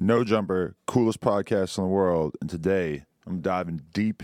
No 0.00 0.22
Jumper, 0.22 0.76
coolest 0.86 1.20
podcast 1.20 1.76
in 1.76 1.84
the 1.84 1.90
world. 1.90 2.36
And 2.40 2.48
today 2.48 3.04
I'm 3.26 3.40
diving 3.40 3.82
deep 3.92 4.22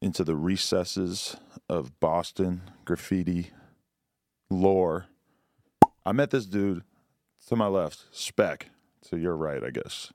into 0.00 0.22
the 0.22 0.36
recesses 0.36 1.36
of 1.68 1.98
Boston 1.98 2.62
graffiti 2.84 3.50
lore. 4.48 5.06
I 6.06 6.12
met 6.12 6.30
this 6.30 6.46
dude 6.46 6.82
to 7.48 7.56
my 7.56 7.66
left, 7.66 8.04
Spec. 8.12 8.68
To 9.08 9.18
your 9.18 9.34
right, 9.36 9.64
I 9.64 9.70
guess. 9.70 10.12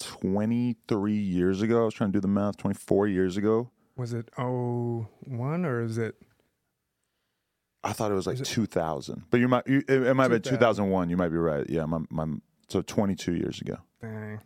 23 0.00 1.12
years 1.14 1.62
ago. 1.62 1.82
I 1.82 1.84
was 1.84 1.94
trying 1.94 2.10
to 2.10 2.16
do 2.16 2.20
the 2.20 2.26
math. 2.26 2.56
24 2.56 3.06
years 3.06 3.36
ago. 3.36 3.70
Was 3.96 4.12
it 4.12 4.28
01 4.36 5.06
or 5.64 5.84
is 5.84 5.96
it? 5.98 6.16
I 7.84 7.92
thought 7.92 8.10
it 8.10 8.14
was 8.14 8.26
like 8.26 8.34
Is 8.34 8.40
it- 8.40 8.46
2000, 8.46 9.26
but 9.30 9.38
you 9.38 9.46
might 9.46 9.64
you, 9.68 9.84
it, 9.88 10.02
it 10.02 10.14
might 10.14 10.24
have 10.24 10.42
been 10.42 10.42
2001. 10.42 11.08
You 11.08 11.16
might 11.16 11.28
be 11.28 11.36
right. 11.36 11.64
Yeah, 11.70 11.86
my, 11.86 12.00
my 12.10 12.26
so 12.68 12.82
22 12.82 13.34
years 13.34 13.60
ago. 13.60 13.78
Dang. 14.00 14.40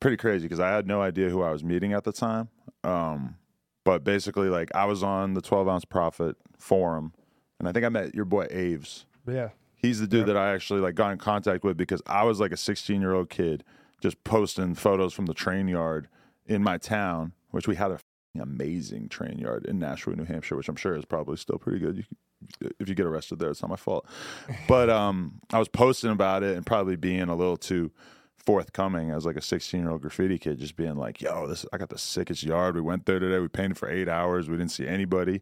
pretty 0.00 0.16
crazy 0.16 0.46
because 0.46 0.60
I 0.60 0.70
had 0.70 0.86
no 0.86 1.02
idea 1.02 1.28
who 1.28 1.42
I 1.42 1.50
was 1.50 1.62
meeting 1.62 1.92
at 1.92 2.04
the 2.04 2.12
time. 2.12 2.48
Um, 2.82 3.36
but 3.84 4.04
basically, 4.04 4.48
like 4.48 4.74
I 4.74 4.84
was 4.86 5.02
on 5.02 5.34
the 5.34 5.40
12 5.40 5.68
ounce 5.68 5.84
Prophet 5.84 6.36
forum, 6.58 7.12
and 7.58 7.68
I 7.68 7.72
think 7.72 7.84
I 7.84 7.88
met 7.88 8.14
your 8.14 8.24
boy 8.24 8.46
Aves. 8.50 9.06
Yeah. 9.26 9.50
He's 9.76 10.00
the 10.00 10.06
dude 10.06 10.26
that 10.26 10.36
I 10.36 10.52
actually 10.52 10.80
like 10.80 10.94
got 10.94 11.10
in 11.12 11.18
contact 11.18 11.64
with 11.64 11.76
because 11.76 12.02
I 12.06 12.24
was 12.24 12.38
like 12.40 12.52
a 12.52 12.56
16 12.56 13.00
year 13.00 13.14
old 13.14 13.30
kid 13.30 13.64
just 14.02 14.22
posting 14.24 14.74
photos 14.74 15.12
from 15.12 15.26
the 15.26 15.34
train 15.34 15.68
yard 15.68 16.08
in 16.46 16.62
my 16.62 16.78
town, 16.78 17.32
which 17.50 17.68
we 17.68 17.76
had 17.76 17.90
a 17.90 17.98
amazing 18.40 19.08
train 19.08 19.38
yard 19.38 19.66
in 19.66 19.78
Nashua, 19.78 20.14
New 20.14 20.24
Hampshire, 20.24 20.56
which 20.56 20.68
I'm 20.68 20.76
sure 20.76 20.96
is 20.96 21.04
probably 21.04 21.36
still 21.36 21.58
pretty 21.58 21.78
good. 21.78 21.96
You, 21.98 22.04
if 22.78 22.88
you 22.88 22.94
get 22.94 23.06
arrested 23.06 23.38
there, 23.38 23.50
it's 23.50 23.62
not 23.62 23.70
my 23.70 23.76
fault. 23.76 24.06
But 24.68 24.90
um, 24.90 25.40
I 25.52 25.58
was 25.58 25.68
posting 25.68 26.10
about 26.10 26.42
it 26.42 26.56
and 26.56 26.64
probably 26.64 26.96
being 26.96 27.28
a 27.28 27.34
little 27.36 27.56
too 27.56 27.90
forthcoming 28.36 29.10
as 29.10 29.26
like 29.26 29.36
a 29.36 29.42
16 29.42 29.80
year 29.80 29.90
old 29.90 30.02
graffiti 30.02 30.38
kid, 30.38 30.58
just 30.58 30.76
being 30.76 30.96
like, 30.96 31.20
"Yo, 31.20 31.46
this 31.46 31.66
I 31.72 31.78
got 31.78 31.90
the 31.90 31.98
sickest 31.98 32.42
yard. 32.42 32.74
We 32.74 32.80
went 32.80 33.06
there 33.06 33.18
today. 33.18 33.38
We 33.38 33.48
painted 33.48 33.78
for 33.78 33.90
eight 33.90 34.08
hours. 34.08 34.48
We 34.48 34.56
didn't 34.56 34.72
see 34.72 34.86
anybody." 34.86 35.40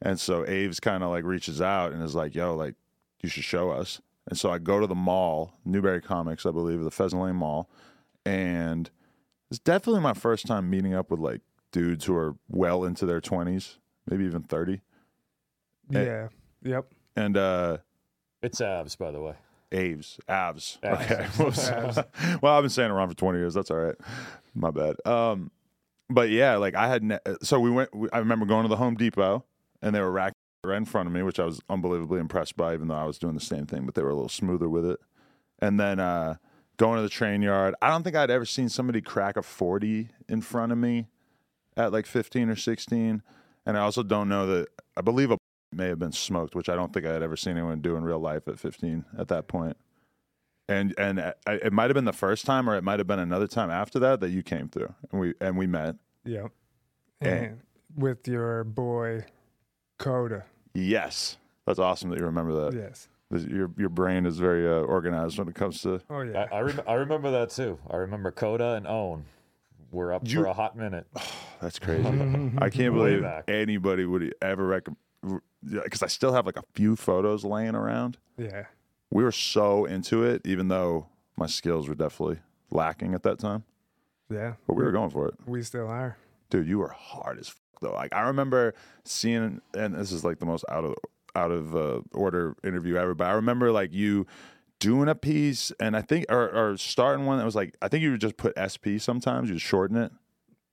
And 0.00 0.20
so 0.20 0.46
Aves 0.46 0.80
kind 0.80 1.02
of 1.02 1.10
like 1.10 1.24
reaches 1.24 1.60
out 1.60 1.92
and 1.92 2.02
is 2.02 2.14
like, 2.14 2.34
"Yo, 2.34 2.54
like 2.54 2.74
you 3.22 3.28
should 3.28 3.44
show 3.44 3.70
us." 3.70 4.00
And 4.28 4.38
so 4.38 4.50
I 4.50 4.58
go 4.58 4.80
to 4.80 4.86
the 4.86 4.94
mall, 4.94 5.54
Newbury 5.64 6.00
Comics, 6.00 6.46
I 6.46 6.50
believe, 6.50 6.82
the 6.82 6.90
Pheasant 6.90 7.22
Lane 7.22 7.36
Mall, 7.36 7.70
and 8.24 8.90
it's 9.50 9.60
definitely 9.60 10.00
my 10.00 10.14
first 10.14 10.46
time 10.46 10.68
meeting 10.68 10.94
up 10.94 11.10
with 11.10 11.20
like 11.20 11.42
dudes 11.70 12.06
who 12.06 12.16
are 12.16 12.36
well 12.48 12.84
into 12.84 13.06
their 13.06 13.20
20s, 13.20 13.76
maybe 14.08 14.24
even 14.24 14.42
30. 14.42 14.80
Hey. 15.90 16.06
Yeah. 16.06 16.28
Yep. 16.62 16.86
And 17.16 17.36
uh 17.36 17.78
It's 18.42 18.60
abs, 18.60 18.96
by 18.96 19.10
the 19.10 19.20
way. 19.20 19.34
Aves, 19.72 20.18
abs. 20.28 20.78
Abs. 20.82 21.04
Okay. 21.04 21.26
Abs. 21.44 21.98
well, 22.42 22.56
I've 22.56 22.62
been 22.62 22.70
saying 22.70 22.90
it 22.90 22.94
wrong 22.94 23.08
for 23.08 23.16
20 23.16 23.38
years. 23.38 23.54
That's 23.54 23.70
all 23.70 23.78
right. 23.78 23.96
My 24.54 24.70
bad. 24.70 24.96
Um, 25.04 25.50
but 26.08 26.30
yeah, 26.30 26.56
like 26.56 26.74
I 26.76 26.86
had, 26.88 27.02
ne- 27.02 27.18
so 27.42 27.58
we 27.58 27.70
went, 27.70 27.94
we, 27.94 28.08
I 28.12 28.18
remember 28.18 28.46
going 28.46 28.62
to 28.62 28.68
the 28.68 28.76
Home 28.76 28.94
Depot 28.94 29.44
and 29.82 29.94
they 29.94 30.00
were 30.00 30.10
racking 30.10 30.34
right 30.64 30.76
in 30.76 30.84
front 30.84 31.08
of 31.08 31.12
me, 31.12 31.22
which 31.22 31.40
I 31.40 31.44
was 31.44 31.60
unbelievably 31.68 32.20
impressed 32.20 32.56
by, 32.56 32.74
even 32.74 32.88
though 32.88 32.94
I 32.94 33.04
was 33.04 33.18
doing 33.18 33.34
the 33.34 33.40
same 33.40 33.66
thing, 33.66 33.86
but 33.86 33.94
they 33.96 34.02
were 34.02 34.10
a 34.10 34.14
little 34.14 34.28
smoother 34.28 34.68
with 34.68 34.84
it. 34.84 35.00
And 35.58 35.80
then, 35.80 35.98
uh, 35.98 36.36
going 36.76 36.96
to 36.96 37.02
the 37.02 37.08
train 37.08 37.42
yard, 37.42 37.74
I 37.82 37.88
don't 37.90 38.02
think 38.02 38.14
I'd 38.14 38.30
ever 38.30 38.44
seen 38.44 38.68
somebody 38.68 39.00
crack 39.00 39.36
a 39.36 39.42
40 39.42 40.10
in 40.28 40.40
front 40.42 40.72
of 40.72 40.78
me 40.78 41.08
at 41.76 41.92
like 41.92 42.06
15 42.06 42.50
or 42.50 42.56
16. 42.56 43.22
And 43.64 43.76
I 43.76 43.80
also 43.80 44.02
don't 44.02 44.28
know 44.28 44.46
that, 44.46 44.68
I 44.96 45.00
believe 45.00 45.30
a 45.30 45.38
may 45.72 45.86
have 45.88 45.98
been 45.98 46.12
smoked, 46.12 46.54
which 46.54 46.68
I 46.68 46.74
don't 46.74 46.92
think 46.92 47.06
I 47.06 47.12
had 47.12 47.22
ever 47.22 47.36
seen 47.36 47.52
anyone 47.52 47.80
do 47.80 47.96
in 47.96 48.04
real 48.04 48.18
life 48.20 48.48
at 48.48 48.58
15 48.58 49.04
at 49.18 49.28
that 49.28 49.48
point. 49.48 49.76
And 50.68 50.94
and 50.98 51.20
I, 51.20 51.32
it 51.46 51.72
might 51.72 51.84
have 51.90 51.94
been 51.94 52.06
the 52.06 52.12
first 52.12 52.44
time, 52.44 52.68
or 52.68 52.74
it 52.76 52.82
might 52.82 52.98
have 52.98 53.06
been 53.06 53.20
another 53.20 53.46
time 53.46 53.70
after 53.70 54.00
that 54.00 54.18
that 54.20 54.30
you 54.30 54.42
came 54.42 54.68
through, 54.68 54.92
and 55.12 55.20
we 55.20 55.34
and 55.40 55.56
we 55.56 55.66
met. 55.66 55.94
Yep. 56.24 56.50
And- 57.20 57.32
And 57.46 57.60
with 57.96 58.26
your 58.26 58.64
boy 58.64 59.24
Coda. 59.98 60.44
Yes, 60.74 61.38
that's 61.66 61.78
awesome 61.78 62.10
that 62.10 62.18
you 62.18 62.24
remember 62.26 62.64
that. 62.70 62.74
Yes. 62.76 63.08
Your 63.48 63.70
your 63.76 63.88
brain 63.88 64.26
is 64.26 64.38
very 64.38 64.66
uh, 64.68 64.80
organized 64.82 65.38
when 65.38 65.46
it 65.48 65.54
comes 65.54 65.82
to. 65.82 66.00
Oh 66.10 66.20
yeah. 66.22 66.46
I, 66.50 66.56
I, 66.56 66.60
rem- 66.62 66.80
I 66.88 66.94
remember 66.94 67.30
that 67.30 67.50
too. 67.50 67.78
I 67.88 67.96
remember 67.96 68.30
Coda 68.32 68.74
and 68.74 68.86
Own 68.88 69.24
were 69.92 70.12
up 70.12 70.26
You- 70.28 70.40
for 70.42 70.46
a 70.46 70.52
hot 70.52 70.76
minute. 70.76 71.06
That's 71.60 71.78
crazy. 71.78 72.06
I 72.58 72.70
can't 72.70 72.92
believe 72.92 73.22
back. 73.22 73.44
anybody 73.48 74.04
would 74.04 74.34
ever 74.42 74.66
recommend. 74.66 74.98
Because 75.68 76.02
I 76.02 76.06
still 76.06 76.32
have 76.32 76.46
like 76.46 76.56
a 76.58 76.64
few 76.74 76.96
photos 76.96 77.44
laying 77.44 77.74
around. 77.74 78.18
yeah. 78.38 78.64
We 79.10 79.22
were 79.22 79.32
so 79.32 79.84
into 79.84 80.24
it, 80.24 80.42
even 80.44 80.66
though 80.68 81.06
my 81.36 81.46
skills 81.46 81.88
were 81.88 81.94
definitely 81.94 82.38
lacking 82.70 83.14
at 83.14 83.22
that 83.22 83.38
time. 83.38 83.62
Yeah. 84.28 84.54
But 84.66 84.74
we 84.74 84.82
were 84.82 84.90
going 84.90 85.10
for 85.10 85.28
it. 85.28 85.34
We 85.46 85.62
still 85.62 85.86
are. 85.86 86.16
dude, 86.50 86.66
you 86.66 86.78
were 86.78 86.88
hard 86.88 87.38
as 87.38 87.48
fuck 87.48 87.60
though. 87.80 87.92
Like 87.94 88.12
I 88.12 88.22
remember 88.22 88.74
seeing, 89.04 89.60
and 89.74 89.94
this 89.94 90.10
is 90.10 90.24
like 90.24 90.40
the 90.40 90.46
most 90.46 90.64
out 90.68 90.84
of 90.84 90.94
out 91.36 91.50
of 91.52 91.76
uh, 91.76 92.00
order 92.12 92.56
interview 92.64 92.96
ever. 92.96 93.14
But 93.14 93.28
I 93.28 93.32
remember 93.32 93.70
like 93.70 93.92
you 93.94 94.26
doing 94.80 95.08
a 95.08 95.14
piece, 95.14 95.70
and 95.78 95.96
I 95.96 96.02
think 96.02 96.26
or, 96.28 96.48
or 96.50 96.76
starting 96.76 97.26
one 97.26 97.38
that 97.38 97.44
was 97.44 97.54
like 97.54 97.76
I 97.80 97.86
think 97.88 98.02
you 98.02 98.10
would 98.10 98.20
just 98.20 98.36
put 98.36 98.54
SP 98.58 98.98
sometimes. 98.98 99.48
You 99.50 99.58
shorten 99.58 99.96
it, 99.96 100.10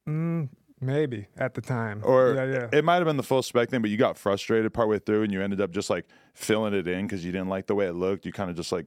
Mm, 0.09 0.49
maybe 0.81 1.27
at 1.37 1.53
the 1.53 1.61
time. 1.61 2.01
or 2.03 2.33
yeah, 2.35 2.45
yeah. 2.45 2.67
it 2.77 2.83
might 2.83 2.95
have 2.95 3.05
been 3.05 3.17
the 3.17 3.23
full 3.23 3.41
spec 3.43 3.69
thing. 3.69 3.81
But 3.81 3.89
you 3.91 3.97
got 3.97 4.17
frustrated 4.17 4.73
partway 4.73 4.99
through, 4.99 5.23
and 5.23 5.31
you 5.31 5.41
ended 5.41 5.61
up 5.61 5.71
just 5.71 5.89
like 5.89 6.05
filling 6.33 6.73
it 6.73 6.87
in 6.87 7.05
because 7.07 7.23
you 7.25 7.31
didn't 7.31 7.49
like 7.49 7.67
the 7.67 7.75
way 7.75 7.85
it 7.87 7.93
looked. 7.93 8.25
You 8.25 8.31
kind 8.31 8.49
of 8.49 8.55
just 8.55 8.71
like 8.71 8.85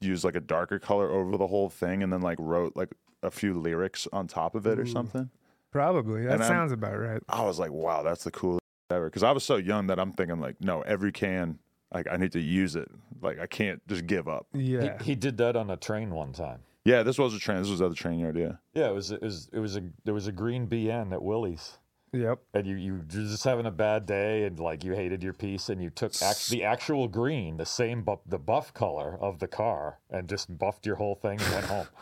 used 0.00 0.24
like 0.24 0.36
a 0.36 0.40
darker 0.40 0.78
color 0.78 1.10
over 1.10 1.36
the 1.36 1.46
whole 1.46 1.68
thing, 1.70 2.02
and 2.02 2.12
then 2.12 2.20
like 2.20 2.38
wrote 2.40 2.76
like 2.76 2.90
a 3.22 3.30
few 3.30 3.54
lyrics 3.54 4.06
on 4.12 4.26
top 4.26 4.54
of 4.54 4.66
it 4.66 4.78
or 4.78 4.86
something. 4.86 5.30
Probably. 5.70 6.22
That 6.24 6.34
And 6.34 6.42
I'm- 6.42 6.50
sounds 6.50 6.72
about 6.72 6.98
right. 6.98 7.22
I 7.28 7.42
was 7.44 7.58
like, 7.58 7.70
wow, 7.72 8.02
that's 8.02 8.22
the 8.24 8.30
coolest 8.30 8.60
ever. 8.90 9.06
Because 9.06 9.22
I 9.22 9.32
was 9.32 9.42
so 9.44 9.56
young 9.56 9.86
that 9.88 9.98
I'm 9.98 10.12
thinking 10.12 10.38
like, 10.40 10.60
no, 10.60 10.82
every 10.82 11.10
can, 11.10 11.58
like 11.92 12.06
I 12.10 12.16
need 12.16 12.32
to 12.32 12.40
use 12.40 12.76
it. 12.76 12.88
Like 13.22 13.40
I 13.40 13.46
can't 13.46 13.80
just 13.88 14.06
give 14.06 14.28
up. 14.28 14.46
Yeah. 14.52 14.98
He, 14.98 15.04
he 15.12 15.14
did 15.14 15.38
that 15.38 15.56
on 15.56 15.70
a 15.70 15.76
train 15.76 16.10
one 16.10 16.32
time. 16.32 16.60
Yeah, 16.84 17.02
this 17.02 17.18
was 17.18 17.34
a 17.34 17.38
train. 17.38 17.60
This 17.62 17.70
was 17.70 17.80
at 17.80 17.88
the 17.90 17.94
train 17.96 18.18
yard. 18.18 18.36
Yeah. 18.36 18.52
Yeah, 18.74 18.88
it 18.90 18.94
was 18.94 19.10
it 19.10 19.22
was 19.22 19.48
it 19.52 19.58
was 19.58 19.76
a 19.76 19.82
there 20.04 20.14
was 20.14 20.26
a 20.26 20.32
green 20.32 20.66
BN 20.66 21.12
at 21.12 21.22
Willie's. 21.22 21.78
yep. 22.12 22.40
And 22.52 22.66
you, 22.66 22.76
you 22.76 22.92
were 22.94 22.98
just 23.08 23.42
having 23.44 23.64
a 23.66 23.70
bad 23.70 24.04
day 24.06 24.44
and 24.44 24.58
like 24.60 24.84
you 24.84 24.92
hated 24.92 25.22
your 25.22 25.32
piece 25.32 25.68
and 25.70 25.82
you 25.82 25.88
took 25.90 26.12
act, 26.22 26.50
the 26.50 26.62
actual 26.62 27.08
green, 27.08 27.56
the 27.56 27.64
same 27.66 28.02
bu- 28.02 28.18
the 28.26 28.38
buff 28.38 28.74
color 28.74 29.16
of 29.20 29.38
the 29.38 29.48
car 29.48 29.98
and 30.10 30.28
just 30.28 30.56
buffed 30.58 30.84
your 30.84 30.96
whole 30.96 31.14
thing 31.14 31.40
and 31.40 31.52
went 31.52 31.66
home. 31.66 31.86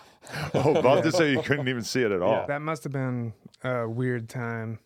Oh, 0.55 0.81
buffed 0.81 1.07
it 1.07 1.15
so 1.15 1.25
you 1.25 1.43
couldn't 1.45 1.67
even 1.67 1.83
see 1.83 2.03
it 2.03 2.13
at 2.13 2.23
all. 2.23 2.31
Yeah. 2.33 2.47
That 2.47 2.63
must 2.63 2.85
have 2.85 2.93
been 2.93 3.33
a 3.65 3.89
weird 3.89 4.29
time 4.29 4.79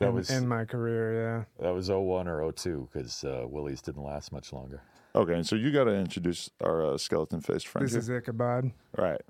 That 0.00 0.08
in, 0.08 0.14
was 0.14 0.30
in 0.30 0.46
my 0.46 0.64
career. 0.66 1.46
Yeah. 1.58 1.64
That 1.64 1.72
was 1.74 1.88
01 1.88 2.28
or 2.28 2.52
02 2.52 2.88
because 2.92 3.24
uh, 3.24 3.44
Willie's 3.46 3.80
didn't 3.80 4.02
last 4.02 4.30
much 4.32 4.52
longer. 4.52 4.82
Okay, 5.14 5.34
and 5.34 5.46
so 5.46 5.56
you 5.56 5.70
got 5.72 5.84
to 5.84 5.94
introduce 5.94 6.50
our 6.62 6.94
uh, 6.94 6.98
skeleton 6.98 7.40
faced 7.40 7.66
friend. 7.68 7.86
This 7.86 7.94
is 7.94 8.08
Ichabod, 8.08 8.72
right. 8.96 9.20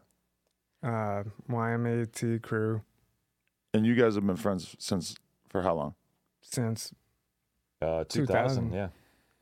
uh, 0.83 1.25
YMAT 1.51 2.41
crew 2.43 2.83
And 3.75 3.85
you 3.85 3.95
guys 3.95 4.15
have 4.15 4.27
been 4.27 4.37
friends 4.37 4.77
since 4.79 5.17
for 5.49 5.63
how 5.63 5.75
long? 5.75 5.95
since 6.41 6.93
Uh, 7.81 8.05
2000, 8.05 8.27
2000. 8.27 8.73
yeah. 8.73 8.89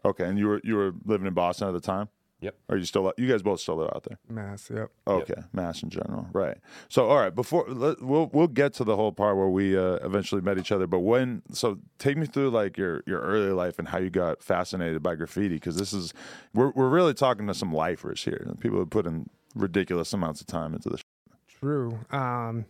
Okay, 0.04 0.24
and 0.24 0.38
you 0.38 0.46
were 0.48 0.60
you 0.64 0.76
were 0.76 0.92
living 1.04 1.26
in 1.26 1.34
Boston 1.34 1.68
at 1.68 1.72
the 1.72 1.80
time. 1.80 2.08
Yep. 2.40 2.54
Are 2.70 2.76
you 2.76 2.84
still? 2.84 3.12
You 3.18 3.28
guys 3.28 3.42
both 3.42 3.60
still 3.60 3.76
live 3.76 3.90
out 3.94 4.04
there? 4.04 4.18
Mass. 4.28 4.70
Yep. 4.74 4.90
Okay, 5.06 5.42
mass 5.52 5.82
in 5.82 5.90
general, 5.90 6.26
right? 6.32 6.56
So, 6.88 7.08
all 7.08 7.18
right, 7.18 7.34
before 7.34 7.66
let, 7.68 8.02
we'll 8.02 8.30
we'll 8.32 8.48
get 8.48 8.72
to 8.74 8.84
the 8.84 8.96
whole 8.96 9.12
part 9.12 9.36
where 9.36 9.48
we 9.48 9.76
uh, 9.76 9.98
eventually 10.02 10.40
met 10.40 10.58
each 10.58 10.72
other. 10.72 10.86
But 10.86 11.00
when, 11.00 11.42
so 11.52 11.78
take 11.98 12.16
me 12.16 12.26
through 12.26 12.50
like 12.50 12.78
your 12.78 13.02
your 13.06 13.20
early 13.20 13.52
life 13.52 13.78
and 13.78 13.88
how 13.88 13.98
you 13.98 14.10
got 14.10 14.42
fascinated 14.42 15.02
by 15.02 15.16
graffiti 15.16 15.56
because 15.56 15.76
this 15.76 15.92
is 15.92 16.14
we're 16.54 16.70
we're 16.70 16.88
really 16.88 17.14
talking 17.14 17.46
to 17.46 17.54
some 17.54 17.72
lifers 17.72 18.24
here. 18.24 18.54
People 18.60 18.78
who 18.78 18.86
put 18.86 19.06
in 19.06 19.28
ridiculous 19.54 20.12
amounts 20.12 20.40
of 20.40 20.46
time 20.46 20.74
into 20.74 20.88
this. 20.88 21.02
True. 21.48 21.98
Um, 22.10 22.64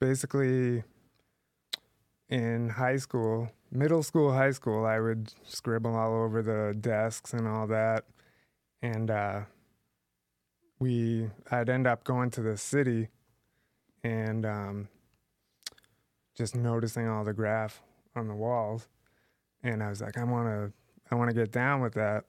basically, 0.00 0.84
in 2.28 2.68
high 2.68 2.96
school, 2.96 3.50
middle 3.72 4.02
school, 4.02 4.32
high 4.32 4.52
school, 4.52 4.86
I 4.86 5.00
would 5.00 5.32
scribble 5.44 5.96
all 5.96 6.14
over 6.14 6.42
the 6.42 6.76
desks 6.78 7.32
and 7.32 7.48
all 7.48 7.66
that, 7.66 8.04
and 8.82 9.10
uh, 9.10 9.40
we, 10.78 11.30
I'd 11.50 11.68
end 11.68 11.86
up 11.86 12.04
going 12.04 12.30
to 12.30 12.42
the 12.42 12.56
city, 12.56 13.08
and 14.02 14.46
um, 14.46 14.88
just 16.36 16.54
noticing 16.54 17.08
all 17.08 17.24
the 17.24 17.32
graph 17.32 17.82
on 18.16 18.28
the 18.28 18.34
walls, 18.34 18.88
and 19.62 19.82
I 19.82 19.88
was 19.88 20.00
like, 20.00 20.16
I 20.16 20.24
want 20.24 20.48
to, 20.48 20.72
I 21.10 21.14
want 21.14 21.30
to 21.30 21.34
get 21.34 21.52
down 21.52 21.80
with 21.80 21.94
that, 21.94 22.24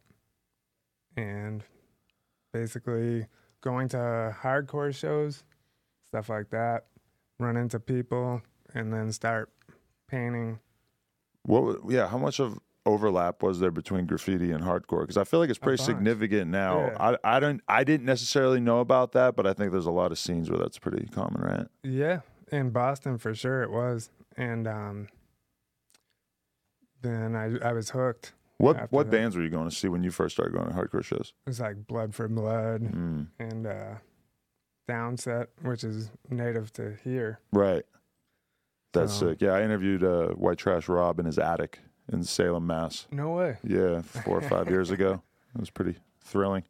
and 1.16 1.64
basically 2.52 3.28
going 3.62 3.88
to 3.90 4.36
hardcore 4.42 4.94
shows 4.94 5.44
stuff 6.12 6.28
like 6.28 6.50
that, 6.50 6.88
run 7.40 7.56
into 7.56 7.80
people, 7.80 8.42
and 8.74 8.92
then 8.92 9.14
start 9.14 9.50
painting. 10.10 10.60
What? 11.44 11.80
Yeah, 11.88 12.10
how 12.10 12.18
much 12.18 12.42
of 12.42 12.60
overlap 12.86 13.44
was 13.44 13.60
there 13.60 13.72
between 13.72 14.06
graffiti 14.06 14.52
and 14.52 14.64
hardcore? 14.64 15.02
Because 15.02 15.18
I 15.18 15.24
feel 15.24 15.40
like 15.40 15.50
it's 15.50 15.60
pretty 15.60 15.82
significant 15.84 16.50
now. 16.52 16.80
Yeah. 16.88 17.16
I 17.24 17.36
I 17.36 17.40
don't 17.40 17.62
I 17.68 17.84
didn't 17.84 18.06
necessarily 18.06 18.60
know 18.60 18.80
about 18.80 19.12
that, 19.14 19.36
but 19.36 19.46
I 19.48 19.54
think 19.54 19.72
there's 19.72 19.86
a 19.86 19.92
lot 19.92 20.12
of 20.12 20.20
scenes 20.20 20.50
where 20.50 20.60
that's 20.60 20.80
pretty 20.80 21.08
common, 21.08 21.42
right? 21.42 21.68
Yeah, 21.84 22.22
in 22.52 22.70
Boston 22.72 23.18
for 23.18 23.34
sure 23.36 23.62
it 23.64 23.72
was, 23.72 24.10
and 24.38 24.68
um, 24.68 25.08
then 27.02 27.36
I 27.36 27.58
I 27.70 27.74
was 27.74 27.90
hooked. 27.92 28.34
What 28.58 28.92
what 28.92 29.10
that. 29.10 29.18
bands 29.18 29.36
were 29.36 29.44
you 29.44 29.50
going 29.50 29.70
to 29.70 29.76
see 29.76 29.88
when 29.88 30.04
you 30.04 30.12
first 30.12 30.36
started 30.36 30.54
going 30.54 30.68
to 30.68 30.74
hardcore 30.74 31.04
shows? 31.04 31.34
It 31.46 31.50
was 31.50 31.60
like 31.60 31.88
Blood 31.88 32.14
for 32.14 32.28
Blood 32.28 32.82
Mm, 32.84 33.28
and 33.40 33.66
uh, 33.66 33.96
Downset, 34.88 35.48
which 35.64 35.84
is 35.84 36.12
native 36.30 36.72
to 36.74 36.96
here. 37.04 37.40
right. 37.52 37.84
That's 38.94 39.14
So- 39.14 39.30
sick. 39.30 39.42
Yeah, 39.42 39.52
I 39.54 39.64
interviewed 39.64 40.04
uh, 40.04 40.30
White 40.32 40.58
Trash 40.58 40.90
Rob 40.90 41.18
in 41.20 41.26
his 41.26 41.40
attic 41.40 41.80
in 42.12 42.24
Salem, 42.24 42.68
Mass. 42.68 43.08
No 43.12 43.32
way. 43.32 43.58
Yeah, 43.64 44.02
four 44.02 44.38
or 44.38 44.42
five 44.42 44.70
years 44.70 44.92
ago. 44.92 45.22
It 45.54 45.60
was 45.60 45.70
pretty 45.70 45.98
thrilling. 46.24 46.64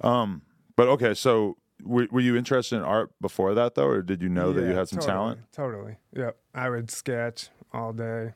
Um, 0.00 0.42
but 0.74 0.88
okay, 0.88 1.14
so 1.14 1.56
were, 1.84 2.08
were 2.10 2.18
you 2.20 2.36
interested 2.36 2.74
in 2.74 2.82
art 2.82 3.12
before 3.20 3.54
that 3.54 3.76
though, 3.76 3.86
or 3.86 4.02
did 4.02 4.22
you 4.22 4.28
know 4.28 4.52
that 4.52 4.62
you 4.62 4.74
had 4.74 4.88
some 4.88 4.98
totally, 4.98 5.12
talent? 5.14 5.40
Totally. 5.52 5.96
Yep. 6.16 6.36
I 6.52 6.68
would 6.68 6.90
sketch 6.90 7.50
all 7.72 7.92
day, 7.92 8.32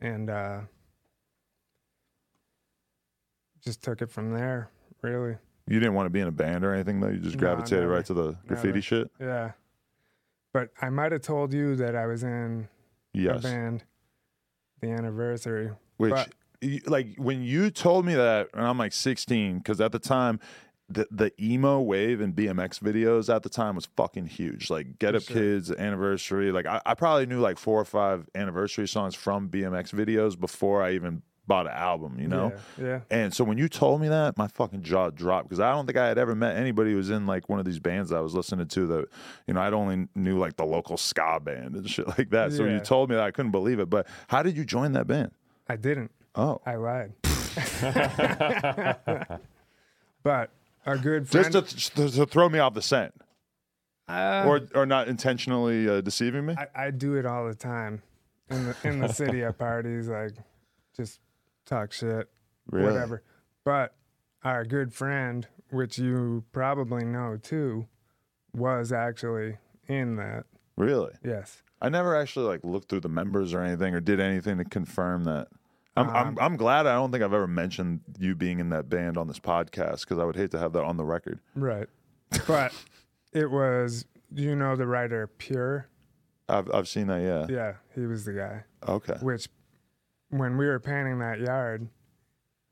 and 0.00 0.28
uh, 0.28 0.60
just 3.62 3.82
took 3.82 4.02
it 4.02 4.10
from 4.10 4.32
there. 4.32 4.68
Really. 5.02 5.36
You 5.68 5.78
didn't 5.78 5.94
want 5.94 6.06
to 6.06 6.10
be 6.10 6.20
in 6.20 6.28
a 6.28 6.32
band 6.32 6.64
or 6.64 6.74
anything 6.74 7.00
though. 7.00 7.08
You 7.08 7.18
just 7.18 7.36
No, 7.36 7.40
gravitated 7.40 7.80
never. 7.84 7.92
right 7.94 8.04
to 8.06 8.14
the 8.14 8.32
graffiti 8.46 8.68
Never. 8.68 8.82
shit. 8.82 9.10
Yeah. 9.20 9.52
But 10.52 10.70
I 10.82 10.90
might 10.90 11.12
have 11.12 11.22
told 11.22 11.52
you 11.52 11.76
that 11.76 11.94
I 11.96 12.06
was 12.06 12.22
in 12.22 12.68
a 13.14 13.18
Yes. 13.18 13.42
band, 13.42 13.84
the 14.84 14.92
anniversary. 14.92 15.70
Which, 15.96 16.12
but- 16.12 16.32
like, 16.86 17.16
when 17.16 17.42
you 17.42 17.70
told 17.70 18.06
me 18.06 18.14
that, 18.14 18.48
and 18.54 18.66
I'm 18.66 18.78
like 18.78 18.92
16, 18.92 19.58
because 19.58 19.80
at 19.80 19.92
the 19.92 19.98
time, 19.98 20.40
the 20.88 21.06
the 21.10 21.32
emo 21.42 21.80
wave 21.80 22.20
and 22.20 22.34
BMX 22.34 22.78
videos 22.78 23.34
at 23.34 23.42
the 23.42 23.48
time 23.48 23.74
was 23.74 23.86
fucking 23.96 24.26
huge. 24.26 24.68
Like, 24.70 24.98
Get 24.98 25.14
Up 25.14 25.22
sure. 25.22 25.36
Kids, 25.36 25.70
Anniversary. 25.70 26.52
Like, 26.52 26.66
I, 26.66 26.80
I 26.84 26.94
probably 26.94 27.26
knew 27.26 27.40
like 27.40 27.58
four 27.58 27.80
or 27.80 27.84
five 27.86 28.28
anniversary 28.34 28.86
songs 28.86 29.14
from 29.14 29.48
BMX 29.48 29.92
videos 29.92 30.38
before 30.38 30.82
I 30.82 30.92
even 30.92 31.22
bought 31.46 31.66
an 31.66 31.72
album. 31.72 32.18
You 32.18 32.28
know. 32.28 32.52
Yeah. 32.78 32.84
yeah. 32.84 33.00
And 33.10 33.34
so 33.34 33.44
when 33.44 33.58
you 33.58 33.68
told 33.68 34.00
me 34.00 34.08
that, 34.08 34.36
my 34.36 34.48
fucking 34.48 34.82
jaw 34.82 35.10
dropped 35.10 35.48
because 35.48 35.60
I 35.60 35.72
don't 35.72 35.86
think 35.86 35.98
I 35.98 36.06
had 36.06 36.18
ever 36.18 36.34
met 36.34 36.56
anybody 36.56 36.92
who 36.92 36.96
was 36.96 37.10
in 37.10 37.26
like 37.26 37.48
one 37.48 37.58
of 37.58 37.64
these 37.64 37.78
bands 37.78 38.12
I 38.12 38.20
was 38.20 38.34
listening 38.34 38.66
to 38.68 38.86
that, 38.86 39.06
you 39.46 39.54
know, 39.54 39.60
I'd 39.60 39.72
only 39.72 40.08
knew 40.14 40.38
like 40.38 40.56
the 40.56 40.64
local 40.64 40.96
ska 40.96 41.40
band 41.42 41.76
and 41.76 41.88
shit 41.90 42.06
like 42.06 42.30
that. 42.30 42.52
So 42.52 42.64
when 42.64 42.72
you 42.72 42.80
told 42.80 43.10
me 43.10 43.16
that, 43.16 43.24
I 43.24 43.30
couldn't 43.30 43.52
believe 43.52 43.80
it. 43.80 43.90
But 43.90 44.06
how 44.28 44.42
did 44.42 44.56
you 44.56 44.64
join 44.64 44.92
that 44.92 45.06
band? 45.06 45.30
I 45.68 45.76
didn't. 45.76 46.10
Oh, 46.34 46.60
I 46.66 46.76
lied. 46.76 47.12
but 50.22 50.50
our 50.86 50.98
good 50.98 51.28
friend. 51.28 51.52
just 51.52 51.94
to, 51.94 52.08
to, 52.08 52.16
to 52.16 52.26
throw 52.26 52.48
me 52.48 52.58
off 52.58 52.74
the 52.74 52.82
scent 52.82 53.14
Uh, 54.08 54.44
or 54.46 54.60
or 54.74 54.86
not 54.86 55.08
intentionally 55.08 55.88
uh, 55.88 56.00
deceiving 56.00 56.46
me? 56.46 56.54
I, 56.58 56.86
I 56.86 56.90
do 56.90 57.14
it 57.14 57.24
all 57.24 57.46
the 57.46 57.54
time 57.54 58.02
in 58.50 58.66
the 58.66 58.76
in 58.84 58.98
the 58.98 59.08
city 59.08 59.42
at 59.44 59.56
parties, 59.58 60.08
like 60.08 60.32
just 60.96 61.20
talk 61.66 61.92
shit, 61.92 62.28
Really? 62.70 62.86
whatever. 62.92 63.22
But 63.64 63.94
our 64.42 64.64
good 64.64 64.92
friend, 64.92 65.46
which 65.70 65.98
you 65.98 66.44
probably 66.52 67.04
know 67.04 67.38
too, 67.42 67.86
was 68.52 68.92
actually 68.92 69.56
in 69.88 70.16
that. 70.16 70.44
Really? 70.76 71.12
Yes. 71.24 71.62
I 71.80 71.88
never 71.88 72.16
actually 72.16 72.46
like 72.46 72.64
looked 72.64 72.88
through 72.88 73.00
the 73.00 73.08
members 73.08 73.52
or 73.54 73.60
anything 73.60 73.94
or 73.94 74.00
did 74.00 74.20
anything 74.20 74.58
to 74.58 74.64
confirm 74.64 75.24
that. 75.24 75.48
I'm, 75.96 76.08
I'm 76.10 76.26
Um, 76.28 76.38
I'm 76.40 76.56
glad 76.56 76.86
I 76.86 76.94
don't 76.94 77.12
think 77.12 77.22
I've 77.22 77.32
ever 77.32 77.46
mentioned 77.46 78.00
you 78.18 78.34
being 78.34 78.58
in 78.58 78.70
that 78.70 78.88
band 78.88 79.16
on 79.16 79.28
this 79.28 79.38
podcast 79.38 80.00
because 80.00 80.18
I 80.18 80.24
would 80.24 80.36
hate 80.36 80.50
to 80.52 80.58
have 80.58 80.72
that 80.72 80.82
on 80.84 80.96
the 80.96 81.04
record. 81.04 81.40
Right. 81.54 81.88
But 82.46 82.72
it 83.32 83.50
was, 83.50 84.04
you 84.32 84.56
know, 84.56 84.74
the 84.76 84.86
writer 84.86 85.26
Pure. 85.26 85.88
I've 86.48 86.70
I've 86.74 86.88
seen 86.88 87.06
that. 87.06 87.22
Yeah. 87.22 87.46
Yeah, 87.54 87.74
he 87.94 88.06
was 88.06 88.24
the 88.24 88.32
guy. 88.32 88.64
Okay. 88.86 89.14
Which, 89.22 89.48
when 90.38 90.56
we 90.56 90.66
were 90.66 90.80
painting 90.80 91.18
that 91.20 91.40
yard, 91.40 91.88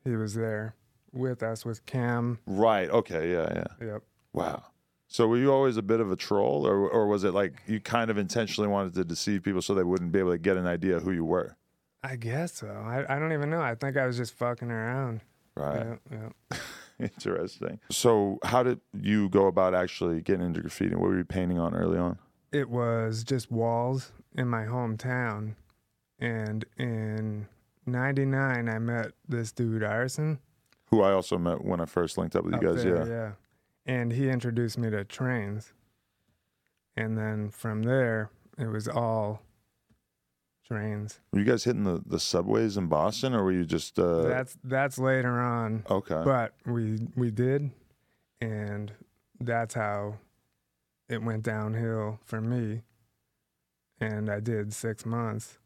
he 0.04 0.16
was 0.16 0.34
there 0.34 0.74
with 1.12 1.42
us 1.42 1.64
with 1.64 1.84
Cam. 1.86 2.38
Right. 2.46 2.90
Okay. 2.90 3.32
Yeah. 3.32 3.64
Yeah. 3.80 3.86
Yep. 3.86 4.02
Wow. 4.32 4.64
So 5.08 5.28
were 5.28 5.36
you 5.36 5.52
always 5.52 5.76
a 5.76 5.82
bit 5.82 6.00
of 6.00 6.10
a 6.10 6.16
troll, 6.16 6.66
or 6.66 6.88
or 6.88 7.06
was 7.06 7.24
it 7.24 7.34
like 7.34 7.62
you 7.66 7.80
kind 7.80 8.10
of 8.10 8.16
intentionally 8.16 8.68
wanted 8.68 8.94
to 8.94 9.04
deceive 9.04 9.42
people 9.42 9.60
so 9.60 9.74
they 9.74 9.82
wouldn't 9.82 10.10
be 10.10 10.18
able 10.18 10.32
to 10.32 10.38
get 10.38 10.56
an 10.56 10.66
idea 10.66 11.00
who 11.00 11.12
you 11.12 11.24
were? 11.24 11.56
I 12.02 12.16
guess 12.16 12.54
so. 12.54 12.68
I, 12.68 13.04
I 13.14 13.18
don't 13.18 13.32
even 13.32 13.50
know. 13.50 13.60
I 13.60 13.74
think 13.74 13.96
I 13.96 14.06
was 14.06 14.16
just 14.16 14.34
fucking 14.34 14.70
around. 14.70 15.20
Right. 15.54 15.98
Yeah, 16.10 16.18
yeah. 16.50 16.58
Interesting. 16.98 17.78
So 17.90 18.38
how 18.42 18.62
did 18.62 18.80
you 18.98 19.28
go 19.28 19.46
about 19.46 19.74
actually 19.74 20.20
getting 20.22 20.46
into 20.46 20.62
graffiti? 20.62 20.94
What 20.94 21.10
were 21.10 21.18
you 21.18 21.24
painting 21.24 21.58
on 21.58 21.74
early 21.74 21.98
on? 21.98 22.18
It 22.50 22.68
was 22.70 23.22
just 23.22 23.50
walls 23.50 24.12
in 24.34 24.48
my 24.48 24.64
hometown. 24.64 25.54
And 26.22 26.64
in 26.78 27.48
99, 27.84 28.68
I 28.68 28.78
met 28.78 29.10
this 29.28 29.50
dude, 29.50 29.82
Arson. 29.82 30.38
Who 30.86 31.02
I 31.02 31.12
also 31.12 31.36
met 31.36 31.64
when 31.64 31.80
I 31.80 31.84
first 31.84 32.16
linked 32.16 32.36
up 32.36 32.44
with 32.44 32.54
you 32.54 32.60
guys. 32.60 32.84
there, 32.84 32.96
yeah. 32.96 33.04
yeah. 33.06 33.32
And 33.86 34.12
he 34.12 34.28
introduced 34.28 34.78
me 34.78 34.88
to 34.90 35.04
trains. 35.04 35.72
And 36.96 37.18
then 37.18 37.50
from 37.50 37.82
there, 37.82 38.30
it 38.56 38.68
was 38.68 38.86
all 38.86 39.42
trains. 40.64 41.18
Were 41.32 41.40
you 41.40 41.44
guys 41.44 41.64
hitting 41.64 41.82
the, 41.82 42.00
the 42.06 42.20
subways 42.20 42.76
in 42.76 42.86
Boston, 42.86 43.34
or 43.34 43.42
were 43.42 43.52
you 43.52 43.64
just? 43.64 43.98
Uh, 43.98 44.22
that's 44.22 44.56
that's 44.62 44.98
later 44.98 45.40
on, 45.40 45.84
okay. 45.90 46.22
but 46.24 46.52
we 46.66 46.98
we 47.16 47.30
did, 47.30 47.70
and 48.40 48.92
that's 49.40 49.74
how 49.74 50.18
it 51.08 51.22
went 51.22 51.42
downhill 51.42 52.20
for 52.22 52.40
me. 52.40 52.82
And 53.98 54.30
I 54.30 54.40
did 54.40 54.74
six 54.74 55.06
months 55.06 55.58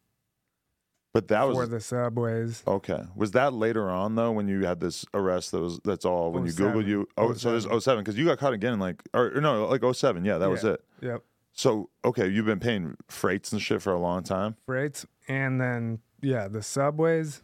But 1.17 1.29
that 1.29 1.49
was 1.49 1.57
for 1.57 1.67
the 1.67 1.81
subways. 1.81 2.63
Okay. 2.67 3.03
Was 3.15 3.31
that 3.31 3.55
later 3.55 3.89
on 3.89 4.17
though 4.17 4.33
when 4.33 4.49
you 4.49 4.67
had 4.67 4.81
this 4.81 5.07
arrest 5.15 5.51
that 5.53 5.61
was 5.61 5.81
that's 5.83 6.05
all 6.05 6.31
when 6.31 6.45
you 6.45 6.53
Google 6.53 6.83
oh 6.83 6.85
you 6.85 7.09
oh 7.17 7.33
so 7.33 7.53
there's 7.53 7.65
07 7.85 8.05
because 8.05 8.19
you 8.19 8.27
got 8.27 8.37
caught 8.37 8.53
again 8.53 8.75
in 8.75 8.81
like 8.81 9.03
or, 9.15 9.35
or 9.35 9.41
no 9.41 9.67
like 9.67 9.83
07 9.83 10.27
yeah 10.27 10.37
that 10.37 10.51
was 10.51 10.63
it. 10.63 10.85
Yep, 11.01 11.23
So 11.55 11.89
okay 12.05 12.29
you've 12.29 12.45
been 12.45 12.61
paying 12.61 12.99
freights 13.09 13.51
and 13.51 13.63
shit 13.63 13.81
for 13.81 13.95
a 13.95 13.99
long 13.99 14.25
time. 14.25 14.57
freights, 14.67 15.07
and 15.27 15.59
then 15.59 16.01
yeah, 16.21 16.49
the 16.49 16.63
subways 16.63 17.43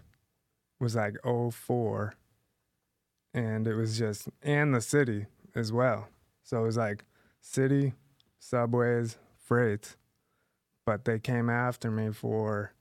was 0.79 0.95
like 0.95 1.17
04 1.25 2.13
and 3.33 3.67
it 3.67 3.75
was 3.75 3.99
just 3.99 4.29
and 4.43 4.75
the 4.75 4.83
city 4.83 5.25
as 5.55 5.73
well. 5.73 6.09
So 6.43 6.59
it 6.59 6.67
was 6.67 6.77
like 6.77 7.05
city, 7.41 7.95
subways, 8.39 9.17
freights, 9.43 9.97
but 10.85 11.07
they 11.07 11.19
came 11.19 11.49
after 11.49 11.91
me 11.91 12.12
for 12.12 12.75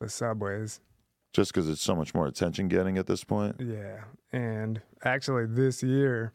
the 0.00 0.08
subways. 0.08 0.80
Just 1.32 1.52
because 1.52 1.68
it's 1.68 1.82
so 1.82 1.94
much 1.94 2.14
more 2.14 2.26
attention 2.26 2.68
getting 2.68 2.96
at 2.98 3.06
this 3.06 3.22
point. 3.24 3.56
Yeah, 3.58 4.04
and 4.32 4.80
actually 5.04 5.46
this 5.46 5.82
year 5.82 6.32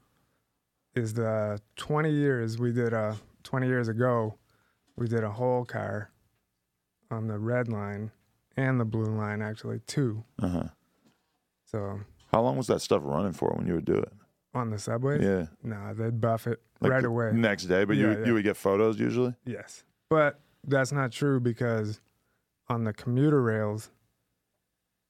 is 0.95 1.13
the 1.13 1.59
20 1.77 2.11
years 2.11 2.59
we 2.59 2.71
did 2.71 2.93
a 2.93 3.17
20 3.43 3.65
years 3.67 3.87
ago 3.87 4.35
we 4.97 5.07
did 5.07 5.23
a 5.23 5.31
whole 5.31 5.65
car 5.65 6.11
on 7.09 7.27
the 7.27 7.37
red 7.39 7.67
line 7.69 8.11
and 8.57 8.79
the 8.79 8.85
blue 8.85 9.05
line 9.15 9.41
actually 9.41 9.79
two. 9.87 10.23
Uh 10.41 10.47
huh. 10.47 10.63
So 11.65 11.99
How 12.31 12.41
long 12.41 12.57
was 12.57 12.67
that 12.67 12.81
stuff 12.81 13.01
running 13.03 13.31
for 13.33 13.53
when 13.57 13.65
you 13.67 13.75
would 13.75 13.85
do 13.85 13.95
it? 13.95 14.11
on 14.53 14.69
the 14.69 14.77
subways, 14.77 15.23
Yeah. 15.23 15.45
nah, 15.63 15.93
they'd 15.93 16.19
buff 16.19 16.45
it 16.45 16.59
Like 16.81 16.91
right 16.91 17.05
away. 17.05 17.31
Next 17.33 17.63
day, 17.67 17.85
but 17.85 17.95
you 17.95 18.09
Yeah, 18.11 18.17
yeah. 18.19 18.25
you 18.25 18.33
would 18.33 18.43
get 18.43 18.57
photos 18.57 18.99
usually. 18.99 19.33
Yes. 19.45 19.85
But 20.09 20.41
that's 20.67 20.91
not 20.91 21.13
true 21.13 21.39
because 21.39 22.01
on 22.71 22.85
the 22.85 22.93
commuter 22.93 23.41
rails, 23.41 23.91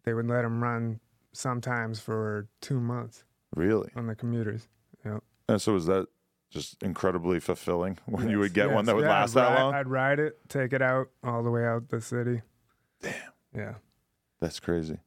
they 0.03 0.13
would 0.13 0.27
let 0.27 0.41
them 0.41 0.61
run 0.63 0.99
sometimes 1.31 1.99
for 1.99 2.47
two 2.59 2.79
months 2.79 3.23
Really? 3.55 3.89
on 3.95 4.07
the 4.07 4.15
commuters. 4.15 4.67
Yep. 5.05 5.23
And 5.47 5.61
so 5.61 5.73
was 5.73 5.85
that 5.85 6.07
just 6.49 6.81
incredibly 6.83 7.39
fulfilling 7.39 7.97
when 8.07 8.29
you 8.29 8.39
would 8.39 8.55
Yes, 8.57 8.67
get 8.67 8.71
one 8.73 8.85
that 8.85 8.95
would 8.95 9.03
Yeah, 9.05 9.09
last 9.11 9.35
I'd 9.37 9.41
that 9.43 9.49
ride- 9.55 9.61
long? 9.63 9.73
I'd 9.75 9.87
ride 9.87 10.19
it, 10.19 10.39
take 10.49 10.73
it 10.73 10.81
out 10.81 11.09
all 11.23 11.43
the 11.43 11.51
way 11.51 11.65
out 11.65 11.87
the 11.89 12.01
city. 12.01 12.41
Damn. 13.01 13.13
Yeah. 13.55 13.73
That's 14.39 14.59
crazy. 14.59 14.97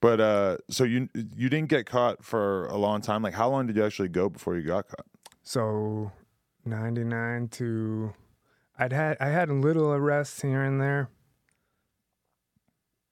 But 0.00 0.20
uh, 0.20 0.58
so 0.68 0.84
you 0.84 1.08
you 1.14 1.48
didn't 1.48 1.70
get 1.70 1.86
caught 1.86 2.22
for 2.22 2.66
a 2.66 2.76
long 2.76 3.00
time. 3.00 3.22
Like, 3.22 3.32
how 3.32 3.48
long 3.48 3.66
did 3.66 3.76
you 3.76 3.84
actually 3.84 4.10
go 4.10 4.28
before 4.28 4.54
you 4.56 4.62
got 4.62 4.86
caught? 4.88 5.06
So 5.42 6.12
99 6.66 7.48
to 7.48 8.12
I'd 8.78 8.92
had 8.92 9.16
I 9.20 9.28
had 9.28 9.48
little 9.48 9.90
arrests 9.92 10.42
here 10.42 10.62
and 10.62 10.78
there, 10.80 11.08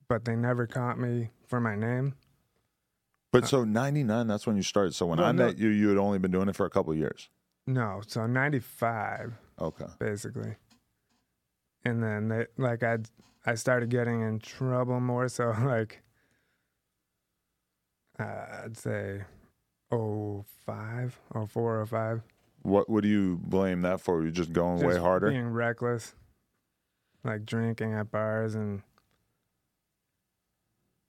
but 0.09 0.25
they 0.25 0.37
never 0.37 0.67
caught 0.67 0.99
me 0.99 1.31
for 1.47 1.61
my 1.61 1.77
name. 1.77 2.15
But 3.33 3.47
so 3.49 3.65
ninety 3.65 4.03
nine, 4.05 4.27
that's 4.27 4.47
when 4.47 4.57
you 4.57 4.63
started. 4.63 4.95
So 4.95 5.07
when 5.07 5.19
Uh, 5.19 5.23
No, 5.23 5.29
I 5.29 5.33
no. 5.33 5.47
met 5.47 5.59
you, 5.59 5.69
you 5.69 5.89
had 5.89 5.99
only 5.99 6.19
been 6.19 6.31
doing 6.31 6.49
it 6.49 6.57
for 6.57 6.67
a 6.67 6.71
couple 6.71 6.93
of 6.93 6.99
years. 6.99 7.31
No, 7.67 8.03
so 8.07 8.27
95 8.27 9.33
Okay. 9.61 9.87
basically. 9.99 10.57
And 11.85 12.03
then 12.03 12.29
they 12.29 12.47
like 12.59 12.83
I 12.83 12.99
I 13.47 13.55
started 13.55 13.89
getting 13.89 14.21
in 14.21 14.39
trouble 14.41 15.01
more 15.01 15.29
so 15.29 15.51
like 15.65 16.03
Uh, 18.19 18.63
I'd 18.65 18.77
say 18.77 19.25
oh 19.91 20.45
five, 20.67 21.19
oh 21.35 21.47
four, 21.47 21.81
oh 21.81 21.87
five. 21.87 22.23
What 22.63 22.89
what 22.91 23.03
do 23.03 23.09
you 23.09 23.39
blame 23.43 23.83
that 23.83 24.01
for? 24.01 24.23
You're 24.23 24.31
just 24.31 24.53
going 24.53 24.85
way 24.85 24.99
harder. 24.99 25.31
Being 25.31 25.49
reckless, 25.49 26.15
like 27.25 27.45
drinking 27.47 27.95
at 27.95 28.11
bars 28.11 28.55
and 28.55 28.83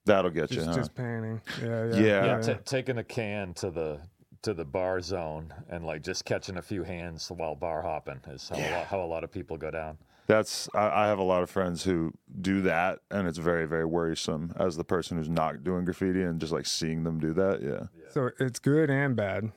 That'll 0.06 0.32
get 0.32 0.52
you, 0.52 0.58
just 0.58 0.68
huh? 0.68 0.76
just 0.76 0.96
painting. 0.96 1.42
Yeah, 1.62 1.86
yeah, 1.86 1.96
Yeah. 1.96 2.26
Yeah, 2.26 2.40
ta 2.42 2.54
taking 2.66 2.98
a 2.98 3.04
can 3.04 3.54
to 3.56 3.70
the 3.72 4.00
to 4.42 4.54
the 4.54 4.66
bar 4.66 5.00
zone 5.00 5.54
and 5.70 5.86
like 5.86 6.02
just 6.04 6.26
catching 6.26 6.58
a 6.58 6.62
few 6.62 6.84
hands 6.84 7.32
while 7.32 7.56
bar 7.56 7.82
hopping 7.82 8.20
is 8.28 8.50
how, 8.50 8.58
a, 8.58 8.68
lot, 8.76 8.88
how 8.88 9.02
a 9.02 9.06
lot 9.06 9.24
of 9.24 9.32
people 9.32 9.56
go 9.58 9.72
down. 9.72 9.98
That's 10.28 10.68
I, 10.74 11.04
I 11.04 11.08
have 11.08 11.20
a 11.20 11.24
lot 11.24 11.44
of 11.44 11.50
friends 11.50 11.84
who 11.86 12.12
do 12.42 12.62
that, 12.64 13.00
and 13.10 13.26
it's 13.28 13.38
very 13.38 13.66
very 13.66 13.86
worrisome 13.86 14.54
as 14.58 14.76
the 14.76 14.84
person 14.84 15.18
who's 15.18 15.30
not 15.30 15.64
doing 15.64 15.86
graffiti 15.86 16.22
and 16.24 16.40
just 16.42 16.52
like 16.52 16.66
seeing 16.66 17.04
them 17.04 17.20
do 17.20 17.34
that. 17.34 17.62
Yeah, 17.62 17.88
So 18.12 18.32
it's 18.40 18.60
good 18.60 18.90
and 18.90 19.16
bad 19.16 19.52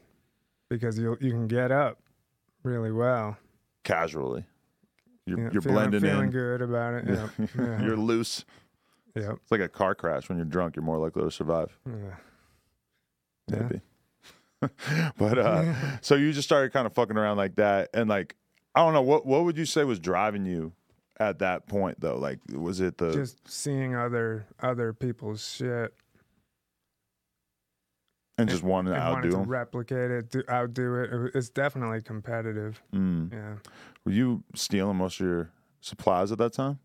because 0.69 0.99
you 0.99 1.17
you 1.21 1.33
can 1.33 1.49
get 1.49 1.73
up 1.73 1.99
really 2.63 2.93
well. 2.93 3.37
casually, 3.85 4.45
you're 5.27 5.39
Yeah, 5.39 5.49
you're 5.53 5.63
feeling, 5.63 5.91
blending 5.91 6.01
feeling 6.03 6.25
in. 6.27 6.31
good 6.31 6.63
about 6.63 6.95
it. 6.95 7.05
Yeah, 7.39 7.47
yeah, 7.59 7.83
you're 7.83 7.97
loose. 7.97 8.45
Yeah, 9.17 9.33
It's 9.33 9.51
like 9.51 9.61
a 9.61 9.69
car 9.69 9.95
crash. 9.95 10.29
When 10.29 10.39
you're 10.39 10.45
drunk, 10.45 10.77
you're 10.77 10.85
more 10.85 10.99
likely 10.99 11.23
to 11.23 11.31
survive. 11.31 11.77
yeah. 11.87 11.95
Yeah. 13.49 13.59
Maybe. 13.63 13.81
but 15.19 15.39
uh, 15.39 16.01
so 16.01 16.15
you 16.17 16.33
just 16.33 16.49
started 16.49 16.73
kind 16.73 16.87
of 16.87 16.95
fucking 16.95 17.17
around 17.17 17.37
like 17.37 17.57
that, 17.57 17.91
and 17.95 18.09
like 18.09 18.35
I 18.75 18.81
don't 18.85 18.93
know 18.95 19.03
what 19.03 19.25
what 19.27 19.45
would 19.45 19.57
you 19.59 19.65
say 19.67 19.85
was 19.85 19.99
driving 20.01 20.45
you 20.47 20.73
at 21.21 21.39
that 21.41 21.67
point 21.69 22.01
though? 22.01 22.19
Like 22.19 22.41
was 22.53 22.81
it 22.81 22.99
the 22.99 23.13
Just 23.13 23.47
seeing 23.49 23.95
other 23.95 24.47
other 24.61 24.93
people's 24.93 25.47
shit 25.47 25.95
and 28.39 28.49
just 28.49 28.63
wanting 28.63 28.93
to 28.93 29.01
and 29.01 29.13
wanted 29.15 29.31
to 29.31 29.37
replicate 29.39 30.11
it, 30.11 30.31
do, 30.31 30.43
outdo 30.51 30.95
it. 30.97 31.13
It- 31.13 31.35
It's 31.35 31.49
definitely 31.49 32.03
competitive. 32.03 32.83
Mm. 32.93 33.33
Yeah. 33.33 33.55
Were 34.05 34.13
you 34.13 34.43
stealing 34.55 34.97
most 34.97 35.21
of 35.21 35.27
your 35.27 35.51
supplies 35.81 36.33
at 36.33 36.39
that 36.39 36.53
time? 36.53 36.79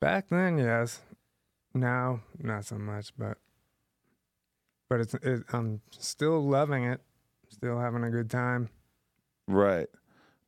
Back 0.00 0.28
then, 0.28 0.58
yes. 0.58 1.00
Now, 1.74 2.20
not 2.38 2.64
so 2.64 2.76
much, 2.76 3.12
but 3.16 3.38
but 4.90 5.00
it's 5.00 5.14
it, 5.14 5.42
I'm 5.52 5.80
still 5.90 6.40
loving 6.46 6.84
it. 6.84 7.00
Still 7.48 7.78
having 7.78 8.04
a 8.04 8.10
good 8.10 8.30
time. 8.30 8.68
Right. 9.48 9.88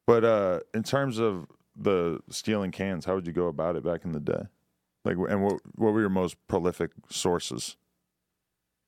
But 0.06 0.24
uh 0.24 0.60
in 0.74 0.82
terms 0.82 1.18
of 1.18 1.46
the 1.76 2.20
stealing 2.30 2.70
cans, 2.70 3.04
how 3.04 3.14
would 3.14 3.26
you 3.26 3.32
go 3.32 3.46
about 3.46 3.76
it 3.76 3.84
back 3.84 4.04
in 4.04 4.12
the 4.12 4.20
day? 4.20 4.42
Like 5.04 5.16
and 5.28 5.42
what 5.42 5.60
what 5.76 5.92
were 5.92 6.00
your 6.00 6.10
most 6.10 6.36
prolific 6.46 6.90
sources? 7.10 7.76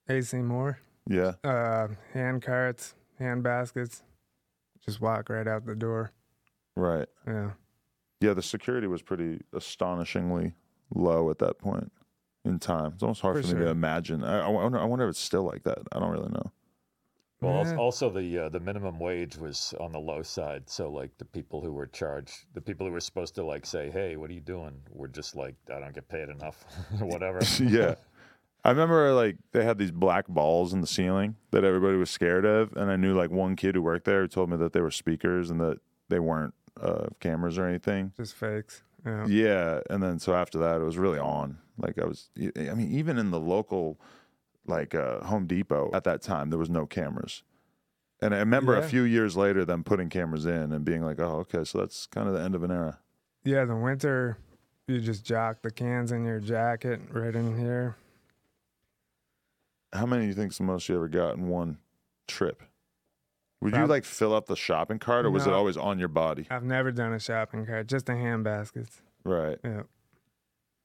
AC 0.08 0.36
Moore, 0.38 0.78
Yeah. 1.08 1.32
uh, 1.42 1.88
hand 2.14 2.40
carts, 2.42 2.94
hand 3.18 3.42
baskets. 3.42 4.02
Just 4.84 5.00
walk 5.00 5.28
right 5.30 5.48
out 5.48 5.66
the 5.66 5.74
door. 5.74 6.12
Right. 6.76 7.08
Yeah. 7.26 7.52
Yeah, 8.20 8.32
the 8.34 8.42
security 8.42 8.86
was 8.86 9.02
pretty 9.02 9.40
astonishingly 9.52 10.52
low 10.94 11.28
at 11.30 11.38
that 11.38 11.58
point 11.58 11.90
in 12.46 12.58
time. 12.58 12.92
It's 12.94 13.02
almost 13.02 13.20
hard 13.20 13.36
for, 13.36 13.42
For 13.50 13.56
me 13.56 13.64
to 13.64 13.70
imagine. 13.70 14.24
I, 14.24 14.46
I 14.46 14.48
wonder 14.48 14.78
I 14.78 14.84
wonder 14.84 15.04
if 15.06 15.10
it's 15.10 15.20
still 15.20 15.42
like 15.44 15.62
that. 15.64 15.78
I 15.92 15.98
don't 15.98 16.10
really 16.10 16.30
know. 16.30 16.52
Well, 17.42 17.66
Yeah. 17.66 17.76
also 17.76 18.08
the 18.08 18.38
uh, 18.38 18.48
the 18.48 18.60
minimum 18.60 18.98
wage 18.98 19.36
was 19.36 19.74
on 19.78 19.92
the 19.92 19.98
low 20.00 20.22
side, 20.22 20.70
so 20.70 20.90
like 20.90 21.10
the 21.18 21.24
people 21.26 21.60
who 21.60 21.70
were 21.72 21.86
charged, 21.86 22.46
the 22.54 22.62
people 22.62 22.86
who 22.86 22.92
were 22.92 23.00
supposed 23.00 23.34
to 23.34 23.44
like 23.44 23.66
say, 23.66 23.90
"Hey, 23.90 24.16
what 24.16 24.30
are 24.30 24.32
you 24.32 24.40
doing?" 24.40 24.80
were 24.90 25.08
just 25.08 25.36
like, 25.36 25.54
"I 25.72 25.78
don't 25.78 25.94
get 25.94 26.08
paid 26.08 26.28
enough," 26.30 26.64
or 27.00 27.06
whatever. 27.14 27.40
yeah. 27.60 27.96
I 28.64 28.70
remember 28.70 29.12
like 29.12 29.36
they 29.52 29.64
had 29.64 29.76
these 29.78 29.92
black 29.92 30.26
balls 30.28 30.72
in 30.72 30.80
the 30.80 30.86
ceiling 30.86 31.36
that 31.50 31.62
everybody 31.62 31.96
was 31.98 32.10
scared 32.10 32.44
of, 32.46 32.74
and 32.76 32.90
I 32.90 32.96
knew 32.96 33.14
like 33.14 33.30
one 33.30 33.54
kid 33.54 33.74
who 33.74 33.82
worked 33.82 34.06
there 34.06 34.22
who 34.22 34.28
told 34.28 34.48
me 34.50 34.56
that 34.56 34.72
they 34.72 34.80
were 34.80 34.90
speakers 34.90 35.50
and 35.50 35.60
that 35.60 35.78
they 36.08 36.18
weren't 36.18 36.54
uh, 36.80 37.06
cameras 37.20 37.58
or 37.58 37.66
anything. 37.66 38.12
Just 38.16 38.34
fakes. 38.34 38.82
Yeah. 39.04 39.26
Yeah, 39.28 39.80
and 39.90 40.02
then 40.02 40.18
so 40.18 40.34
after 40.34 40.58
that, 40.60 40.80
it 40.80 40.84
was 40.84 40.96
really 40.98 41.18
on. 41.20 41.58
Like 41.78 41.98
I 41.98 42.04
was, 42.04 42.30
I 42.38 42.74
mean, 42.74 42.92
even 42.92 43.18
in 43.18 43.30
the 43.30 43.40
local, 43.40 43.98
like 44.66 44.94
uh, 44.94 45.20
Home 45.24 45.46
Depot 45.46 45.90
at 45.92 46.04
that 46.04 46.22
time, 46.22 46.50
there 46.50 46.58
was 46.58 46.70
no 46.70 46.86
cameras. 46.86 47.42
And 48.20 48.34
I 48.34 48.38
remember 48.38 48.76
a 48.76 48.82
few 48.82 49.02
years 49.02 49.36
later 49.36 49.64
them 49.64 49.84
putting 49.84 50.08
cameras 50.08 50.46
in 50.46 50.72
and 50.72 50.84
being 50.84 51.02
like, 51.02 51.20
"Oh, 51.20 51.40
okay, 51.40 51.64
so 51.64 51.78
that's 51.78 52.06
kind 52.06 52.26
of 52.26 52.34
the 52.34 52.40
end 52.40 52.54
of 52.54 52.62
an 52.62 52.70
era." 52.70 52.98
Yeah, 53.44 53.66
the 53.66 53.76
winter, 53.76 54.38
you 54.88 55.00
just 55.00 55.24
jock 55.24 55.60
the 55.60 55.70
cans 55.70 56.12
in 56.12 56.24
your 56.24 56.40
jacket 56.40 57.00
right 57.12 57.34
in 57.34 57.58
here. 57.58 57.96
How 59.92 60.06
many 60.06 60.22
do 60.22 60.28
you 60.28 60.34
think's 60.34 60.56
the 60.58 60.64
most 60.64 60.88
you 60.88 60.96
ever 60.96 61.08
got 61.08 61.36
in 61.36 61.48
one 61.48 61.78
trip? 62.26 62.62
Would 63.60 63.74
you 63.74 63.86
like 63.86 64.04
fill 64.04 64.34
up 64.34 64.46
the 64.46 64.56
shopping 64.56 64.98
cart, 64.98 65.24
or 65.26 65.30
was 65.30 65.46
it 65.46 65.52
always 65.52 65.76
on 65.76 65.98
your 65.98 66.08
body? 66.08 66.46
I've 66.50 66.62
never 66.62 66.92
done 66.92 67.12
a 67.12 67.18
shopping 67.18 67.66
cart, 67.66 67.86
just 67.86 68.06
the 68.06 68.14
hand 68.14 68.44
baskets. 68.44 69.00
Right. 69.24 69.58
Yeah, 69.64 69.82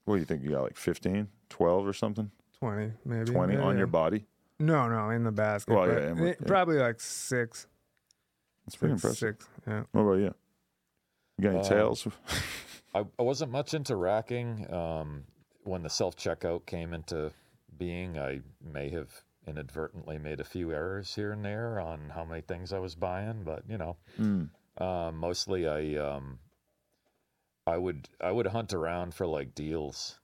What 0.05 0.15
do 0.15 0.20
you 0.20 0.25
think? 0.25 0.43
You 0.43 0.51
got 0.51 0.63
like 0.63 0.77
15, 0.77 1.27
12 1.50 1.88
or 1.88 1.93
something? 1.93 2.31
20 2.60 2.91
maybe. 3.05 3.25
20 3.31 3.53
Yeah, 3.53 3.62
on 3.62 3.74
yeah. 3.75 3.77
your 3.79 3.88
body? 3.88 4.25
No, 4.60 4.88
no, 4.88 5.10
in 5.10 5.24
the 5.24 5.31
basket. 5.31 5.74
Well, 5.74 5.88
yeah, 5.88 5.93
but 5.96 6.03
and 6.03 6.20
with- 6.20 6.38
yeah. 6.41 6.48
Probably 6.48 6.77
like 6.77 7.00
six. 7.00 7.67
That's 8.65 8.75
pretty 8.75 8.96
six, 8.96 9.03
impressive. 9.03 9.38
Six, 9.39 9.50
yeah. 9.67 9.84
What 9.91 10.01
about 10.01 10.13
you? 10.13 10.34
You 11.38 11.43
got 11.43 11.50
any 11.50 11.58
Um, 11.60 11.63
tails? 11.65 12.08
I, 12.96 13.05
I 13.17 13.22
wasn't 13.22 13.51
much 13.51 13.74
into 13.74 13.96
racking. 13.96 14.72
Um, 14.72 15.24
when 15.63 15.81
the 15.84 15.89
self 15.89 16.15
checkout 16.15 16.65
came 16.65 16.93
into 16.93 17.31
being, 17.77 18.17
I 18.20 18.41
may 18.63 18.89
have 18.89 19.10
inadvertently 19.48 20.20
made 20.20 20.39
a 20.39 20.43
few 20.43 20.72
errors 20.72 21.15
here 21.15 21.31
and 21.31 21.43
there 21.43 21.79
on 21.79 22.10
how 22.13 22.24
many 22.25 22.41
things 22.41 22.72
I 22.74 22.79
was 22.79 22.93
buying, 22.93 23.43
but 23.43 23.63
you 23.67 23.77
know, 23.79 23.98
Mm. 24.20 24.50
uh, 24.77 25.12
mostly 25.12 25.67
I 25.67 25.96
um, 25.96 26.38
I 27.68 27.77
would 27.77 28.10
I 28.20 28.32
would 28.32 28.48
hunt 28.48 28.74
around 28.74 29.13
for 29.13 29.27
like 29.27 29.53
deals. 29.56 30.20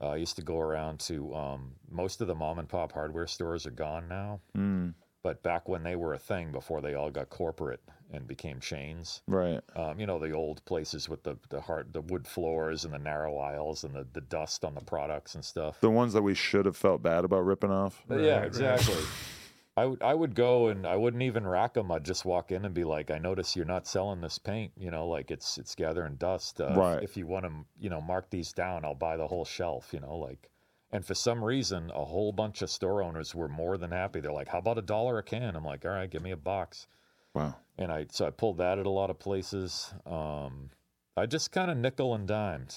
Uh, 0.00 0.10
I 0.10 0.16
used 0.16 0.36
to 0.36 0.42
go 0.42 0.58
around 0.60 1.00
to 1.00 1.34
um, 1.34 1.72
most 1.90 2.20
of 2.20 2.28
the 2.28 2.34
mom 2.34 2.58
and 2.60 2.68
pop 2.68 2.92
hardware 2.92 3.26
stores 3.26 3.66
are 3.66 3.72
gone 3.72 4.06
now, 4.08 4.40
Mm. 4.56 4.94
but 5.24 5.42
back 5.42 5.68
when 5.68 5.82
they 5.82 5.96
were 5.96 6.14
a 6.14 6.18
thing 6.18 6.52
before 6.52 6.80
they 6.80 6.94
all 6.94 7.10
got 7.10 7.30
corporate 7.30 7.80
and 8.12 8.26
became 8.26 8.60
chains, 8.60 9.22
Right. 9.26 9.60
um, 9.74 9.98
you 9.98 10.06
know 10.06 10.18
the 10.20 10.30
old 10.32 10.64
places 10.64 11.08
with 11.08 11.24
the 11.24 11.36
the 11.50 11.60
hard 11.60 11.92
the 11.92 12.00
wood 12.00 12.26
floors 12.26 12.84
and 12.84 12.94
the 12.94 12.98
narrow 12.98 13.36
aisles 13.38 13.84
and 13.84 13.94
the, 13.94 14.06
the 14.12 14.20
dust 14.22 14.64
on 14.64 14.74
the 14.74 14.80
products 14.84 15.34
and 15.34 15.44
stuff. 15.44 15.80
The 15.80 15.90
ones 15.90 16.12
that 16.12 16.22
we 16.22 16.34
should 16.34 16.64
have 16.64 16.76
felt 16.76 17.02
bad 17.02 17.24
about 17.24 17.44
ripping 17.44 17.72
off. 17.72 18.02
But 18.08 18.20
yeah, 18.20 18.42
exactly. 18.44 18.94
right. 18.94 19.04
I 19.78 19.86
would 19.86 20.02
I 20.02 20.14
would 20.14 20.34
go 20.34 20.68
and 20.68 20.86
I 20.86 20.96
wouldn't 20.96 21.22
even 21.22 21.46
rack 21.46 21.74
them. 21.74 21.90
I'd 21.92 22.04
just 22.04 22.24
walk 22.24 22.50
in 22.52 22.64
and 22.64 22.74
be 22.74 22.84
like, 22.84 23.10
I 23.10 23.18
notice 23.18 23.54
you're 23.56 23.64
not 23.64 23.86
selling 23.86 24.20
this 24.20 24.38
paint. 24.38 24.72
You 24.76 24.90
know, 24.90 25.06
like 25.08 25.30
it's 25.30 25.58
it's 25.58 25.74
gathering 25.74 26.16
dust. 26.16 26.60
Uh, 26.60 26.68
if- 26.70 26.76
Right. 26.76 27.02
If, 27.02 27.16
you 27.16 27.26
want 27.26 27.44
to, 27.46 27.52
you 27.78 27.90
know, 27.90 28.00
mark 28.00 28.30
these 28.30 28.52
down, 28.52 28.84
I'll 28.84 28.94
buy 28.94 29.16
the 29.16 29.26
whole 29.28 29.44
shelf. 29.44 29.90
You 29.92 30.00
know, 30.00 30.16
like. 30.16 30.50
And 30.90 31.04
for 31.04 31.14
some 31.14 31.44
reason, 31.44 31.90
a 31.94 32.02
whole 32.02 32.32
bunch 32.32 32.62
of 32.62 32.70
store 32.70 33.02
owners 33.02 33.34
were 33.34 33.46
more 33.48 33.76
than 33.76 33.90
happy. 33.90 34.20
They're 34.20 34.32
like, 34.32 34.48
"How 34.48 34.58
about 34.58 34.78
a 34.78 34.82
dollar 34.82 35.18
a 35.18 35.22
can?" 35.22 35.54
I'm 35.54 35.62
like, 35.64 35.84
"All 35.84 35.90
right, 35.90 36.08
give 36.10 36.22
me 36.22 36.30
a 36.30 36.36
box." 36.36 36.86
Wow. 37.34 37.56
And 37.76 37.92
I 37.92 38.06
so 38.10 38.26
I 38.26 38.30
pulled 38.30 38.56
that 38.56 38.78
at 38.78 38.86
a 38.86 38.90
lot 38.90 39.10
of 39.10 39.18
places. 39.18 39.92
Um, 40.06 40.70
I 41.14 41.26
just 41.26 41.52
kind 41.52 41.70
of 41.70 41.76
nickel 41.76 42.14
and 42.14 42.26
dimed. 42.26 42.74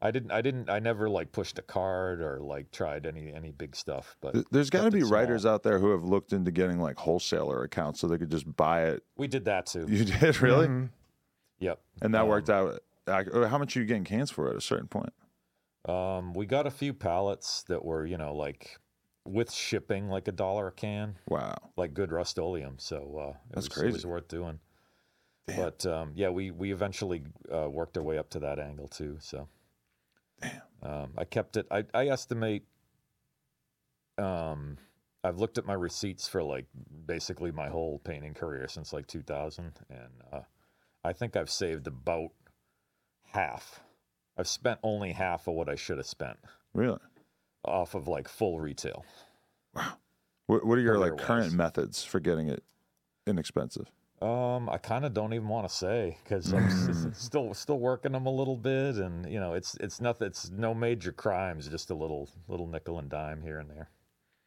I 0.00 0.10
didn't. 0.10 0.30
I 0.32 0.40
didn't. 0.42 0.68
I 0.68 0.78
never 0.80 1.08
like 1.08 1.30
pushed 1.32 1.58
a 1.58 1.62
card 1.62 2.20
or 2.20 2.40
like 2.40 2.70
tried 2.72 3.06
any 3.06 3.32
any 3.32 3.52
big 3.52 3.76
stuff. 3.76 4.16
But 4.20 4.34
There's 4.50 4.70
got 4.70 4.84
to 4.84 4.90
be 4.90 4.98
it 4.98 5.06
small. 5.06 5.12
writers 5.20 5.46
out 5.46 5.62
there 5.62 5.78
who 5.78 5.90
have 5.90 6.02
looked 6.04 6.32
into 6.32 6.50
getting 6.50 6.80
like 6.80 6.96
wholesaler 6.98 7.62
accounts 7.62 8.00
so 8.00 8.08
they 8.08 8.18
could 8.18 8.30
just 8.30 8.56
buy 8.56 8.84
it. 8.86 9.02
we 9.16 9.28
did 9.28 9.44
that 9.44 9.66
too. 9.66 9.86
You 9.88 10.04
did 10.04 10.40
really, 10.40 10.66
Mhm. 10.66 10.88
Yep. 11.60 11.80
and 12.02 12.14
that 12.14 12.22
Um, 12.22 12.28
worked 12.28 12.50
out. 12.50 12.80
Uh, 13.06 13.46
How 13.48 13.58
much 13.58 13.76
are 13.76 13.80
you 13.80 13.86
getting 13.86 14.04
cans 14.04 14.30
for 14.30 14.48
at 14.50 14.56
a 14.56 14.60
certain 14.60 14.88
point? 14.88 15.12
Um, 15.88 16.32
we 16.34 16.46
got 16.46 16.66
a 16.66 16.70
few 16.70 16.94
pallets 16.94 17.62
that 17.64 17.84
were, 17.84 18.06
you 18.06 18.16
know, 18.16 18.34
like 18.34 18.78
with 19.24 19.50
shipping, 19.52 20.08
like 20.08 20.26
a 20.28 20.32
dollar 20.32 20.68
a 20.68 20.72
can, 20.72 21.16
Wow. 21.28 21.56
like 21.76 21.94
good 21.94 22.10
Rust-Oleum. 22.12 22.78
So 22.78 23.18
uh, 23.18 23.30
it 23.30 23.36
That's 23.54 23.68
was, 23.68 23.68
crazy. 23.68 23.88
It 23.88 23.92
was 23.94 24.06
worth 24.06 24.28
doing. 24.28 24.58
Damn. 25.46 25.56
But 25.56 25.86
um, 25.86 26.12
yeah, 26.14 26.28
we 26.30 26.50
we 26.50 26.72
eventually 26.72 27.22
uh, 27.52 27.68
worked 27.68 27.96
our 27.96 28.02
way 28.02 28.18
up 28.18 28.30
to 28.30 28.38
that 28.40 28.58
angle 28.58 28.88
too. 28.88 29.16
So 29.20 29.48
Damn. 30.40 30.60
um, 30.82 31.12
I 31.16 31.24
kept 31.24 31.56
it. 31.56 31.66
I 31.70 31.84
I 31.92 32.08
estimate. 32.08 32.64
Um, 34.18 34.78
I've 35.24 35.38
looked 35.38 35.58
at 35.58 35.66
my 35.66 35.74
receipts 35.74 36.28
for 36.28 36.42
like 36.42 36.66
basically 37.06 37.50
my 37.52 37.68
whole 37.68 37.98
painting 38.04 38.34
career 38.34 38.68
since 38.68 38.92
like 38.92 39.06
2000, 39.06 39.72
and 39.88 40.00
uh, 40.32 40.40
I 41.04 41.12
think 41.12 41.36
I've 41.36 41.50
saved 41.50 41.86
about 41.86 42.30
half. 43.32 43.80
I've 44.36 44.48
spent 44.48 44.80
only 44.82 45.12
half 45.12 45.46
of 45.46 45.54
what 45.54 45.68
I 45.68 45.74
should 45.74 45.98
have 45.98 46.06
spent 46.06 46.38
Really? 46.74 46.98
off 47.64 47.94
of 47.94 48.08
like 48.08 48.28
full 48.28 48.58
retail. 48.60 49.04
Wow. 49.74 49.94
What, 50.46 50.66
what 50.66 50.78
are 50.78 50.82
your 50.82 50.98
like 50.98 51.18
current 51.18 51.52
methods 51.52 52.02
for 52.02 52.18
getting 52.18 52.48
it 52.48 52.64
inexpensive? 53.26 53.90
Um, 54.22 54.68
I 54.68 54.78
kind 54.78 55.04
of 55.04 55.12
don't 55.14 55.32
even 55.34 55.48
want 55.48 55.68
to 55.68 55.74
say 55.74 56.16
because 56.22 56.52
I'm 56.52 56.64
s- 56.66 56.88
s- 56.88 57.06
still 57.14 57.52
still 57.54 57.78
working 57.78 58.12
them 58.12 58.26
a 58.26 58.30
little 58.32 58.56
bit, 58.56 58.96
and 58.96 59.30
you 59.30 59.40
know, 59.40 59.54
it's 59.54 59.74
it's 59.80 60.00
nothing. 60.00 60.28
It's 60.28 60.50
no 60.50 60.74
major 60.74 61.10
crimes, 61.12 61.68
just 61.68 61.90
a 61.90 61.94
little 61.94 62.28
little 62.48 62.66
nickel 62.66 62.98
and 62.98 63.08
dime 63.08 63.42
here 63.42 63.58
and 63.58 63.68
there. 63.68 63.90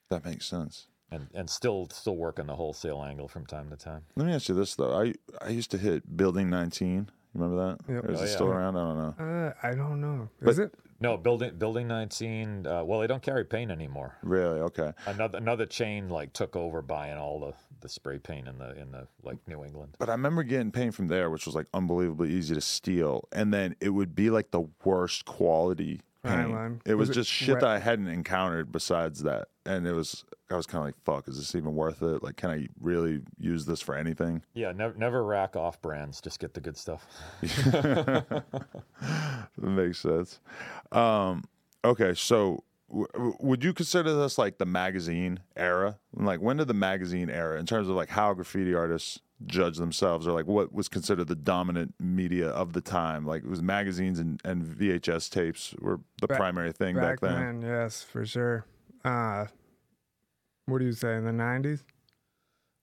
That 0.10 0.24
makes 0.24 0.46
sense. 0.46 0.88
and 1.12 1.28
and 1.34 1.50
still 1.50 1.88
still 1.92 2.16
working 2.16 2.46
the 2.48 2.56
wholesale 2.56 3.04
angle 3.04 3.28
from 3.28 3.46
time 3.46 3.70
to 3.70 3.76
time. 3.76 4.04
Let 4.16 4.28
me 4.28 4.34
ask 4.34 4.48
you 4.50 4.56
this 4.56 4.76
though. 4.76 4.94
I 5.00 5.14
I 5.42 5.50
used 5.50 5.72
to 5.72 5.78
hit 5.78 6.16
Building 6.16 6.50
19. 6.50 7.10
Remember 7.34 7.58
that? 7.68 7.94
Yep. 7.94 8.04
Or 8.06 8.12
is 8.12 8.20
Oh, 8.22 8.24
it 8.24 8.28
yeah. 8.28 8.34
still 8.34 8.48
around? 8.48 8.78
I 8.78 8.80
don't 8.80 8.98
know. 9.20 9.26
Uh, 9.48 9.54
I 9.62 9.76
don't 9.76 10.00
know. 10.00 10.30
But- 10.42 10.52
Is 10.52 10.60
it? 10.60 10.74
No, 11.00 11.18
building 11.18 11.58
building 11.58 11.88
19. 11.88 12.66
Uh, 12.66 12.84
well, 12.84 13.02
they 13.02 13.08
don't 13.08 13.22
carry 13.22 13.44
paint 13.44 13.70
anymore. 13.70 14.16
Really? 14.24 14.60
Okay. 14.62 14.94
Another 15.06 15.38
another 15.38 15.66
chain 15.66 16.10
like 16.10 16.34
took 16.34 16.56
over 16.56 16.82
buying 16.82 17.18
all 17.18 17.40
the, 17.40 17.54
the 17.82 17.90
spray 17.90 18.18
paint 18.18 18.48
in 18.48 18.58
the 18.58 18.80
in 18.80 18.92
the 18.92 19.08
like 19.24 19.38
New 19.48 19.64
England. 19.66 19.96
But 20.00 20.10
I 20.10 20.14
remember 20.14 20.44
getting 20.44 20.72
paint 20.72 20.96
from 20.96 21.08
there, 21.08 21.30
which 21.30 21.46
was 21.46 21.56
like 21.56 21.68
unbelievably 21.74 22.32
easy 22.32 22.56
to 22.56 22.62
steal, 22.62 23.28
and 23.32 23.54
then 23.54 23.76
it 23.82 23.90
would 23.90 24.16
be 24.16 24.30
like 24.30 24.52
the 24.52 24.68
worst 24.84 25.26
quality 25.26 26.02
paint. 26.26 26.50
Rhineline. 26.52 26.82
It 26.86 26.96
was, 26.96 27.10
Was 27.10 27.18
it 27.18 27.22
just 27.22 27.32
shit 27.32 27.54
wet? 27.56 27.62
that 27.62 27.70
I 27.70 27.80
hadn't 27.80 28.08
encountered 28.08 28.72
besides 28.72 29.24
that, 29.24 29.48
and 29.66 29.88
it 29.88 29.94
was 29.94 30.24
I 30.52 30.56
was 30.56 30.68
kind 30.68 30.80
of 30.82 30.86
like, 30.86 30.96
"Fuck, 31.06 31.28
is 31.28 31.38
this 31.38 31.56
even 31.56 31.74
worth 31.76 32.04
it? 32.04 32.22
Like, 32.22 32.36
can 32.38 32.52
I 32.52 32.68
really 32.80 33.22
use 33.40 33.66
this 33.66 33.82
for 33.82 33.96
anything?" 33.96 34.44
Yeah, 34.54 34.72
never 34.72 34.96
never 34.98 35.24
rack 35.24 35.56
off 35.56 35.82
brands. 35.82 36.22
Just 36.22 36.40
get 36.40 36.54
the 36.54 36.62
good 36.62 36.78
stuff. 36.78 37.06
makes 39.58 40.00
sense. 40.00 40.40
Um, 40.92 41.44
okay, 41.84 42.14
so 42.14 42.64
w- 42.90 43.08
w- 43.14 43.38
would 43.40 43.64
you 43.64 43.74
consider 43.74 44.14
this 44.16 44.38
like 44.38 44.58
the 44.58 44.66
magazine 44.66 45.40
era? 45.56 45.98
Like, 46.14 46.42
when 46.42 46.58
did 46.58 46.68
the 46.68 46.74
magazine 46.74 47.30
era, 47.30 47.60
in 47.60 47.66
terms 47.66 47.90
of 47.90 47.96
like 47.96 48.10
how 48.10 48.34
graffiti 48.34 48.74
artists 48.74 49.20
judge 49.46 49.78
themselves, 49.78 50.28
or 50.28 50.32
like 50.32 50.48
what 50.48 50.72
was 50.74 50.88
considered 50.88 51.28
the 51.28 51.36
dominant 51.36 51.94
media 52.00 52.50
of 52.50 52.74
the 52.74 52.82
time? 52.82 53.26
Like, 53.26 53.44
it 53.44 53.50
was 53.50 53.62
magazines 53.62 54.20
and, 54.20 54.40
and 54.46 54.64
VHS 54.64 55.30
tapes 55.30 55.74
were 55.80 56.00
the 56.22 56.28
Back- 56.28 56.38
primary 56.38 56.72
thing 56.72 56.96
back, 56.96 57.20
Back 57.20 57.32
then. 57.32 57.60
then, 57.60 57.70
yes, 57.70 58.02
for 58.04 58.26
sure. 58.26 58.66
Uh, 59.04 59.46
what 60.68 60.80
do 60.80 60.86
you 60.86 60.94
say 60.94 61.16
in 61.16 61.26
the 61.26 61.32
'90s? 61.32 61.84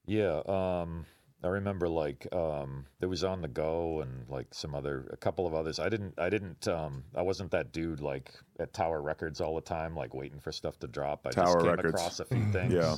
Yeah, 0.06 0.40
um, 0.46 1.06
I 1.44 1.48
remember 1.48 1.88
like 1.88 2.26
um, 2.32 2.86
there 3.00 3.08
was 3.08 3.24
on 3.24 3.40
the 3.40 3.48
go 3.48 4.00
and 4.00 4.28
like 4.28 4.52
some 4.52 4.74
other 4.74 5.08
a 5.12 5.16
couple 5.16 5.46
of 5.46 5.54
others. 5.54 5.78
I 5.80 5.88
didn't 5.88 6.14
I 6.18 6.28
didn't 6.30 6.68
um, 6.68 7.04
I 7.14 7.22
wasn't 7.22 7.50
that 7.52 7.72
dude 7.72 8.00
like 8.00 8.32
at 8.60 8.72
Tower 8.72 9.00
Records 9.02 9.40
all 9.40 9.54
the 9.56 9.60
time, 9.60 9.96
like 9.96 10.14
waiting 10.14 10.38
for 10.38 10.52
stuff 10.52 10.78
to 10.80 10.86
drop. 10.86 11.26
I 11.26 11.30
Tower 11.30 11.46
just 11.54 11.58
came 11.58 11.70
Records. 11.74 11.94
across 11.94 12.20
a 12.20 12.24
few 12.26 12.44
things. 12.52 12.72
Yeah. 12.72 12.96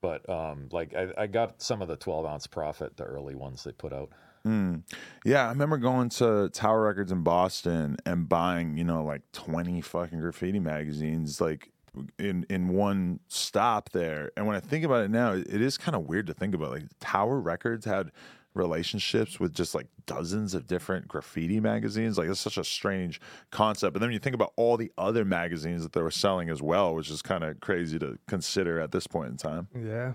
But 0.00 0.28
um, 0.28 0.68
like 0.70 0.94
I, 0.94 1.08
I 1.16 1.26
got 1.26 1.60
some 1.60 1.82
of 1.82 1.88
the 1.88 1.96
12 1.96 2.26
ounce 2.26 2.46
Prophet, 2.46 2.96
the 2.96 3.04
early 3.04 3.34
ones 3.34 3.64
they 3.64 3.72
put 3.72 3.92
out. 3.92 4.10
Mm. 4.46 4.82
Yeah, 5.24 5.46
I 5.46 5.48
remember 5.48 5.76
going 5.76 6.08
to 6.10 6.48
Tower 6.50 6.82
Records 6.82 7.12
in 7.12 7.22
Boston 7.22 7.96
and 8.06 8.28
buying, 8.28 8.76
you 8.78 8.84
know, 8.84 9.04
like 9.04 9.22
20 9.32 9.80
fucking 9.80 10.20
graffiti 10.20 10.60
magazines, 10.60 11.40
like 11.40 11.70
in 12.18 12.46
in 12.48 12.68
one 12.68 13.20
stop 13.28 13.90
there. 13.90 14.30
And 14.36 14.46
when 14.46 14.56
I 14.56 14.60
think 14.60 14.84
about 14.84 15.04
it 15.04 15.10
now, 15.10 15.32
it 15.32 15.48
is 15.48 15.76
kind 15.76 15.96
of 15.96 16.06
weird 16.06 16.26
to 16.28 16.34
think 16.34 16.54
about. 16.54 16.70
Like 16.70 16.84
Tower 17.00 17.40
Records 17.40 17.84
had 17.84 18.12
relationships 18.58 19.38
with 19.40 19.54
just 19.54 19.74
like 19.74 19.86
dozens 20.06 20.54
of 20.54 20.66
different 20.66 21.08
graffiti 21.08 21.60
magazines. 21.60 22.18
Like 22.18 22.28
it's 22.28 22.40
such 22.40 22.58
a 22.58 22.64
strange 22.64 23.20
concept. 23.50 23.92
But 23.94 24.00
then 24.00 24.10
you 24.12 24.18
think 24.18 24.34
about 24.34 24.52
all 24.56 24.76
the 24.76 24.92
other 24.98 25.24
magazines 25.24 25.82
that 25.82 25.92
they 25.92 26.02
were 26.02 26.10
selling 26.10 26.50
as 26.50 26.60
well, 26.60 26.94
which 26.94 27.10
is 27.10 27.22
kind 27.22 27.44
of 27.44 27.60
crazy 27.60 27.98
to 28.00 28.18
consider 28.26 28.80
at 28.80 28.92
this 28.92 29.06
point 29.06 29.30
in 29.30 29.36
time. 29.36 29.68
Yeah, 29.74 30.12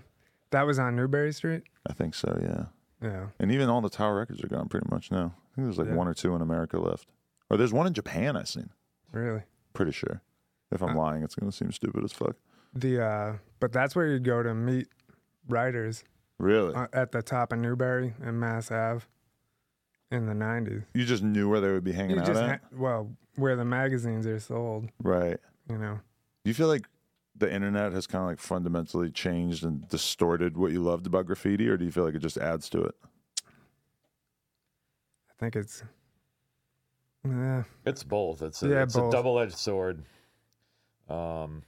that 0.50 0.62
was 0.66 0.78
on 0.78 0.94
Newbury 0.96 1.32
Street. 1.32 1.62
I 1.88 1.92
think 1.92 2.14
so, 2.14 2.38
yeah. 2.42 2.66
Yeah, 3.02 3.26
And 3.38 3.50
even 3.52 3.68
all 3.68 3.80
the 3.82 3.90
Tower 3.90 4.14
records 4.16 4.42
are 4.42 4.48
gone 4.48 4.68
pretty 4.68 4.86
much 4.90 5.10
now. 5.10 5.34
I 5.52 5.54
think 5.56 5.66
there's 5.66 5.78
like 5.78 5.88
Yeah. 5.88 5.94
one 5.94 6.08
or 6.08 6.14
two 6.14 6.34
in 6.34 6.40
America 6.40 6.78
left. 6.80 7.10
Or 7.50 7.56
there's 7.58 7.72
one 7.72 7.86
in 7.86 7.92
Japan 7.92 8.36
I've 8.36 8.48
seen. 8.48 8.70
really. 9.12 9.42
Pretty 9.74 9.92
sure. 9.92 10.22
If 10.70 10.82
I'm 10.82 10.96
Uh, 10.96 11.00
lying, 11.02 11.22
it's 11.22 11.34
gonna 11.34 11.52
seem 11.52 11.70
stupid 11.72 12.02
as 12.04 12.12
fuck. 12.12 12.36
The 12.74 13.00
uh, 13.04 13.32
but 13.60 13.72
that's 13.72 13.94
where 13.94 14.06
you'd 14.06 14.24
go 14.24 14.42
to 14.42 14.54
meet 14.54 14.88
writers 15.48 16.02
Really? 16.38 16.74
uh, 16.74 16.88
at 16.92 17.12
the 17.12 17.22
top 17.22 17.52
of 17.52 17.58
Newbury 17.58 18.14
and 18.20 18.38
Mass 18.40 18.70
Ave 18.70 19.04
in 20.10 20.26
the 20.26 20.32
'90s. 20.34 20.84
you 20.94 21.04
just 21.04 21.22
knew 21.22 21.48
where 21.48 21.60
they 21.60 21.70
would 21.72 21.84
be 21.84 21.92
hanging 21.92 22.16
You 22.16 22.22
out 22.22 22.26
just 22.26 22.40
at? 22.42 22.60
ha- 22.60 22.66
well, 22.76 23.10
where 23.36 23.56
the 23.56 23.64
magazines 23.64 24.26
are 24.26 24.38
sold. 24.40 24.90
right. 25.02 25.38
You 25.70 25.78
know, 25.78 26.00
Do 26.44 26.50
you 26.50 26.54
feel 26.54 26.68
like 26.68 26.86
the 27.36 27.52
internet 27.52 27.92
has 27.92 28.06
kind 28.06 28.22
of 28.22 28.28
like 28.28 28.38
fundamentally 28.38 29.10
changed 29.10 29.64
and 29.64 29.88
distorted 29.88 30.56
what 30.56 30.72
you 30.72 30.82
loved 30.82 31.06
about 31.06 31.26
graffiti, 31.26 31.68
or 31.68 31.76
do 31.76 31.84
you 31.84 31.90
feel 31.90 32.04
like 32.04 32.14
it 32.14 32.18
just 32.20 32.36
adds 32.36 32.68
to 32.70 32.82
it? 32.82 32.94
I 35.30 35.32
think 35.38 35.56
it's. 35.56 35.82
Yeah, 37.26 37.62
It's 37.86 38.04
both. 38.04 38.42
It's 38.42 38.62
a, 38.62 38.68
Yeah, 38.68 38.82
it's 38.82 38.94
both. 38.94 39.08
a 39.08 39.16
double-edged 39.16 39.56
sword. 39.56 40.02
Um, 41.08 41.62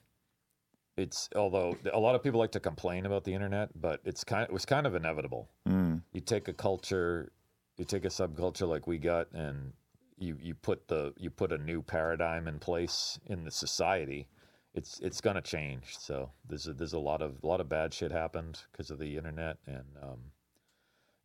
it's 0.97 1.29
although 1.37 1.77
a 1.93 1.99
lot 1.99 2.15
of 2.15 2.23
people 2.23 2.41
like 2.41 2.53
to 2.53 2.61
complain 2.61 3.07
about 3.07 3.25
the 3.25 3.35
internet, 3.35 3.71
but 3.81 4.01
it's 4.05 4.25
kind 4.25 4.45
it 4.45 4.53
was 4.53 4.65
kind 4.65 4.87
of 4.87 4.95
inevitable. 4.95 5.49
Mm. 5.69 6.03
You 6.13 6.21
take 6.21 6.49
a 6.49 6.53
culture, 6.53 7.33
you 7.77 7.85
take 7.85 8.05
a 8.05 8.09
subculture 8.09 8.69
like 8.69 8.87
we 8.87 8.99
got, 8.99 9.31
and 9.33 9.73
you 10.19 10.39
you 10.41 10.55
put 10.55 10.89
the 10.89 11.13
you 11.19 11.31
put 11.31 11.53
a 11.53 11.59
new 11.59 11.83
paradigm 11.83 12.49
in 12.49 12.59
place 12.59 13.19
in 13.27 13.45
the 13.45 13.51
society. 13.51 14.29
It's 14.75 14.99
it's 15.01 15.21
gonna 15.21 15.43
change. 15.43 15.97
So 15.99 16.31
there's 16.49 16.67
a, 16.67 16.73
there's 16.73 16.93
a 16.95 16.99
lot 16.99 17.21
of 17.23 17.37
a 17.43 17.47
lot 17.47 17.61
of 17.61 17.69
bad 17.69 17.93
shit 17.93 18.13
happened 18.13 18.63
because 18.73 18.91
of 18.91 18.99
the 18.99 19.17
internet, 19.17 19.59
and 19.67 19.85
um, 20.03 20.19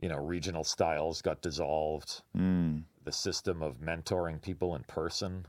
you 0.01 0.09
know 0.09 0.17
regional 0.17 0.63
styles 0.63 1.21
got 1.21 1.41
dissolved 1.41 2.21
Mm. 2.35 2.83
the 3.03 3.11
system 3.11 3.61
of 3.61 3.79
mentoring 3.79 4.41
people 4.41 4.75
in 4.75 4.83
person 4.83 5.45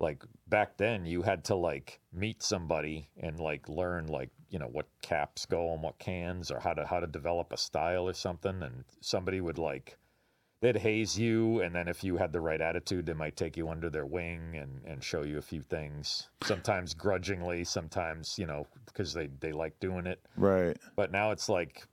like 0.00 0.22
back 0.46 0.76
then 0.76 1.04
you 1.04 1.22
had 1.22 1.44
to 1.44 1.54
like 1.54 2.00
meet 2.12 2.42
somebody 2.42 3.08
and 3.20 3.40
like 3.40 3.68
learn 3.68 4.06
like 4.06 4.30
you 4.50 4.58
know 4.58 4.68
what 4.68 4.86
caps 5.02 5.44
go 5.46 5.70
on 5.70 5.82
what 5.82 5.98
cans 5.98 6.50
or 6.50 6.60
how 6.60 6.72
to 6.72 6.86
how 6.86 7.00
to 7.00 7.06
develop 7.06 7.52
a 7.52 7.56
style 7.56 8.08
or 8.08 8.12
something 8.14 8.62
and 8.62 8.84
somebody 9.00 9.40
would 9.40 9.58
like 9.58 9.96
they'd 10.60 10.76
haze 10.76 11.18
you 11.18 11.60
and 11.60 11.74
then 11.74 11.86
if 11.88 12.02
you 12.02 12.16
had 12.16 12.32
the 12.32 12.40
right 12.40 12.60
attitude 12.60 13.06
they 13.06 13.12
might 13.12 13.36
take 13.36 13.56
you 13.56 13.68
under 13.68 13.90
their 13.90 14.06
wing 14.06 14.56
and 14.56 14.84
and 14.84 15.02
show 15.02 15.22
you 15.22 15.38
a 15.38 15.42
few 15.42 15.62
things 15.62 16.28
sometimes 16.44 16.94
grudgingly 16.94 17.64
sometimes 17.64 18.38
you 18.38 18.46
know 18.46 18.66
because 18.86 19.12
they 19.12 19.28
they 19.40 19.52
like 19.52 19.78
doing 19.80 20.06
it 20.06 20.20
Right. 20.36 20.76
but 20.96 21.10
now 21.12 21.30
it's 21.32 21.48
like 21.48 21.86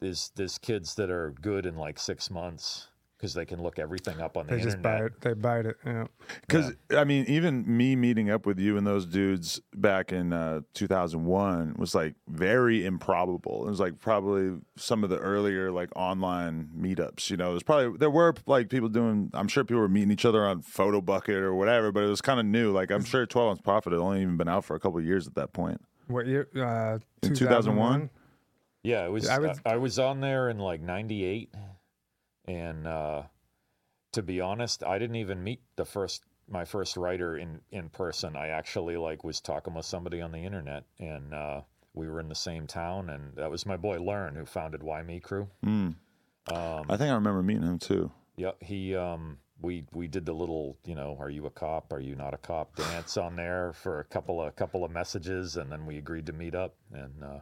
there's 0.00 0.30
there's 0.36 0.58
kids 0.58 0.94
that 0.96 1.10
are 1.10 1.32
good 1.40 1.64
in 1.66 1.76
like 1.76 1.98
six 1.98 2.30
months 2.30 2.88
because 3.16 3.32
they 3.34 3.44
can 3.46 3.62
look 3.62 3.78
everything 3.78 4.20
up 4.20 4.36
on 4.36 4.46
the 4.46 4.56
they 4.56 4.62
just 4.62 4.82
buy 4.82 4.92
internet. 4.96 5.12
it. 5.12 5.20
They 5.22 5.32
bite 5.34 5.66
it. 5.66 5.76
Yeah. 5.86 6.06
Because 6.42 6.72
I 6.90 7.04
mean, 7.04 7.24
even 7.28 7.64
me 7.66 7.96
meeting 7.96 8.30
up 8.30 8.44
with 8.46 8.58
you 8.58 8.76
and 8.76 8.86
those 8.86 9.06
dudes 9.06 9.60
back 9.74 10.12
in 10.12 10.32
uh, 10.32 10.60
2001 10.74 11.76
was 11.78 11.94
like 11.94 12.14
very 12.28 12.84
improbable. 12.84 13.66
It 13.66 13.70
was 13.70 13.80
like 13.80 13.98
probably 13.98 14.58
some 14.76 15.02
of 15.04 15.10
the 15.10 15.18
earlier 15.18 15.70
like 15.72 15.88
online 15.96 16.68
meetups. 16.78 17.30
You 17.30 17.36
know, 17.36 17.50
there's 17.50 17.62
probably 17.62 17.96
there 17.98 18.10
were 18.10 18.34
like 18.46 18.68
people 18.68 18.88
doing. 18.88 19.30
I'm 19.34 19.48
sure 19.48 19.64
people 19.64 19.80
were 19.80 19.88
meeting 19.88 20.10
each 20.10 20.24
other 20.24 20.44
on 20.46 20.62
Photo 20.62 21.00
Bucket 21.00 21.36
or 21.36 21.54
whatever, 21.54 21.92
but 21.92 22.02
it 22.02 22.08
was 22.08 22.20
kind 22.20 22.38
of 22.40 22.46
new. 22.46 22.72
Like 22.72 22.90
I'm 22.90 23.04
sure 23.04 23.24
12 23.26 23.48
Ounce 23.50 23.60
Prophet 23.62 23.92
had 23.92 24.00
only 24.00 24.22
even 24.22 24.36
been 24.36 24.48
out 24.48 24.64
for 24.64 24.76
a 24.76 24.80
couple 24.80 24.98
of 24.98 25.04
years 25.04 25.26
at 25.26 25.34
that 25.36 25.52
point. 25.52 25.80
What 26.08 26.26
year? 26.26 26.48
Uh, 26.54 26.98
In 27.22 27.34
2001? 27.34 27.34
2001? 27.34 28.10
Yeah, 28.82 29.04
it 29.06 29.10
was. 29.10 29.28
I 29.28 29.36
I 29.36 29.38
would- 29.40 29.48
was, 29.48 29.60
I 29.66 29.76
was 29.76 29.98
on 29.98 30.20
there 30.20 30.48
in 30.48 30.58
like 30.58 30.80
'98, 30.80 31.52
and 32.46 32.86
uh, 32.86 33.22
to 34.12 34.22
be 34.22 34.40
honest, 34.40 34.82
I 34.84 34.98
didn't 34.98 35.16
even 35.16 35.42
meet 35.42 35.60
the 35.76 35.84
first 35.84 36.24
my 36.48 36.64
first 36.64 36.96
writer 36.96 37.36
in 37.36 37.60
in 37.70 37.88
person. 37.88 38.36
I 38.36 38.48
actually 38.48 38.96
like 38.96 39.24
was 39.24 39.40
talking 39.40 39.74
with 39.74 39.86
somebody 39.86 40.20
on 40.20 40.32
the 40.32 40.44
internet, 40.44 40.84
and 40.98 41.34
uh, 41.34 41.60
we 41.94 42.08
were 42.08 42.20
in 42.20 42.28
the 42.28 42.34
same 42.34 42.66
town, 42.66 43.10
and 43.10 43.34
that 43.36 43.50
was 43.50 43.66
my 43.66 43.76
boy 43.76 43.98
Learn 43.98 44.34
who 44.36 44.44
founded 44.44 44.82
Why 44.82 45.02
Me 45.02 45.20
Crew. 45.20 45.48
Mm. 45.64 45.94
Um, 46.48 46.86
I 46.88 46.96
think 46.96 47.10
I 47.10 47.14
remember 47.14 47.42
meeting 47.42 47.64
him 47.64 47.78
too. 47.78 48.12
Yeah, 48.36 48.52
he 48.60 48.94
um 48.94 49.38
we 49.60 49.84
we 49.92 50.06
did 50.06 50.26
the 50.26 50.32
little, 50.32 50.76
you 50.84 50.94
know, 50.94 51.16
are 51.18 51.30
you 51.30 51.46
a 51.46 51.50
cop, 51.50 51.92
are 51.92 52.00
you 52.00 52.14
not 52.14 52.34
a 52.34 52.38
cop 52.38 52.76
dance 52.76 53.16
on 53.16 53.36
there 53.36 53.72
for 53.72 54.00
a 54.00 54.04
couple 54.04 54.42
of 54.42 54.54
couple 54.54 54.84
of 54.84 54.90
messages 54.90 55.56
and 55.56 55.72
then 55.72 55.86
we 55.86 55.98
agreed 55.98 56.26
to 56.26 56.32
meet 56.32 56.54
up 56.54 56.74
and 56.92 57.24
uh 57.24 57.40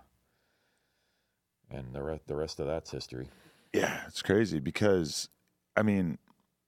and 1.70 1.92
the 1.92 2.02
re- 2.02 2.20
the 2.26 2.36
rest 2.36 2.60
of 2.60 2.66
that's 2.66 2.90
history. 2.90 3.28
Yeah, 3.74 4.02
it's 4.06 4.22
crazy 4.22 4.60
because 4.60 5.28
I 5.76 5.82
mean, 5.82 6.18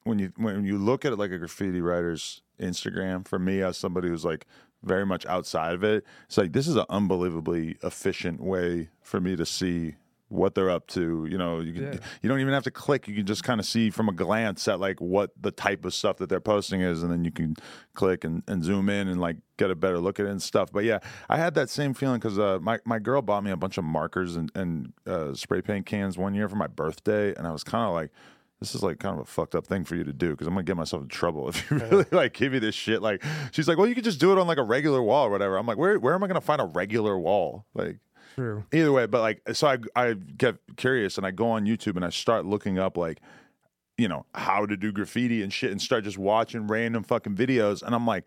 when 0.03 0.19
you 0.19 0.33
when 0.37 0.65
you 0.65 0.77
look 0.77 1.05
at 1.05 1.13
it 1.13 1.19
like 1.19 1.31
a 1.31 1.39
graffiti 1.39 1.81
writer's 1.81 2.43
Instagram, 2.61 3.27
for 3.27 3.39
me 3.39 3.63
as 3.63 3.79
somebody 3.79 4.09
who's 4.09 4.25
like 4.25 4.45
very 4.83 5.07
much 5.07 5.25
outside 5.27 5.75
of 5.75 5.85
it, 5.85 6.05
it's 6.27 6.37
like 6.37 6.53
this 6.53 6.67
is 6.67 6.75
an 6.75 6.85
unbelievably 6.89 7.77
efficient 7.85 8.41
way 8.41 8.91
for 9.03 9.21
me 9.21 9.37
to 9.37 9.47
see 9.47 9.95
what 10.29 10.55
they're 10.55 10.71
up 10.71 10.87
to. 10.89 11.27
You 11.31 11.39
know, 11.39 11.61
you 11.61 11.73
can, 11.73 11.83
Yeah. 11.85 11.99
you 12.23 12.29
don't 12.29 12.41
even 12.41 12.53
have 12.53 12.65
to 12.65 12.71
click. 12.71 13.07
You 13.09 13.15
can 13.15 13.27
just 13.27 13.45
kind 13.45 13.61
of 13.61 13.67
see 13.67 13.91
from 13.91 14.09
a 14.09 14.13
glance 14.13 14.67
at 14.69 14.81
like 14.81 15.01
what 15.01 15.31
the 15.41 15.51
type 15.51 15.85
of 15.85 15.95
stuff 15.95 16.17
that 16.19 16.29
they're 16.29 16.41
posting 16.41 16.81
is, 16.81 17.03
and 17.03 17.13
then 17.13 17.25
you 17.25 17.31
can 17.31 17.55
click 17.95 18.25
and, 18.25 18.43
and 18.49 18.65
zoom 18.65 18.89
in 18.89 19.09
and 19.09 19.21
like 19.21 19.37
get 19.57 19.71
a 19.71 19.75
better 19.77 19.99
look 19.99 20.19
at 20.19 20.27
it 20.27 20.31
and 20.31 20.43
stuff. 20.43 20.71
But 20.73 20.85
yeah, 20.85 20.99
I 21.29 21.37
had 21.39 21.55
that 21.55 21.71
same 21.71 21.95
feeling 21.95 22.19
because 22.19 22.39
uh, 22.39 22.59
my 22.61 22.79
my 22.85 22.99
girl 22.99 23.23
bought 23.23 23.45
me 23.45 23.51
a 23.51 23.57
bunch 23.57 23.79
of 23.79 23.85
markers 23.85 24.37
and 24.37 24.51
and 24.55 24.93
uh, 25.07 25.35
spray 25.35 25.63
paint 25.63 25.87
cans 25.87 26.19
one 26.19 26.35
year 26.35 26.49
for 26.49 26.57
my 26.57 26.67
birthday, 26.67 27.35
and 27.35 27.47
I 27.47 27.53
was 27.53 27.63
kind 27.65 27.87
of 27.87 27.95
like. 27.95 28.11
this 28.59 28.75
is 28.75 28.83
like 28.83 28.99
kind 28.99 29.15
of 29.15 29.21
a 29.21 29.25
fucked 29.29 29.55
up 29.55 29.67
thing 29.67 29.85
for 29.85 29.97
you 29.97 30.03
to 30.05 30.15
do 30.15 30.31
because 30.31 30.47
I'm 30.47 30.55
gonna 30.55 30.65
get 30.65 30.79
myself 30.79 31.03
in 31.03 31.09
trouble 31.09 31.47
if 31.51 31.71
you 31.71 31.77
really 31.77 32.07
like 32.11 32.33
give 32.33 32.53
me 32.53 32.59
this 32.59 32.75
shit. 32.75 33.03
Like 33.03 33.23
she's 33.53 33.69
like, 33.69 33.77
well, 33.77 33.87
you 33.87 33.95
could 33.95 34.03
just 34.05 34.19
do 34.19 34.33
it 34.33 34.39
on 34.39 34.47
like 34.47 34.57
a 34.59 34.63
regular 34.65 35.03
wall 35.03 35.27
or 35.27 35.31
whatever. 35.31 35.59
I'm 35.59 35.67
like, 35.67 35.77
where 35.77 35.99
where 36.01 36.15
am 36.15 36.25
I 36.25 36.27
gonna 36.27 36.41
find 36.41 36.61
a 36.61 36.65
regular 36.65 37.19
wall? 37.19 37.67
Like 37.75 37.99
True. 38.37 38.65
either 38.73 38.93
way, 38.93 39.07
but 39.07 39.23
like 39.23 39.41
so 39.55 39.67
I 39.67 39.79
I 39.97 40.13
get 40.13 40.57
curious 40.77 41.17
and 41.17 41.27
I 41.27 41.31
go 41.31 41.49
on 41.49 41.65
YouTube 41.65 41.97
and 41.97 42.05
I 42.05 42.11
start 42.11 42.45
looking 42.47 42.79
up 42.79 42.97
like 42.97 43.21
you 43.99 44.09
know 44.09 44.27
how 44.35 44.67
to 44.67 44.77
do 44.77 44.93
graffiti 44.93 45.43
and 45.43 45.53
shit 45.53 45.73
and 45.73 45.81
start 45.81 46.05
just 46.05 46.19
watching 46.19 46.67
random 46.67 47.03
fucking 47.03 47.35
videos 47.35 47.83
and 47.83 47.95
I'm 47.95 48.07
like. 48.07 48.25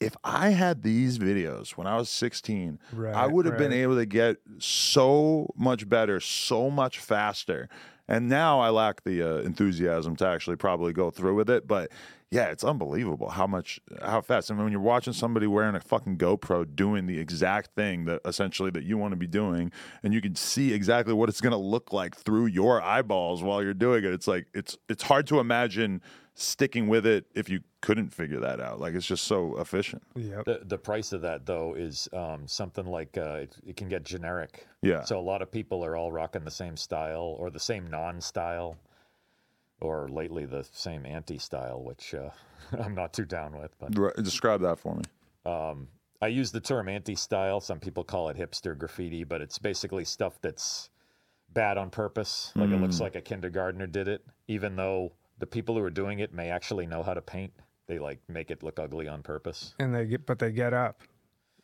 If 0.00 0.16
I 0.24 0.48
had 0.48 0.82
these 0.82 1.20
videos 1.20 1.76
when 1.76 1.86
I 1.86 1.96
was 1.96 2.10
16, 2.10 2.80
I 3.14 3.28
would 3.28 3.46
have 3.46 3.56
been 3.56 3.72
able 3.72 3.94
to 3.94 4.04
get 4.04 4.38
so 4.58 5.46
much 5.54 5.88
better, 5.88 6.18
so 6.18 6.70
much 6.70 6.98
faster. 6.98 7.68
And 8.08 8.28
now 8.28 8.58
I 8.58 8.70
lack 8.70 9.04
the 9.04 9.22
uh, 9.22 9.42
enthusiasm 9.42 10.16
to 10.16 10.26
actually 10.26 10.56
probably 10.56 10.92
go 10.92 11.10
through 11.10 11.36
with 11.36 11.48
it. 11.48 11.68
But 11.68 11.92
yeah, 12.32 12.46
it's 12.46 12.64
unbelievable 12.64 13.28
how 13.28 13.46
much, 13.46 13.78
how 14.00 14.22
fast. 14.22 14.50
I 14.50 14.54
mean, 14.54 14.64
when 14.64 14.72
you're 14.72 14.80
watching 14.80 15.12
somebody 15.12 15.46
wearing 15.46 15.74
a 15.74 15.80
fucking 15.80 16.16
GoPro 16.16 16.64
doing 16.74 17.06
the 17.06 17.18
exact 17.18 17.74
thing 17.74 18.06
that 18.06 18.22
essentially 18.24 18.70
that 18.70 18.84
you 18.84 18.96
want 18.96 19.12
to 19.12 19.16
be 19.16 19.26
doing, 19.26 19.70
and 20.02 20.14
you 20.14 20.22
can 20.22 20.34
see 20.34 20.72
exactly 20.72 21.12
what 21.12 21.28
it's 21.28 21.42
going 21.42 21.52
to 21.52 21.58
look 21.58 21.92
like 21.92 22.16
through 22.16 22.46
your 22.46 22.80
eyeballs 22.80 23.42
while 23.42 23.62
you're 23.62 23.74
doing 23.74 24.02
it. 24.02 24.14
It's 24.14 24.26
like 24.26 24.46
it's 24.54 24.78
it's 24.88 25.02
hard 25.02 25.26
to 25.26 25.40
imagine 25.40 26.00
sticking 26.34 26.88
with 26.88 27.04
it 27.04 27.26
if 27.34 27.50
you 27.50 27.60
couldn't 27.82 28.08
figure 28.08 28.40
that 28.40 28.60
out. 28.60 28.80
Like 28.80 28.94
it's 28.94 29.06
just 29.06 29.24
so 29.24 29.58
efficient. 29.58 30.02
Yep. 30.16 30.46
The, 30.46 30.60
the 30.64 30.78
price 30.78 31.12
of 31.12 31.20
that 31.20 31.44
though 31.44 31.74
is 31.74 32.08
um, 32.14 32.48
something 32.48 32.86
like 32.86 33.18
uh, 33.18 33.40
it, 33.42 33.56
it 33.66 33.76
can 33.76 33.90
get 33.90 34.04
generic. 34.04 34.66
Yeah. 34.80 35.04
So 35.04 35.18
a 35.18 35.20
lot 35.20 35.42
of 35.42 35.52
people 35.52 35.84
are 35.84 35.96
all 35.96 36.10
rocking 36.10 36.44
the 36.44 36.50
same 36.50 36.78
style 36.78 37.36
or 37.38 37.50
the 37.50 37.60
same 37.60 37.88
non-style, 37.88 38.78
or 39.82 40.08
lately 40.08 40.46
the 40.46 40.64
same 40.72 41.04
anti-style, 41.04 41.82
which 41.82 42.14
uh, 42.14 42.30
I'm 42.82 42.94
not 42.94 43.12
too 43.12 43.24
down 43.24 43.58
with. 43.58 43.76
But 43.78 43.94
Describe 44.22 44.60
that 44.62 44.78
for 44.78 44.94
me. 44.94 45.02
um, 45.44 45.88
I 46.20 46.28
use 46.28 46.52
the 46.52 46.60
term 46.60 46.88
anti-style. 46.88 47.60
Some 47.60 47.80
people 47.80 48.04
call 48.04 48.28
it 48.28 48.36
hipster 48.36 48.78
graffiti, 48.78 49.24
but 49.24 49.40
it's 49.40 49.58
basically 49.58 50.04
stuff 50.04 50.38
that's 50.40 50.88
bad 51.52 51.76
on 51.76 51.90
purpose. 51.90 52.52
Like 52.54 52.70
it 52.70 52.80
looks 52.80 53.00
like 53.00 53.16
a 53.16 53.20
kindergartner 53.20 53.88
did 53.88 54.06
it, 54.08 54.24
even 54.46 54.76
though 54.76 55.12
the 55.38 55.46
people 55.46 55.74
who 55.74 55.82
are 55.82 55.90
doing 55.90 56.20
it 56.20 56.32
may 56.32 56.48
actually 56.48 56.86
know 56.86 57.02
how 57.02 57.12
to 57.12 57.20
paint. 57.20 57.52
They 57.88 57.98
like 57.98 58.20
make 58.28 58.52
it 58.52 58.62
look 58.62 58.78
ugly 58.78 59.08
on 59.08 59.22
purpose. 59.22 59.74
And 59.80 59.92
they 59.92 60.06
get, 60.06 60.24
but 60.24 60.38
they 60.38 60.52
get 60.52 60.72
up 60.72 61.02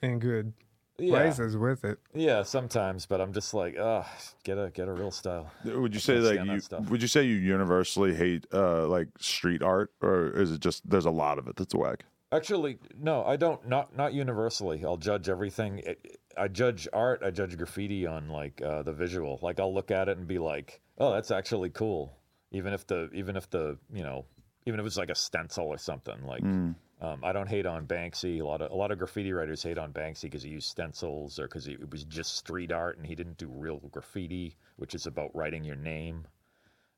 in 0.02 0.18
good 0.18 0.52
Yeah. 0.98 1.10
places 1.12 1.56
with 1.56 1.84
it. 1.84 1.98
Yeah, 2.14 2.42
sometimes, 2.42 3.06
but 3.06 3.20
I'm 3.20 3.32
just 3.32 3.54
like, 3.54 3.76
ugh, 3.78 4.06
get 4.42 4.58
a 4.58 4.70
get 4.70 4.88
a 4.88 4.92
real 4.92 5.10
style. 5.10 5.50
Would 5.64 5.94
you 5.94 6.00
say 6.00 6.14
can't 6.14 6.24
that 6.24 6.32
stand 6.34 6.48
that 6.50 6.54
you 6.54 6.60
stuff. 6.60 6.90
would 6.90 7.02
you 7.02 7.08
say 7.08 7.22
you 7.24 7.36
universally 7.36 8.14
hate 8.14 8.46
uh, 8.52 8.86
like 8.86 9.08
street 9.18 9.62
art, 9.62 9.92
or 10.02 10.30
is 10.30 10.50
it 10.52 10.60
just 10.60 10.88
there's 10.88 11.06
a 11.06 11.10
lot 11.10 11.38
of 11.38 11.46
it 11.46 11.56
that's 11.56 11.74
whack? 11.74 12.04
Actually, 12.30 12.78
no, 13.00 13.24
I 13.24 13.36
don't. 13.36 13.66
Not 13.66 13.96
not 13.96 14.12
universally. 14.12 14.84
I'll 14.84 14.96
judge 14.96 15.28
everything. 15.28 15.78
It- 15.80 16.18
I 16.36 16.46
judge 16.46 16.86
art. 16.92 17.22
I 17.24 17.30
judge 17.32 17.56
graffiti 17.56 18.06
on 18.06 18.28
like 18.28 18.62
uh, 18.62 18.82
the 18.82 18.92
visual. 18.92 19.40
Like 19.42 19.58
I'll 19.58 19.74
look 19.74 19.90
at 19.90 20.08
it 20.08 20.18
and 20.18 20.26
be 20.28 20.38
like, 20.38 20.80
oh, 20.98 21.12
that's 21.12 21.32
actually 21.32 21.70
cool. 21.70 22.16
Even 22.52 22.72
if 22.72 22.86
the 22.86 23.10
even 23.12 23.36
if 23.36 23.50
the 23.50 23.76
you 23.92 24.04
know 24.04 24.24
even 24.68 24.78
if 24.78 24.86
it's 24.86 24.96
like 24.98 25.10
a 25.10 25.14
stencil 25.14 25.66
or 25.66 25.78
something. 25.78 26.22
Like 26.24 26.42
Mm. 26.42 26.74
um, 27.00 27.24
I 27.24 27.32
don't 27.32 27.48
hate 27.48 27.66
on 27.66 27.86
Banksy. 27.86 28.40
A 28.40 28.44
lot 28.44 28.60
of 28.62 28.70
a 28.70 28.74
lot 28.74 28.90
of 28.92 28.98
graffiti 28.98 29.32
writers 29.32 29.62
hate 29.62 29.78
on 29.78 29.92
Banksy 29.92 30.22
because 30.22 30.42
he 30.42 30.50
used 30.50 30.68
stencils 30.68 31.38
or 31.38 31.44
because 31.48 31.66
it 31.66 31.90
was 31.90 32.04
just 32.04 32.36
street 32.36 32.70
art 32.70 32.98
and 32.98 33.06
he 33.06 33.14
didn't 33.14 33.38
do 33.38 33.48
real 33.48 33.78
graffiti, 33.90 34.56
which 34.76 34.94
is 34.94 35.06
about 35.06 35.34
writing 35.34 35.64
your 35.64 35.76
name. 35.76 36.26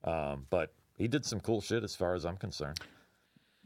Um, 0.04 0.46
but 0.50 0.72
he 0.96 1.08
did 1.08 1.24
some 1.24 1.40
cool 1.40 1.60
shit 1.60 1.84
as 1.84 1.94
far 1.94 2.14
as 2.14 2.26
I'm 2.26 2.36
concerned. 2.36 2.80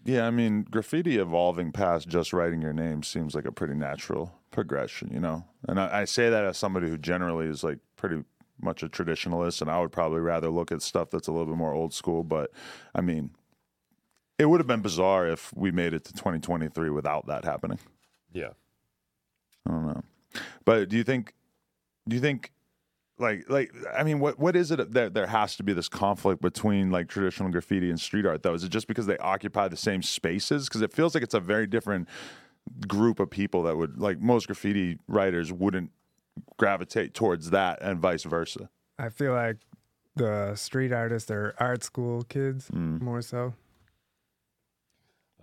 Yeah, 0.05 0.27
I 0.27 0.31
mean, 0.31 0.65
graffiti 0.71 1.17
evolving 1.17 1.73
past 1.73 2.09
just 2.09 2.33
writing 2.35 2.61
your 2.61 2.75
name 2.75 3.03
seems 3.03 3.35
like 3.35 3.47
a 3.47 3.53
pretty 3.53 3.75
natural 3.75 4.35
progression, 4.51 5.11
you 5.11 5.21
know. 5.21 5.47
And 5.67 5.81
I, 5.81 6.01
I 6.01 6.05
say 6.05 6.29
that 6.29 6.45
as 6.45 6.59
somebody 6.59 6.89
who 6.89 6.99
generally 6.99 7.47
is 7.47 7.65
like 7.65 7.79
pretty 7.97 8.23
much 8.61 8.83
a 8.83 8.89
traditionalist, 8.89 9.63
and 9.63 9.71
I 9.71 9.81
would 9.81 9.93
probably 9.93 10.21
rather 10.21 10.51
look 10.51 10.71
at 10.73 10.83
stuff 10.83 11.11
that's 11.11 11.27
a 11.29 11.33
little 11.33 11.47
bit 11.47 11.57
more 11.57 11.73
old 11.73 11.95
school. 11.95 12.23
But 12.23 12.51
I 12.95 13.01
mean, 13.01 13.31
it 14.39 14.47
would 14.47 14.61
have 14.61 14.67
been 14.67 14.81
bizarre 14.83 15.27
if 15.29 15.53
we 15.55 15.71
made 15.71 15.93
it 15.95 16.05
to 16.05 16.13
2023 16.13 16.91
without 16.91 17.27
that 17.27 17.45
happening. 17.45 17.79
Yeah. 18.33 18.51
I 19.67 19.71
don't 19.71 19.87
know. 19.87 20.03
But 20.65 20.89
do 20.89 20.97
you 20.97 21.05
think 21.05 21.35
do 22.09 22.17
you 22.17 22.21
think 22.21 22.51
like 23.19 23.49
like 23.49 23.73
I 23.97 24.03
mean 24.03 24.19
what 24.19 24.39
what 24.39 24.57
is 24.57 24.71
it 24.73 24.93
that 24.93 25.15
there 25.15 25.27
has 25.29 25.57
to 25.57 25.63
be 25.63 25.73
this 25.73 25.89
conflict 25.89 26.43
between 26.43 26.91
like 26.91 27.09
traditional 27.09 27.51
graffiti 27.51 27.89
and 27.91 27.99
street 28.01 28.27
art 28.27 28.43
though? 28.43 28.55
Is 28.55 28.65
it 28.65 28.71
just 28.71 28.89
because 28.89 29.07
they 29.07 29.17
occupy 29.19 29.69
the 29.69 29.77
same 29.77 30.03
spaces? 30.03 30.69
Because 30.69 30.83
it 30.83 30.93
feels 30.93 31.15
like 31.15 31.23
it's 31.23 31.35
a 31.35 31.41
very 31.41 31.67
different 31.67 32.09
group 32.89 33.21
of 33.21 33.31
people 33.31 33.63
that 33.63 33.77
would 33.77 33.99
like 34.01 34.21
most 34.21 34.47
graffiti 34.47 34.99
writers 35.07 35.53
wouldn't 35.53 35.91
gravitate 36.57 37.15
towards 37.15 37.51
that 37.51 37.81
and 37.81 38.01
vice 38.01 38.25
versa. 38.25 38.69
I 38.99 39.09
feel 39.11 39.33
like 39.33 39.59
the 40.17 40.55
street 40.57 40.93
artists 40.93 41.31
are 41.31 41.55
art 41.59 41.85
school 41.85 42.23
kids 42.25 42.69
Mm. 42.71 43.01
more 43.01 43.23
so. 43.23 43.55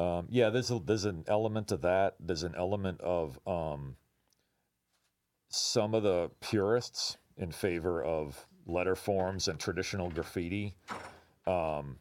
Um, 0.02 0.28
yeah, 0.30 0.50
there's 0.50 0.72
a, 0.72 0.80
there's 0.84 1.06
an 1.06 1.24
element 1.28 1.72
of 1.72 1.82
that. 1.82 2.16
There's 2.20 2.44
an 2.44 2.56
element 2.58 3.00
of 3.02 3.40
um, 3.46 3.96
some 5.50 5.94
of 5.94 6.04
the 6.04 6.32
purists 6.40 7.18
in 7.38 7.52
favor 7.52 8.04
of 8.04 8.46
letter 8.66 8.96
forms 8.96 9.48
and 9.48 9.60
traditional 9.60 10.10
graffiti 10.10 10.76
um, 11.48 11.98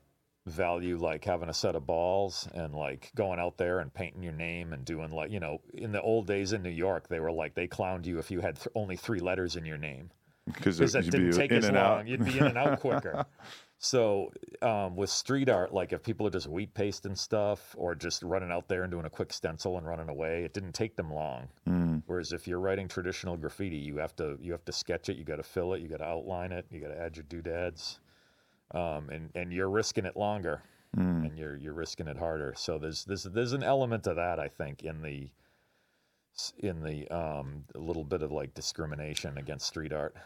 value 0.46 0.96
like 0.98 1.24
having 1.24 1.48
a 1.48 1.54
set 1.54 1.74
of 1.74 1.86
balls 1.86 2.48
and 2.54 2.74
like 2.74 3.10
going 3.14 3.38
out 3.38 3.56
there 3.56 3.80
and 3.80 3.92
painting 3.92 4.22
your 4.22 4.32
name 4.32 4.72
and 4.72 4.84
doing 4.84 5.10
like 5.10 5.30
you 5.30 5.40
know 5.40 5.60
in 5.74 5.92
the 5.92 6.00
old 6.00 6.26
days 6.26 6.52
in 6.52 6.62
New 6.62 6.70
York 6.70 7.08
they 7.08 7.20
were 7.20 7.32
like 7.32 7.54
they 7.54 7.66
clowned 7.68 8.06
you 8.06 8.18
if 8.18 8.30
you 8.30 8.40
had 8.40 8.56
th- 8.56 8.68
only 8.74 8.96
three 8.96 9.20
letters 9.20 9.56
in 9.56 9.64
your 9.64 9.78
name 9.78 10.10
Because 10.46 10.80
it 10.80 10.92
didn't 10.92 11.30
be 11.30 11.36
take 11.36 11.50
in 11.50 11.58
as 11.58 11.66
long. 11.70 11.76
out. 11.76 12.08
You'd 12.08 12.24
be 12.24 12.38
in 12.38 12.46
and 12.46 12.58
out 12.58 12.80
quicker. 12.80 13.24
so 13.82 14.30
um, 14.60 14.94
with 14.94 15.08
street 15.08 15.48
art, 15.48 15.72
like 15.72 15.94
if 15.94 16.02
people 16.02 16.26
are 16.26 16.30
just 16.30 16.46
wheat 16.46 16.74
pasting 16.74 17.14
stuff 17.14 17.74
or 17.78 17.94
just 17.94 18.22
running 18.22 18.52
out 18.52 18.68
there 18.68 18.82
and 18.82 18.90
doing 18.90 19.06
a 19.06 19.10
quick 19.10 19.32
stencil 19.32 19.78
and 19.78 19.86
running 19.86 20.10
away, 20.10 20.44
it 20.44 20.52
didn't 20.52 20.74
take 20.74 20.96
them 20.96 21.10
long. 21.10 21.48
Mm. 21.66 22.02
Whereas 22.06 22.32
if 22.32 22.46
you're 22.46 22.60
writing 22.60 22.88
traditional 22.88 23.38
graffiti, 23.38 23.78
you 23.78 23.96
have 23.96 24.14
to 24.16 24.38
you 24.40 24.52
have 24.52 24.66
to 24.66 24.72
sketch 24.72 25.08
it, 25.08 25.16
you 25.16 25.24
got 25.24 25.36
to 25.36 25.42
fill 25.42 25.72
it, 25.72 25.80
you 25.80 25.88
got 25.88 25.98
to 25.98 26.04
outline 26.04 26.52
it, 26.52 26.66
you 26.70 26.78
got 26.78 26.88
to 26.88 27.00
add 27.00 27.16
your 27.16 27.24
doodads, 27.24 28.00
um, 28.72 29.08
and 29.08 29.30
and 29.34 29.50
you're 29.50 29.70
risking 29.70 30.04
it 30.04 30.16
longer 30.16 30.62
Mm. 30.96 31.24
and 31.24 31.38
you're 31.38 31.56
you're 31.56 31.72
risking 31.72 32.08
it 32.08 32.16
harder. 32.16 32.52
So 32.56 32.76
there's 32.76 33.04
there's 33.04 33.22
there's 33.22 33.52
an 33.52 33.62
element 33.62 34.08
of 34.08 34.16
that 34.16 34.40
I 34.40 34.48
think 34.48 34.82
in 34.82 35.02
the 35.02 35.30
in 36.58 36.82
the 36.82 37.08
um, 37.08 37.64
little 37.74 38.04
bit 38.04 38.22
of 38.22 38.32
like 38.32 38.54
discrimination 38.54 39.38
against 39.38 39.66
street 39.66 39.92
art. 39.92 40.16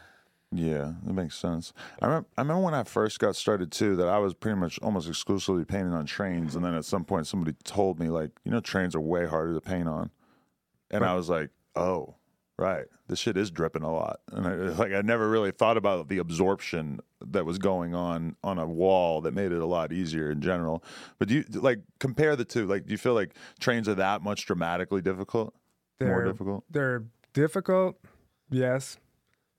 Yeah, 0.56 0.92
that 1.04 1.12
makes 1.12 1.36
sense. 1.36 1.72
I 2.00 2.06
remember, 2.06 2.28
I 2.38 2.42
remember 2.42 2.62
when 2.62 2.74
I 2.74 2.84
first 2.84 3.18
got 3.18 3.34
started 3.34 3.72
too 3.72 3.96
that 3.96 4.06
I 4.08 4.18
was 4.18 4.34
pretty 4.34 4.56
much 4.56 4.78
almost 4.82 5.08
exclusively 5.08 5.64
painting 5.64 5.92
on 5.92 6.06
trains, 6.06 6.54
and 6.54 6.64
then 6.64 6.74
at 6.74 6.84
some 6.84 7.04
point 7.04 7.26
somebody 7.26 7.56
told 7.64 7.98
me 7.98 8.08
like, 8.08 8.30
you 8.44 8.52
know, 8.52 8.60
trains 8.60 8.94
are 8.94 9.00
way 9.00 9.26
harder 9.26 9.54
to 9.54 9.60
paint 9.60 9.88
on, 9.88 10.10
and 10.90 11.04
I 11.04 11.14
was 11.14 11.28
like, 11.28 11.50
oh, 11.74 12.14
right, 12.56 12.84
this 13.08 13.18
shit 13.18 13.36
is 13.36 13.50
dripping 13.50 13.82
a 13.82 13.92
lot, 13.92 14.20
and 14.30 14.46
I, 14.46 14.54
like 14.78 14.92
I 14.92 15.00
never 15.00 15.28
really 15.28 15.50
thought 15.50 15.76
about 15.76 16.08
the 16.08 16.18
absorption 16.18 17.00
that 17.26 17.44
was 17.44 17.58
going 17.58 17.94
on 17.96 18.36
on 18.44 18.58
a 18.58 18.66
wall 18.66 19.22
that 19.22 19.34
made 19.34 19.50
it 19.50 19.60
a 19.60 19.66
lot 19.66 19.92
easier 19.92 20.30
in 20.30 20.40
general. 20.40 20.84
But 21.18 21.28
do 21.28 21.34
you 21.34 21.44
like 21.60 21.80
compare 21.98 22.36
the 22.36 22.44
two? 22.44 22.66
Like, 22.66 22.86
do 22.86 22.92
you 22.92 22.98
feel 22.98 23.14
like 23.14 23.34
trains 23.58 23.88
are 23.88 23.96
that 23.96 24.22
much 24.22 24.46
dramatically 24.46 25.02
difficult, 25.02 25.52
They're 25.98 26.08
More 26.10 26.24
difficult? 26.24 26.64
they're 26.70 27.02
difficult, 27.32 27.96
yes, 28.50 28.98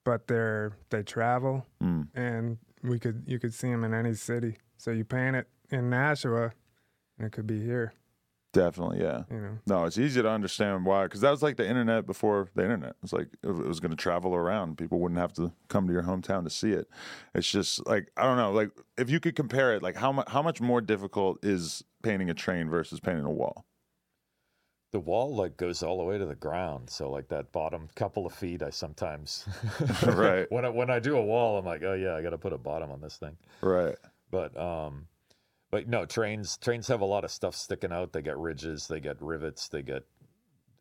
but 0.06 0.28
they're 0.28 0.78
they 0.90 1.04
travel 1.04 1.66
Mm. 1.84 2.08
and 2.16 2.58
we 2.82 2.98
could 3.00 3.24
you 3.28 3.38
could 3.40 3.54
see 3.54 3.70
them 3.70 3.84
in 3.84 3.94
any 3.94 4.14
city. 4.14 4.56
So 4.78 4.92
you 4.92 5.04
paint 5.04 5.36
it 5.36 5.48
in 5.70 5.90
Nashua, 5.90 6.54
and 7.18 7.28
it 7.28 7.32
could 7.34 7.48
be 7.48 7.62
here. 7.62 7.92
Definitely, 8.54 9.02
yeah. 9.02 9.24
You 9.30 9.38
know, 9.42 9.58
No, 9.68 9.84
it's 9.84 9.98
easy 9.98 10.22
to 10.22 10.30
understand 10.30 10.86
why, 10.86 11.04
because 11.04 11.20
that 11.20 11.32
was 11.32 11.44
like 11.44 11.58
the 11.58 11.68
internet 11.68 12.06
before 12.06 12.48
the 12.56 12.64
internet. 12.64 12.96
It's 13.04 13.12
like 13.12 13.28
it 13.44 13.50
was 13.54 13.82
going 13.82 13.92
to 13.92 13.98
travel 13.98 14.34
around, 14.34 14.78
people 14.78 15.00
wouldn't 15.02 15.20
have 15.20 15.34
to 15.34 15.52
come 15.68 15.88
to 15.88 15.94
your 15.94 16.04
hometown 16.04 16.46
to 16.46 16.50
see 16.50 16.72
it. 16.72 16.88
It's 17.34 17.52
just 17.52 17.86
like 17.86 18.12
I 18.16 18.24
don't 18.24 18.38
know, 18.38 18.54
like 18.54 18.72
if 18.98 19.10
you 19.10 19.20
could 19.20 19.36
compare 19.36 19.76
it, 19.76 19.84
like 19.84 19.98
how 19.98 20.12
much 20.14 20.30
how 20.30 20.42
much 20.42 20.62
more 20.62 20.80
difficult 20.80 21.44
is 21.44 21.84
painting 22.02 22.30
a 22.30 22.34
train 22.34 22.70
versus 22.70 23.00
painting 23.02 23.26
a 23.26 23.32
wall? 23.32 23.66
The 24.96 25.00
wall 25.02 25.36
like 25.36 25.58
goes 25.58 25.84
all 25.84 25.98
the 25.98 26.04
way 26.06 26.18
to 26.18 26.26
the 26.26 26.36
ground 26.36 26.90
so 26.90 27.10
like 27.12 27.28
that 27.28 27.52
bottom 27.52 27.90
couple 27.96 28.26
of 28.26 28.32
feet 28.34 28.64
i 28.64 28.70
sometimes 28.70 29.46
Right. 30.06 30.50
when 30.50 30.64
i 30.64 30.70
when 30.70 30.90
i 30.90 31.00
do 31.00 31.18
a 31.18 31.22
wall 31.22 31.58
i'm 31.58 31.66
like 31.66 31.84
oh 31.84 31.96
yeah 31.96 32.16
i 32.16 32.22
gotta 32.22 32.38
put 32.38 32.54
a 32.54 32.58
bottom 32.58 32.90
on 32.92 33.02
this 33.02 33.18
thing 33.18 33.36
Right. 33.60 33.98
but 34.32 34.56
um 34.58 35.08
but 35.70 35.90
no 35.90 36.06
trains 36.06 36.56
trains 36.56 36.88
have 36.88 37.02
a 37.02 37.06
lot 37.06 37.26
of 37.26 37.32
stuff 37.32 37.56
sticking 37.56 37.92
out 37.92 38.14
they 38.14 38.22
get 38.22 38.38
ridges 38.38 38.88
they 38.88 39.02
get 39.02 39.22
rivets 39.22 39.68
they 39.68 39.82
get 39.82 40.04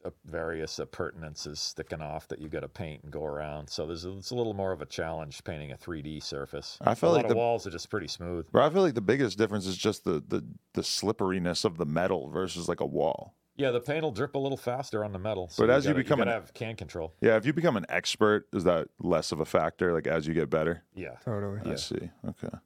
uh, 0.05 0.11
various 0.27 0.79
appurtenances 0.79 1.59
sticking 1.59 2.01
off 2.01 2.29
that 2.29 2.39
you 2.39 2.49
got 2.49 2.61
to 2.61 2.69
paint 2.69 3.03
and 3.05 3.11
go 3.11 3.25
around. 3.25 3.67
So 3.71 3.87
there's 3.87 4.05
a, 4.05 4.13
it's 4.19 4.33
a 4.33 4.35
little 4.35 4.53
more 4.53 4.71
of 4.71 4.83
a 4.83 4.87
challenge 4.87 5.43
painting 5.45 5.73
a 5.73 5.79
3D 5.79 6.23
surface. 6.23 6.77
I 6.83 6.95
feel 6.95 7.09
a 7.11 7.15
like 7.15 7.23
lot 7.23 7.29
the- 7.31 7.37
walls 7.37 7.67
are 7.67 7.71
just 7.71 7.89
pretty 7.89 8.09
smooth. 8.09 8.45
But 8.53 8.65
I 8.65 8.69
feel 8.69 8.83
like 8.83 8.93
the 8.93 9.01
biggest 9.01 9.39
difference 9.39 9.65
is 9.65 9.79
just 9.79 10.05
the 10.05 10.23
the 10.29 10.45
the 10.75 10.83
slipperiness 10.83 11.65
of 11.65 11.79
the 11.79 11.87
metal 11.87 12.29
versus 12.29 12.69
like 12.69 12.81
a 12.81 12.87
wall. 12.87 13.35
Yeah, 13.57 13.71
the 13.71 13.81
paint 13.81 14.03
will 14.03 14.11
drip 14.13 14.35
a 14.35 14.39
little 14.39 14.57
faster 14.59 15.05
on 15.05 15.13
the 15.13 15.19
metal. 15.19 15.49
So 15.49 15.63
But 15.65 15.71
as 15.71 15.85
you 15.85 15.91
gotta, 15.93 16.03
become 16.03 16.19
gotta 16.19 16.31
an- 16.33 16.41
have 16.43 16.55
can 16.55 16.75
control. 16.77 17.15
Yeah, 17.21 17.37
if 17.37 17.47
you 17.47 17.53
become 17.53 17.77
an 17.77 17.87
expert, 17.89 18.49
is 18.53 18.65
that 18.65 18.89
less 18.99 19.31
of 19.33 19.39
a 19.41 19.45
factor? 19.45 19.93
Like 19.93 20.07
as 20.09 20.27
you 20.27 20.35
get 20.35 20.51
better. 20.51 20.83
Yeah. 20.95 21.17
Totally. 21.25 21.61
I 21.65 21.77
see. 21.77 22.11
Okay, 22.29 22.57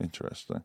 interesting. 0.00 0.64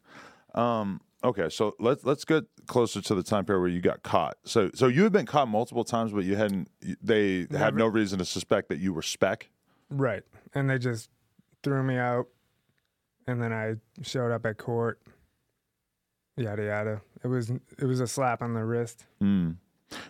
Um, 0.56 1.02
okay, 1.24 1.50
so 1.50 1.76
let's 1.80 2.04
let's 2.04 2.26
get 2.26 2.46
closer 2.66 3.02
to 3.02 3.14
the 3.16 3.22
time 3.24 3.46
period 3.46 3.62
where 3.62 3.70
you 3.70 3.82
got 3.82 4.02
caught. 4.02 4.38
So 4.44 4.72
so 4.74 4.88
you 4.88 5.04
had 5.04 5.12
been 5.12 5.28
caught 5.28 5.48
multiple 5.48 5.84
times, 5.84 6.12
but 6.12 6.24
you 6.24 6.36
hadn't. 6.36 6.70
you- 6.82 6.96
They 7.02 7.48
had 7.56 7.76
no 7.76 7.86
reason 7.86 8.18
to 8.20 8.26
suspect 8.26 8.70
that 8.70 8.80
you 8.80 8.94
were 8.94 9.04
spec. 9.04 9.50
Right. 9.92 10.24
And 10.56 10.70
they 10.70 10.80
just 10.80 11.10
threw 11.64 11.84
me 11.84 11.98
out. 11.98 12.28
And 13.28 13.40
then 13.42 13.54
I 13.54 13.76
showed 14.02 14.32
up 14.32 14.46
at 14.48 14.58
court. 14.58 15.00
Yada 16.40 16.64
yada. 16.64 17.02
It 17.24 17.28
was 17.28 17.50
it 17.50 17.84
was 17.86 18.00
a 18.00 18.08
slap 18.08 18.42
on 18.42 18.54
the 18.54 18.64
wrist. 18.64 19.06
Mm. 19.22 19.58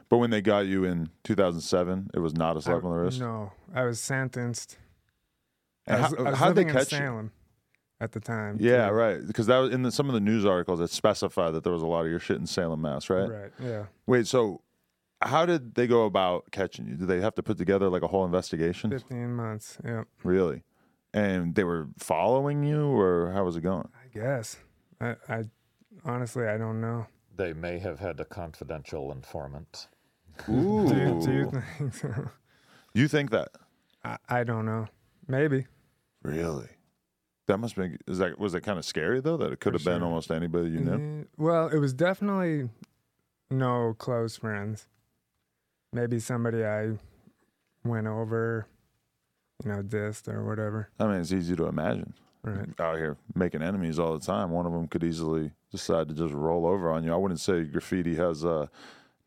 But 0.10 0.18
when 0.18 0.30
they 0.30 0.42
got 0.42 0.68
you 0.68 0.84
in 0.84 1.10
2007, 1.24 2.12
it 2.14 2.20
was 2.20 2.34
not 2.36 2.58
a 2.58 2.62
slap 2.62 2.84
I- 2.84 2.88
on 2.88 2.92
the 2.94 2.98
wrist. 3.04 3.20
No, 3.20 3.52
I 3.74 3.84
was 3.84 4.00
sentenced. 4.00 4.78
And 5.88 5.98
I 5.98 6.02
was, 6.02 6.18
how, 6.18 6.26
I 6.26 6.30
was 6.30 6.40
how'd 6.40 6.56
they 6.56 6.66
catch 6.66 6.94
you? 6.94 7.32
At 8.02 8.14
the 8.14 8.20
time. 8.22 8.58
Yeah, 8.62 8.88
too. 8.88 8.94
right. 8.94 9.28
Because 9.28 9.48
that 9.48 9.58
was 9.58 9.74
in 9.74 9.82
the, 9.82 9.92
some 9.92 10.08
of 10.08 10.14
the 10.14 10.22
news 10.22 10.46
articles 10.46 10.80
that 10.80 10.90
specified 10.90 11.52
that 11.52 11.64
there 11.66 11.74
was 11.74 11.82
a 11.82 11.86
lot 11.88 12.06
of 12.06 12.12
your 12.12 12.20
shit 12.20 12.38
in 12.38 12.46
Salem, 12.46 12.82
Mass. 12.82 13.10
Right? 13.10 13.30
Right. 13.30 13.52
Yeah. 13.62 13.86
Wait, 14.06 14.26
so 14.26 14.62
how 15.22 15.46
did 15.46 15.76
they 15.76 15.86
go 15.86 16.06
about 16.06 16.50
catching 16.52 16.88
you? 16.88 16.96
Did 16.96 17.08
they 17.10 17.20
have 17.20 17.36
to 17.36 17.44
put 17.44 17.58
together 17.58 17.90
like 17.90 18.02
a 18.04 18.08
whole 18.08 18.24
investigation? 18.24 18.90
Fifteen 18.92 19.34
months. 19.36 19.78
Yeah. 19.84 20.04
Really? 20.24 20.64
And 21.14 21.56
they 21.56 21.64
were 21.66 21.88
following 21.98 22.64
you, 22.64 22.86
or 22.86 23.32
how 23.34 23.44
was 23.44 23.58
it 23.58 23.62
going? 23.62 23.90
I 23.96 24.18
guess. 24.18 24.58
I, 25.02 25.16
I 25.28 25.44
honestly 26.06 26.48
I 26.48 26.58
don't 26.58 26.82
know. 26.82 27.08
They 27.36 27.54
may 27.54 27.80
have 27.80 28.00
had 28.00 28.20
a 28.20 28.26
confidential 28.26 29.12
informant. 29.12 29.88
Ooh, 30.50 30.88
Do 30.90 30.96
you, 30.96 31.22
do 31.22 31.32
you 31.34 31.52
think 31.78 31.94
so? 31.94 32.30
you 32.94 33.08
think 33.08 33.32
that? 33.32 33.50
I, 34.04 34.18
I 34.28 34.44
don't 34.44 34.66
know. 34.66 34.88
Maybe. 35.28 35.66
Really? 36.24 36.68
That 37.48 37.58
must 37.58 37.76
be. 37.76 37.98
Is 38.08 38.20
that 38.20 38.38
was 38.40 38.54
it 38.54 38.62
kind 38.62 38.78
of 38.78 38.86
scary 38.86 39.22
though? 39.22 39.38
That 39.38 39.52
it 39.52 39.60
could 39.60 39.74
For 39.74 39.80
have 39.80 39.86
been 39.86 40.04
almost 40.04 40.32
anybody 40.32 40.70
you 40.70 40.80
knew. 40.80 41.22
Eh, 41.22 41.24
Well, 41.38 41.68
it 41.70 41.78
was 41.80 41.94
definitely 41.94 42.70
no 43.50 43.96
close 43.98 44.38
friends. 44.38 44.88
Maybe 45.92 46.20
somebody 46.20 46.64
I 46.64 46.92
went 47.84 48.06
over, 48.06 48.68
you 49.64 49.72
know, 49.72 49.82
dissed 49.82 50.28
or 50.32 50.46
whatever. 50.46 50.90
I 51.00 51.06
mean, 51.08 51.22
it's 51.22 51.32
easy 51.34 51.56
to 51.56 51.66
imagine. 51.66 52.14
Right. 52.44 52.68
Out 52.80 52.98
here 52.98 53.18
making 53.36 53.62
enemies 53.62 54.00
all 54.00 54.18
the 54.18 54.26
time. 54.26 54.52
One 54.52 54.66
of 54.66 54.72
them 54.72 54.88
could 54.88 55.04
easily 55.04 55.52
decide 55.72 56.08
to 56.08 56.14
just 56.14 56.34
roll 56.34 56.66
over 56.66 56.90
on 56.92 57.04
you. 57.04 57.14
I 57.14 57.18
wouldn't 57.18 57.42
say 57.42 57.64
graffiti 57.64 58.16
has 58.16 58.46
uh, 58.46 58.68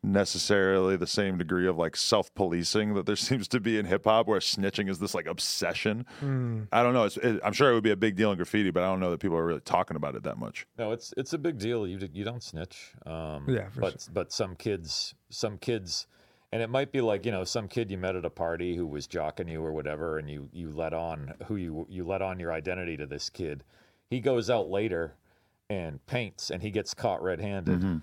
necessarily 0.01 0.97
the 0.97 1.07
same 1.07 1.37
degree 1.37 1.67
of 1.67 1.77
like 1.77 1.95
self 1.95 2.33
policing 2.35 2.93
that 2.95 3.05
there 3.05 3.15
seems 3.29 3.47
to 3.49 3.59
be 3.59 3.77
in 3.77 3.85
hip 3.85 4.03
hop, 4.05 4.27
where 4.27 4.39
snitching 4.39 4.89
is 4.89 4.99
this 4.99 5.15
like 5.15 5.25
obsession. 5.27 6.05
Mm, 6.21 6.67
I 6.71 6.83
don't 6.83 6.93
know. 6.93 7.03
It's, 7.05 7.17
it, 7.17 7.39
I'm 7.43 7.53
sure 7.53 7.71
it 7.71 7.73
would 7.73 7.83
be 7.83 7.91
a 7.91 7.95
big 7.95 8.15
deal 8.15 8.31
in 8.31 8.37
graffiti, 8.37 8.71
but 8.71 8.83
I 8.83 8.87
don't 8.87 8.99
know 8.99 9.11
that 9.11 9.19
people 9.19 9.37
are 9.37 9.45
really 9.45 9.61
talking 9.61 9.95
about 9.95 10.15
it 10.15 10.23
that 10.23 10.37
much. 10.37 10.67
No, 10.77 10.91
it's 10.91 11.13
it's 11.17 11.33
a 11.33 11.37
big 11.37 11.57
deal. 11.57 11.87
You 11.87 11.99
you 12.13 12.23
don't 12.23 12.43
snitch. 12.43 12.93
Um, 13.05 13.45
Yeah, 13.47 13.69
for 13.69 13.81
but 13.81 14.07
but 14.13 14.31
some 14.33 14.55
kids 14.55 15.15
some 15.29 15.57
kids, 15.57 16.07
and 16.53 16.61
it 16.61 16.69
might 16.69 16.91
be 16.91 17.01
like 17.01 17.25
you 17.25 17.31
know 17.31 17.43
some 17.43 17.67
kid 17.67 17.89
you 17.91 17.97
met 17.97 18.15
at 18.15 18.25
a 18.25 18.29
party 18.29 18.75
who 18.75 18.85
was 18.87 19.07
jocking 19.07 19.49
you 19.51 19.61
or 19.63 19.71
whatever, 19.73 20.17
and 20.19 20.29
you 20.29 20.47
you 20.53 20.71
let 20.71 20.93
on 20.93 21.33
who 21.47 21.55
you 21.57 21.85
you 21.89 22.03
let 22.05 22.21
on 22.21 22.39
your 22.39 22.53
identity 22.53 22.95
to 22.97 23.05
this 23.07 23.29
kid. 23.29 23.63
He 24.09 24.19
goes 24.19 24.49
out 24.49 24.69
later 24.69 25.15
and 25.69 26.05
paints, 26.05 26.51
and 26.51 26.61
he 26.61 26.69
gets 26.71 26.93
caught 26.93 27.21
red-handed, 27.23 27.79
Mm-hmm. 27.79 27.97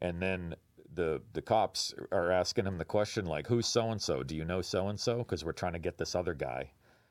and 0.00 0.22
then. 0.22 0.54
The, 0.94 1.20
the 1.34 1.42
cops 1.42 1.92
are 2.10 2.30
asking 2.30 2.64
him 2.64 2.78
the 2.78 2.84
question 2.86 3.26
like 3.26 3.46
who's 3.46 3.66
so 3.66 3.90
and 3.90 4.00
so 4.00 4.22
do 4.22 4.34
you 4.34 4.46
know 4.46 4.62
so 4.62 4.88
and 4.88 4.98
so 4.98 5.18
because 5.18 5.44
we're 5.44 5.52
trying 5.52 5.74
to 5.74 5.78
get 5.78 5.98
this 5.98 6.14
other 6.14 6.32
guy 6.32 6.70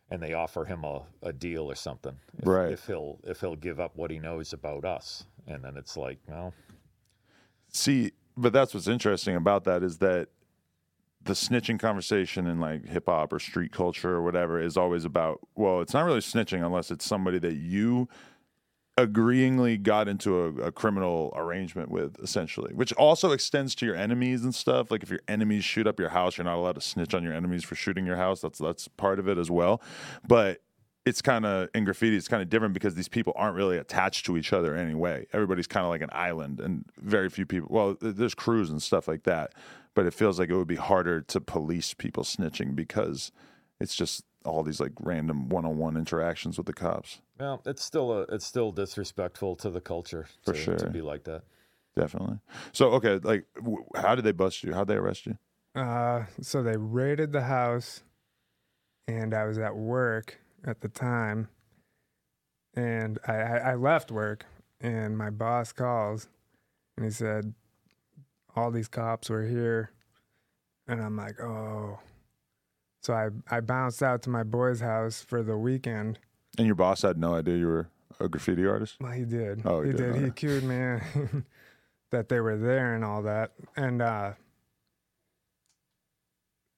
and 0.10 0.20
they 0.24 0.34
offer 0.34 0.66
him 0.66 0.84
a, 0.84 1.04
a 1.22 1.32
deal 1.32 1.70
or 1.70 1.76
something 1.76 2.18
if, 2.40 2.48
Right. 2.48 2.72
if 2.72 2.88
he'll 2.88 3.20
if 3.26 3.42
he'll 3.42 3.56
give 3.56 3.80
up 3.80 3.96
what 3.96 4.10
he 4.10 4.18
knows 4.18 4.54
about 4.54 4.86
us 4.86 5.26
and 5.46 5.64
then 5.64 5.78
it's 5.78 5.96
like 5.98 6.18
well 6.28 6.52
See, 7.72 8.14
but 8.36 8.54
that's 8.54 8.74
what's 8.74 8.88
interesting 8.88 9.36
about 9.36 9.66
that 9.66 9.84
is 9.84 10.00
that 10.00 10.30
the 11.26 11.34
snitching 11.34 11.80
conversation 11.80 12.48
in 12.48 12.60
like 12.60 12.86
hip 12.86 13.06
hop 13.08 13.34
or 13.34 13.40
street 13.40 13.72
culture 13.72 14.12
or 14.12 14.22
whatever 14.22 14.60
is 14.60 14.78
always 14.78 15.06
about, 15.06 15.40
well, 15.56 15.82
it's 15.82 15.94
not 15.94 16.06
really 16.06 16.20
snitching 16.20 16.66
unless 16.66 16.92
it's 16.92 17.06
somebody 17.06 17.40
that 17.40 17.56
you 17.56 18.08
agreeingly 18.98 19.82
got 19.82 20.08
into 20.08 20.40
a, 20.40 20.68
a 20.68 20.72
criminal 20.72 21.34
arrangement 21.36 21.90
with, 21.90 22.18
essentially, 22.22 22.74
which 22.74 22.94
also 22.94 23.32
extends 23.32 23.76
to 23.76 23.86
your 23.86 23.96
enemies 23.96 24.44
and 24.44 24.56
stuff. 24.56 24.90
Like 24.90 25.04
if 25.04 25.10
your 25.10 25.20
enemies 25.28 25.66
shoot 25.66 25.86
up 25.86 26.00
your 26.00 26.10
house, 26.10 26.38
you're 26.38 26.46
not 26.46 26.58
allowed 26.58 26.76
to 26.76 26.82
snitch 26.82 27.14
on 27.14 27.24
your 27.24 27.34
enemies 27.34 27.64
for 27.64 27.76
shooting 27.76 28.06
your 28.06 28.16
house. 28.16 28.42
That's 28.42 28.60
that's 28.60 28.88
part 28.88 29.20
of 29.20 29.28
it 29.28 29.38
as 29.38 29.52
well. 29.52 29.82
But 30.26 30.62
it's 31.06 31.22
kind 31.22 31.46
of 31.46 31.70
in 31.76 31.86
graffiti 31.86 32.18
it's 32.18 32.28
kind 32.28 32.42
of 32.42 32.50
different 32.50 32.74
because 32.74 32.96
these 32.96 33.08
people 33.08 33.32
aren't 33.36 33.56
really 33.56 33.78
attached 33.78 34.26
to 34.26 34.38
each 34.38 34.52
other 34.52 34.76
anyway 34.76 35.26
everybody's 35.34 35.68
kind 35.68 35.86
of 35.86 35.90
like 35.92 36.02
an 36.02 36.10
island 36.12 36.60
and 36.60 36.84
very 36.98 37.30
few 37.30 37.46
people 37.46 37.68
well 37.72 37.96
there's 38.02 38.34
crews 38.34 38.72
and 38.72 38.82
stuff 38.82 39.08
like 39.08 39.22
that 39.24 39.54
but 39.96 40.06
it 40.06 40.14
feels 40.14 40.38
like 40.38 40.50
it 40.50 40.56
would 40.56 40.68
be 40.68 40.76
harder 40.76 41.22
to 41.22 41.42
police 41.42 41.94
people 41.96 42.24
snitching 42.24 42.76
because 42.76 43.32
it's 43.80 43.96
just 43.96 44.24
all 44.44 44.62
these 44.62 44.80
like 44.80 44.92
random 45.00 45.50
one-on-one 45.50 45.98
interactions 45.98 46.58
with 46.58 46.68
the 46.68 46.74
cops. 46.74 47.22
Well 47.40 47.62
it's 47.66 47.84
still 47.84 48.12
a 48.12 48.22
it's 48.24 48.46
still 48.46 48.72
disrespectful 48.72 49.56
to 49.58 49.72
the 49.72 49.82
culture 49.82 50.28
For 50.44 50.54
to, 50.54 50.60
sure. 50.60 50.76
to 50.76 50.90
be 50.90 51.02
like 51.02 51.24
that. 51.24 51.42
Definitely. 51.96 52.38
So 52.72 52.92
okay 52.92 53.20
like 53.24 53.46
w- 53.56 53.86
how 53.96 54.14
did 54.14 54.24
they 54.24 54.32
bust 54.34 54.64
you? 54.64 54.74
How'd 54.74 54.88
they 54.88 54.96
arrest 54.96 55.26
you? 55.26 55.38
Uh, 55.76 56.26
so 56.42 56.64
they 56.64 56.78
raided 56.78 57.34
the 57.34 57.42
house, 57.42 58.02
and 59.10 59.34
I 59.34 59.44
was 59.46 59.58
at 59.58 59.76
work 59.76 60.40
at 60.66 60.80
the 60.80 60.88
time, 60.88 61.50
and 62.76 63.20
I, 63.28 63.34
I, 63.34 63.58
I 63.58 63.76
left 63.76 64.10
work, 64.10 64.46
and 64.80 65.18
my 65.18 65.30
boss 65.30 65.74
calls, 65.74 66.30
and 66.96 67.06
he 67.06 67.12
said, 67.12 67.54
all 68.56 68.72
these 68.72 68.88
cops 68.88 69.30
were 69.30 69.46
here, 69.46 69.92
and 70.88 71.02
I'm 71.02 71.16
like, 71.18 71.40
oh. 71.42 72.00
So 73.02 73.14
I 73.14 73.30
I 73.50 73.60
bounced 73.60 74.02
out 74.02 74.24
to 74.24 74.30
my 74.30 74.44
boy's 74.44 74.80
house 74.82 75.22
for 75.22 75.44
the 75.44 75.58
weekend. 75.58 76.18
and 76.58 76.66
your 76.66 76.76
boss 76.76 77.04
had 77.04 77.18
no 77.18 77.36
idea 77.36 77.58
you 77.58 77.68
were 77.68 77.88
a 78.20 78.28
graffiti 78.30 78.66
artist 78.66 78.96
Well, 79.02 79.12
he 79.12 79.26
did. 79.26 79.62
Oh, 79.66 79.82
he 79.82 79.92
he 79.92 79.98
did, 79.98 80.14
did. 80.14 80.24
He 80.24 80.32
cued 80.32 80.64
me 80.64 80.76
in 80.76 81.46
that 82.12 82.30
they 82.30 82.40
were 82.40 82.58
there 82.58 82.96
and 82.96 83.04
all 83.04 83.22
that. 83.24 83.52
And 83.76 84.02
uh, 84.02 84.32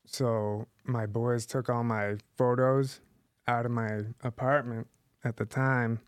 so 0.06 0.68
my 0.84 1.06
boys 1.06 1.46
took 1.46 1.70
all 1.70 1.84
my 1.84 2.16
photos 2.38 3.02
out 3.48 3.66
of 3.66 3.72
my 3.72 4.02
apartment 4.24 4.88
at 5.24 5.38
the 5.38 5.46
time 5.46 6.00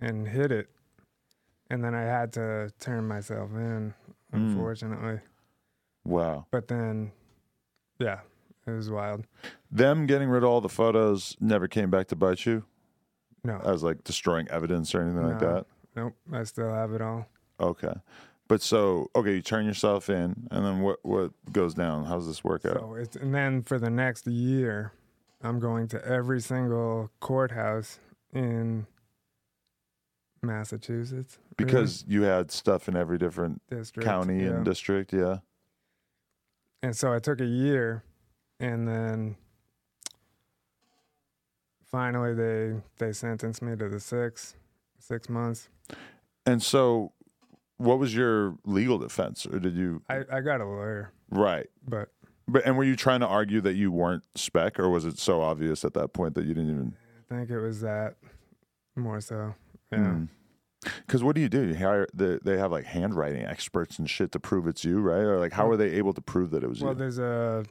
and 0.00 0.28
hid 0.28 0.52
it. 0.52 0.68
And 1.70 1.82
then 1.82 1.94
I 1.94 2.02
had 2.02 2.32
to 2.34 2.70
turn 2.78 3.08
myself 3.08 3.50
in, 3.54 3.94
Mm. 4.32 4.50
unfortunately. 4.52 5.20
wow 6.04 6.46
But 6.50 6.68
then, 6.68 7.12
yeah, 7.98 8.20
it 8.66 8.70
was 8.70 8.90
wild. 8.90 9.24
them 9.70 10.06
getting 10.06 10.28
rid 10.28 10.42
of 10.42 10.48
all 10.48 10.60
the 10.60 10.68
photos 10.68 11.36
never 11.40 11.68
came 11.68 11.90
back 11.90 12.08
to 12.08 12.16
bite 12.16 12.46
you 12.46 12.64
No, 13.44 13.58
as 13.64 13.82
like 13.82 14.04
destroying 14.04 14.48
evidence 14.48 14.94
or 14.94 15.02
anything 15.02 15.22
like 15.28 15.40
that 15.40 15.66
nope, 15.96 16.14
I 16.32 16.42
still 16.44 16.72
have 16.72 16.92
it 16.92 17.02
all. 17.02 17.26
Okay. 17.60 17.92
But 18.48 18.60
so 18.60 19.10
okay, 19.14 19.34
you 19.34 19.42
turn 19.42 19.64
yourself 19.64 20.10
in, 20.10 20.48
and 20.50 20.64
then 20.64 20.80
what 20.80 20.98
what 21.02 21.32
goes 21.52 21.74
down? 21.74 22.04
How 22.04 22.16
does 22.16 22.26
this 22.26 22.44
work 22.44 22.66
out? 22.66 22.74
So 22.80 22.94
it's 22.94 23.16
and 23.16 23.34
then 23.34 23.62
for 23.62 23.78
the 23.78 23.88
next 23.90 24.26
year, 24.26 24.92
I'm 25.42 25.58
going 25.58 25.88
to 25.88 26.04
every 26.04 26.40
single 26.40 27.10
courthouse 27.20 27.98
in 28.32 28.86
Massachusetts 30.42 31.38
really, 31.58 31.72
Because 31.72 32.04
you 32.08 32.22
had 32.22 32.50
stuff 32.50 32.88
in 32.88 32.96
every 32.96 33.18
different 33.18 33.62
district, 33.70 34.06
county 34.06 34.42
yeah. 34.44 34.50
and 34.50 34.64
district, 34.64 35.12
yeah. 35.12 35.38
and 36.82 36.96
so 36.96 37.12
it 37.12 37.22
took 37.22 37.40
a 37.40 37.46
year, 37.46 38.02
and 38.60 38.86
then 38.88 39.36
finally 41.90 42.34
they 42.34 42.74
they 42.98 43.12
sentenced 43.12 43.62
me 43.62 43.76
to 43.76 43.88
the 43.88 44.00
six 44.00 44.56
six 44.98 45.28
months. 45.28 45.68
And 46.46 46.60
so, 46.62 47.12
what 47.76 47.98
was 47.98 48.14
your 48.14 48.56
legal 48.64 48.98
defense, 48.98 49.46
or 49.46 49.58
did 49.60 49.74
you 49.76 50.02
I 50.08 50.22
I 50.30 50.40
got 50.40 50.60
a 50.60 50.64
lawyer, 50.64 51.12
right? 51.30 51.68
but 51.86 52.08
But 52.48 52.66
and 52.66 52.76
were 52.76 52.84
you 52.84 52.96
trying 52.96 53.20
to 53.20 53.28
argue 53.28 53.60
that 53.60 53.74
you 53.74 53.92
weren't 53.92 54.24
spec, 54.34 54.80
or 54.80 54.88
was 54.88 55.04
it 55.04 55.18
so 55.18 55.40
obvious 55.40 55.84
at 55.84 55.94
that 55.94 56.12
point 56.12 56.34
that 56.34 56.44
you 56.46 56.54
didn't 56.54 56.70
even? 56.70 56.94
I 57.30 57.34
think 57.36 57.50
it 57.50 57.60
was 57.60 57.80
that 57.82 58.16
more 58.96 59.20
so. 59.20 59.54
Yeah. 59.92 59.98
Hmm. 60.12 60.24
Because 61.06 61.22
what 61.22 61.36
do 61.36 61.40
you 61.40 61.48
do? 61.48 61.62
You 61.68 61.76
hire 61.76 62.08
the, 62.12 62.40
they 62.42 62.58
have 62.58 62.72
like 62.72 62.84
handwriting 62.84 63.44
experts 63.44 63.98
and 64.00 64.10
shit 64.10 64.32
to 64.32 64.40
prove 64.40 64.66
it's 64.66 64.84
you, 64.84 64.98
right? 65.00 65.20
Or 65.20 65.38
like 65.38 65.52
how 65.52 65.68
are 65.68 65.76
they 65.76 65.90
able 65.92 66.12
to 66.14 66.20
prove 66.20 66.50
that 66.50 66.64
it 66.64 66.68
was 66.68 66.80
Well, 66.80 66.92
you? 66.92 66.96
Well, 66.96 66.98
there's 66.98 67.18
a 67.20 67.64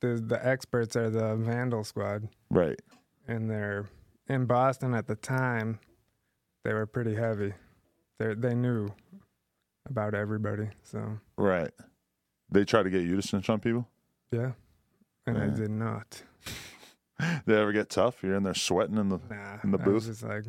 there's 0.00 0.22
the 0.22 0.44
experts 0.44 0.96
are 0.96 1.08
the 1.08 1.36
Vandal 1.36 1.84
Squad, 1.84 2.28
Right. 2.50 2.80
and 3.28 3.48
they're 3.48 3.88
in 4.28 4.46
Boston 4.46 4.94
at 4.94 5.06
the 5.06 5.14
time. 5.14 5.78
They 6.64 6.74
were 6.74 6.86
pretty 6.86 7.14
heavy. 7.14 7.54
They 8.18 8.34
they 8.34 8.54
knew 8.54 8.88
about 9.88 10.14
everybody. 10.14 10.70
So 10.82 11.20
Right. 11.36 11.70
They 12.50 12.64
try 12.64 12.82
to 12.82 12.90
get 12.90 13.02
you 13.02 13.14
to 13.14 13.22
snitch 13.22 13.48
on 13.48 13.60
people. 13.60 13.86
yeah, 14.32 14.52
and 15.26 15.38
I 15.38 15.48
did 15.50 15.70
not. 15.70 16.22
They 17.46 17.58
ever 17.58 17.72
get 17.72 17.88
tough? 17.88 18.22
You're 18.22 18.34
in 18.34 18.42
there 18.42 18.52
sweating 18.54 18.98
in 18.98 19.08
the 19.08 19.18
Nah, 19.30 19.58
In 19.64 19.70
the 19.70 19.78
I 19.80 19.88
was 19.88 20.04
booth? 20.04 20.06
just 20.06 20.22
like, 20.22 20.44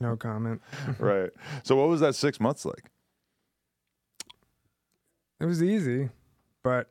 no 0.00 0.16
comment. 0.16 0.60
right. 0.98 1.30
So 1.62 1.76
what 1.76 1.88
was 1.88 2.00
that 2.00 2.14
six 2.14 2.40
months 2.40 2.64
like? 2.64 2.90
It 5.40 5.44
was 5.46 5.62
easy, 5.62 6.08
but 6.62 6.90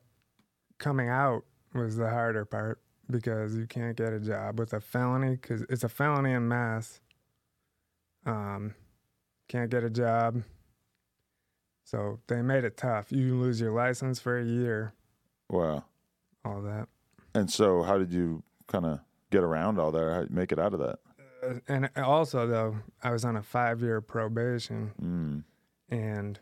coming 0.77 1.09
out 1.09 1.43
was 1.73 1.97
the 1.97 2.09
harder 2.09 2.45
part 2.45 2.79
because 3.09 3.55
you 3.55 3.65
can't 3.67 3.95
get 3.95 4.13
a 4.13 4.19
job 4.19 4.59
with 4.59 4.73
a 4.73 4.79
felony 4.79 5.31
because 5.31 5.63
it's 5.69 5.83
a 5.83 5.89
felony 5.89 6.31
in 6.31 6.47
Mass. 6.47 7.01
Um, 8.25 8.73
can't 9.49 9.69
get 9.69 9.83
a 9.83 9.89
job. 9.89 10.43
So 11.83 12.19
they 12.27 12.41
made 12.41 12.63
it 12.63 12.75
tough. 12.77 13.11
You 13.11 13.35
lose 13.35 13.61
your 13.61 13.71
license 13.71 14.19
for 14.19 14.37
a 14.37 14.43
year, 14.43 14.93
Wow. 15.49 15.85
all 16.43 16.61
that. 16.61 16.89
And 17.33 17.49
so 17.51 17.83
how 17.83 17.97
did 17.97 18.11
you 18.11 18.43
kind 18.67 18.85
of 18.85 18.99
get 19.31 19.43
around 19.43 19.79
all 19.79 19.91
that? 19.91 20.13
How 20.13 20.21
did 20.21 20.29
you 20.31 20.35
make 20.35 20.51
it 20.51 20.59
out 20.59 20.73
of 20.73 20.79
that? 20.81 20.99
And 21.67 21.89
also, 21.97 22.47
though, 22.47 22.77
I 23.03 23.11
was 23.11 23.23
on 23.25 23.35
a 23.37 23.43
five 23.43 23.81
year 23.81 24.01
probation 24.01 24.91
Mm. 25.01 25.43
and 25.89 26.39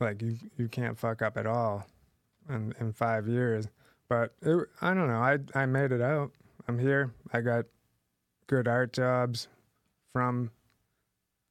like 0.00 0.22
you, 0.22 0.36
you 0.56 0.68
can't 0.68 0.96
fuck 0.98 1.22
up 1.22 1.36
at 1.36 1.46
all 1.46 1.86
in, 2.48 2.72
in 2.80 2.92
five 2.92 3.26
years. 3.26 3.66
But 4.08 4.34
it, 4.42 4.68
I 4.80 4.94
don't 4.94 5.08
know. 5.08 5.20
I 5.20 5.38
I 5.54 5.66
made 5.66 5.92
it 5.92 6.00
out. 6.00 6.30
I'm 6.66 6.78
here. 6.78 7.12
I 7.32 7.40
got 7.40 7.64
good 8.46 8.66
art 8.68 8.92
jobs 8.92 9.48
from 10.12 10.50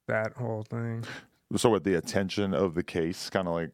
that 0.07 0.33
whole 0.33 0.63
thing. 0.63 1.03
So 1.55 1.69
what 1.69 1.85
the 1.85 1.93
attention 1.93 2.53
of 2.53 2.73
the 2.73 2.83
case 2.83 3.29
kind 3.29 3.47
of 3.47 3.53
like 3.53 3.69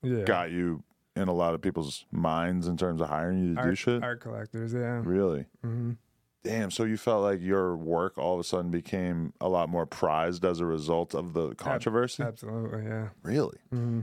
Yeah, 0.00 0.22
got 0.22 0.52
you 0.52 0.84
in 1.16 1.26
a 1.26 1.32
lot 1.32 1.54
of 1.54 1.60
people's 1.60 2.04
minds 2.12 2.68
in 2.68 2.76
terms 2.76 3.00
of 3.00 3.08
hiring 3.08 3.42
you 3.42 3.54
to 3.56 3.62
do 3.62 3.74
shit? 3.74 4.00
art 4.04 4.20
collectors. 4.20 4.72
Yeah. 4.72 5.02
Really? 5.04 5.44
hmm 5.60 5.94
Damn. 6.44 6.70
So 6.70 6.84
you 6.84 6.96
felt 6.96 7.22
like 7.22 7.40
your 7.40 7.76
work 7.76 8.18
all 8.18 8.34
of 8.34 8.40
a 8.40 8.44
sudden 8.44 8.70
became 8.70 9.32
a 9.40 9.48
lot 9.48 9.68
more 9.68 9.86
prized 9.86 10.44
as 10.44 10.60
a 10.60 10.66
result 10.66 11.14
of 11.14 11.32
the 11.32 11.54
controversy? 11.56 12.22
Absolutely. 12.22 12.84
Yeah. 12.84 13.08
Really? 13.22 13.58
hmm 13.70 14.00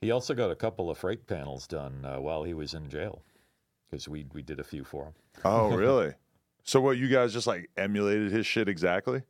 He 0.00 0.10
also 0.10 0.34
got 0.34 0.50
a 0.50 0.56
couple 0.56 0.90
of 0.90 0.98
freight 0.98 1.26
panels 1.26 1.66
done 1.66 2.04
uh, 2.04 2.20
while 2.20 2.42
he 2.42 2.54
was 2.54 2.74
in 2.74 2.88
jail 2.88 3.22
because 3.90 4.08
we 4.08 4.26
we 4.32 4.42
did 4.42 4.60
a 4.60 4.64
few 4.64 4.84
for 4.84 5.04
him. 5.06 5.12
Oh, 5.44 5.70
really? 5.76 6.12
so 6.64 6.80
what 6.80 6.96
you 6.98 7.08
guys 7.08 7.32
just 7.32 7.46
like 7.46 7.70
emulated 7.76 8.30
his 8.30 8.46
shit 8.46 8.68
exactly? 8.68 9.22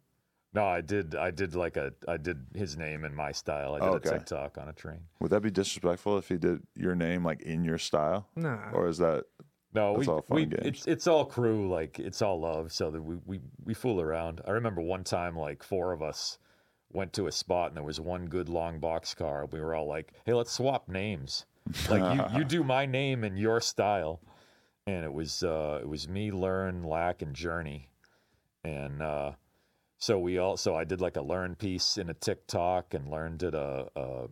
No, 0.54 0.66
I 0.66 0.82
did. 0.82 1.14
I 1.14 1.30
did 1.30 1.54
like 1.54 1.78
a. 1.78 1.94
I 2.06 2.18
did 2.18 2.44
his 2.54 2.76
name 2.76 3.04
in 3.06 3.14
my 3.14 3.32
style. 3.32 3.74
I 3.74 3.78
did 3.80 3.88
Okay. 3.88 4.10
a 4.10 4.12
TikTok 4.18 4.58
on 4.58 4.68
a 4.68 4.72
train. 4.74 5.00
Would 5.20 5.30
that 5.30 5.40
be 5.40 5.50
disrespectful 5.50 6.18
if 6.18 6.28
he 6.28 6.36
did 6.36 6.60
your 6.76 6.94
name 6.94 7.24
like 7.24 7.40
in 7.40 7.64
your 7.64 7.78
style? 7.78 8.28
Nah. 8.36 8.70
Or 8.72 8.86
is 8.86 8.98
that 8.98 9.24
No, 9.74 9.96
That's 9.96 10.06
we, 10.06 10.12
all 10.12 10.24
we 10.28 10.46
it's 10.50 10.86
it's 10.86 11.06
all 11.06 11.24
crew. 11.24 11.68
Like 11.68 11.98
it's 11.98 12.20
all 12.20 12.40
love. 12.40 12.72
So 12.72 12.90
that 12.90 13.02
we 13.02 13.16
we 13.24 13.40
we 13.64 13.74
fool 13.74 14.00
around. 14.00 14.42
I 14.46 14.50
remember 14.50 14.82
one 14.82 15.04
time 15.04 15.36
like 15.36 15.62
four 15.62 15.92
of 15.92 16.02
us 16.02 16.38
went 16.92 17.14
to 17.14 17.26
a 17.26 17.32
spot 17.32 17.68
and 17.68 17.76
there 17.76 17.84
was 17.84 17.98
one 17.98 18.26
good 18.26 18.48
long 18.50 18.78
box 18.78 19.14
car. 19.14 19.46
We 19.50 19.60
were 19.60 19.74
all 19.74 19.88
like, 19.88 20.12
"Hey, 20.26 20.34
let's 20.34 20.52
swap 20.52 20.88
names. 20.88 21.46
Like 21.88 22.16
you 22.16 22.38
you 22.38 22.44
do 22.44 22.62
my 22.64 22.84
name 22.86 23.24
in 23.24 23.36
your 23.36 23.60
style." 23.60 24.20
And 24.86 25.04
it 25.04 25.12
was 25.12 25.42
uh 25.42 25.78
it 25.80 25.88
was 25.88 26.08
me, 26.08 26.30
Learn, 26.30 26.82
Lack, 26.82 27.22
and 27.22 27.34
Journey, 27.34 27.88
and 28.64 29.00
uh 29.00 29.32
so 29.98 30.18
we 30.18 30.36
all 30.36 30.56
so 30.58 30.76
I 30.76 30.84
did 30.84 31.00
like 31.00 31.16
a 31.16 31.22
Learn 31.22 31.54
piece 31.54 31.96
in 31.96 32.10
a 32.10 32.14
TikTok, 32.14 32.92
and 32.92 33.08
Learn 33.08 33.38
did 33.38 33.54
a 33.54 33.88
a, 33.96 34.26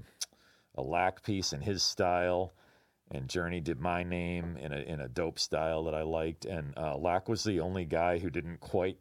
a 0.75 0.83
Lack 0.83 1.23
piece 1.23 1.55
in 1.55 1.63
his 1.63 1.83
style 1.83 2.53
and 3.11 3.29
Journey 3.29 3.61
did 3.61 3.81
my 3.81 4.03
name 4.03 4.57
in 4.57 4.73
a 4.73 4.79
in 4.79 5.01
a 5.01 5.09
dope 5.09 5.39
style 5.39 5.85
that 5.85 5.95
I 5.95 6.03
liked. 6.03 6.45
And 6.45 6.77
uh, 6.77 6.97
Lack 6.97 7.29
was 7.29 7.45
the 7.45 7.61
only 7.61 7.85
guy 7.85 8.19
who 8.19 8.31
didn't 8.31 8.61
quite 8.61 8.99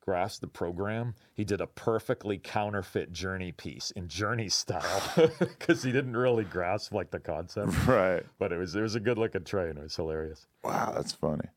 grasp 0.00 0.40
the 0.40 0.48
program. 0.48 1.14
He 1.32 1.44
did 1.44 1.60
a 1.60 1.66
perfectly 1.66 2.38
counterfeit 2.38 3.12
Journey 3.12 3.52
piece 3.52 3.92
in 3.92 4.08
Journey 4.08 4.48
style 4.48 5.02
because 5.38 5.82
he 5.82 5.92
didn't 5.92 6.16
really 6.16 6.44
grasp 6.44 6.92
like 6.92 7.10
the 7.10 7.20
concept. 7.20 7.86
right? 7.86 8.24
But 8.38 8.52
it 8.52 8.58
was 8.58 8.74
it 8.74 8.82
was 8.82 8.94
a 8.94 9.00
good 9.00 9.18
looking 9.18 9.44
train. 9.44 9.76
It 9.76 9.82
was 9.82 9.96
hilarious. 9.96 10.46
Wow, 10.64 10.92
that's 10.94 11.12
funny. 11.12 11.48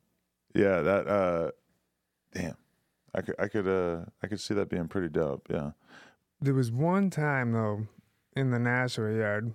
Yeah, 0.54 0.82
that 0.82 1.08
uh 1.08 1.52
damn. 2.34 2.56
I 3.14 3.22
could 3.22 3.36
I 3.40 3.48
could 3.48 3.68
uh 3.68 4.06
I 4.22 4.28
could 4.28 4.40
see 4.40 4.54
that 4.54 4.70
being 4.70 4.88
pretty 4.88 5.10
dope. 5.10 5.48
Yeah. 5.50 5.72
There 6.42 6.54
was 6.54 6.72
one 6.72 7.10
time 7.10 7.52
though 7.52 7.88
in 8.36 8.52
the 8.52 8.60
Nashua 8.60 9.18
yard 9.18 9.54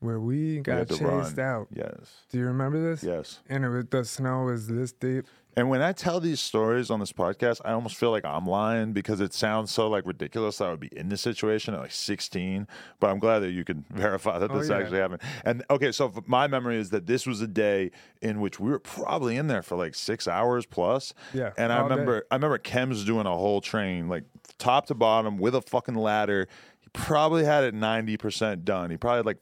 where 0.00 0.20
we 0.20 0.60
got 0.60 0.88
to 0.88 0.96
chased 0.96 1.38
out. 1.38 1.68
Yes. 1.74 2.22
Do 2.30 2.38
you 2.38 2.46
remember 2.46 2.80
this? 2.90 3.02
Yes. 3.02 3.40
And 3.48 3.64
it 3.64 3.68
was 3.68 3.84
the 3.90 4.04
snow 4.04 4.44
was 4.44 4.68
this 4.68 4.92
deep. 4.92 5.26
And 5.56 5.68
when 5.68 5.82
I 5.82 5.90
tell 5.90 6.20
these 6.20 6.38
stories 6.38 6.88
on 6.88 7.00
this 7.00 7.12
podcast, 7.12 7.60
I 7.64 7.72
almost 7.72 7.96
feel 7.96 8.12
like 8.12 8.24
I'm 8.24 8.46
lying 8.46 8.92
because 8.92 9.20
it 9.20 9.34
sounds 9.34 9.72
so 9.72 9.88
like 9.88 10.06
ridiculous 10.06 10.58
that 10.58 10.66
I 10.68 10.70
would 10.70 10.78
be 10.78 10.88
in 10.96 11.08
this 11.08 11.20
situation 11.20 11.74
at 11.74 11.80
like 11.80 11.90
16. 11.90 12.68
But 13.00 13.10
I'm 13.10 13.18
glad 13.18 13.40
that 13.40 13.50
you 13.50 13.64
can 13.64 13.84
verify 13.90 14.38
that 14.38 14.52
Oh, 14.52 14.58
this 14.58 14.68
yeah. 14.70 14.76
actually 14.78 14.98
happened. 15.00 15.22
And 15.44 15.64
okay, 15.68 15.90
so 15.90 16.12
my 16.26 16.46
memory 16.46 16.76
is 16.78 16.90
that 16.90 17.06
this 17.06 17.26
was 17.26 17.40
a 17.40 17.48
day 17.48 17.90
in 18.22 18.40
which 18.40 18.60
we 18.60 18.70
were 18.70 18.78
probably 18.78 19.36
in 19.36 19.48
there 19.48 19.62
for 19.62 19.76
like 19.76 19.96
six 19.96 20.28
hours 20.28 20.64
plus. 20.64 21.12
Yeah, 21.34 21.50
And 21.58 21.72
I 21.72 21.78
all 21.80 21.88
day. 21.88 21.94
remember, 21.94 22.24
I 22.30 22.36
remember 22.36 22.58
Kem's 22.58 23.04
doing 23.04 23.26
a 23.26 23.34
whole 23.34 23.60
train 23.60 24.08
like 24.08 24.22
top 24.58 24.86
to 24.86 24.94
bottom 24.94 25.38
with 25.38 25.56
a 25.56 25.62
fucking 25.62 25.96
ladder. 25.96 26.46
He 26.78 26.88
probably 26.92 27.44
had 27.44 27.64
it 27.64 27.74
90% 27.74 28.62
done. 28.62 28.90
He 28.90 28.96
probably 28.96 29.16
had 29.18 29.26
like 29.26 29.38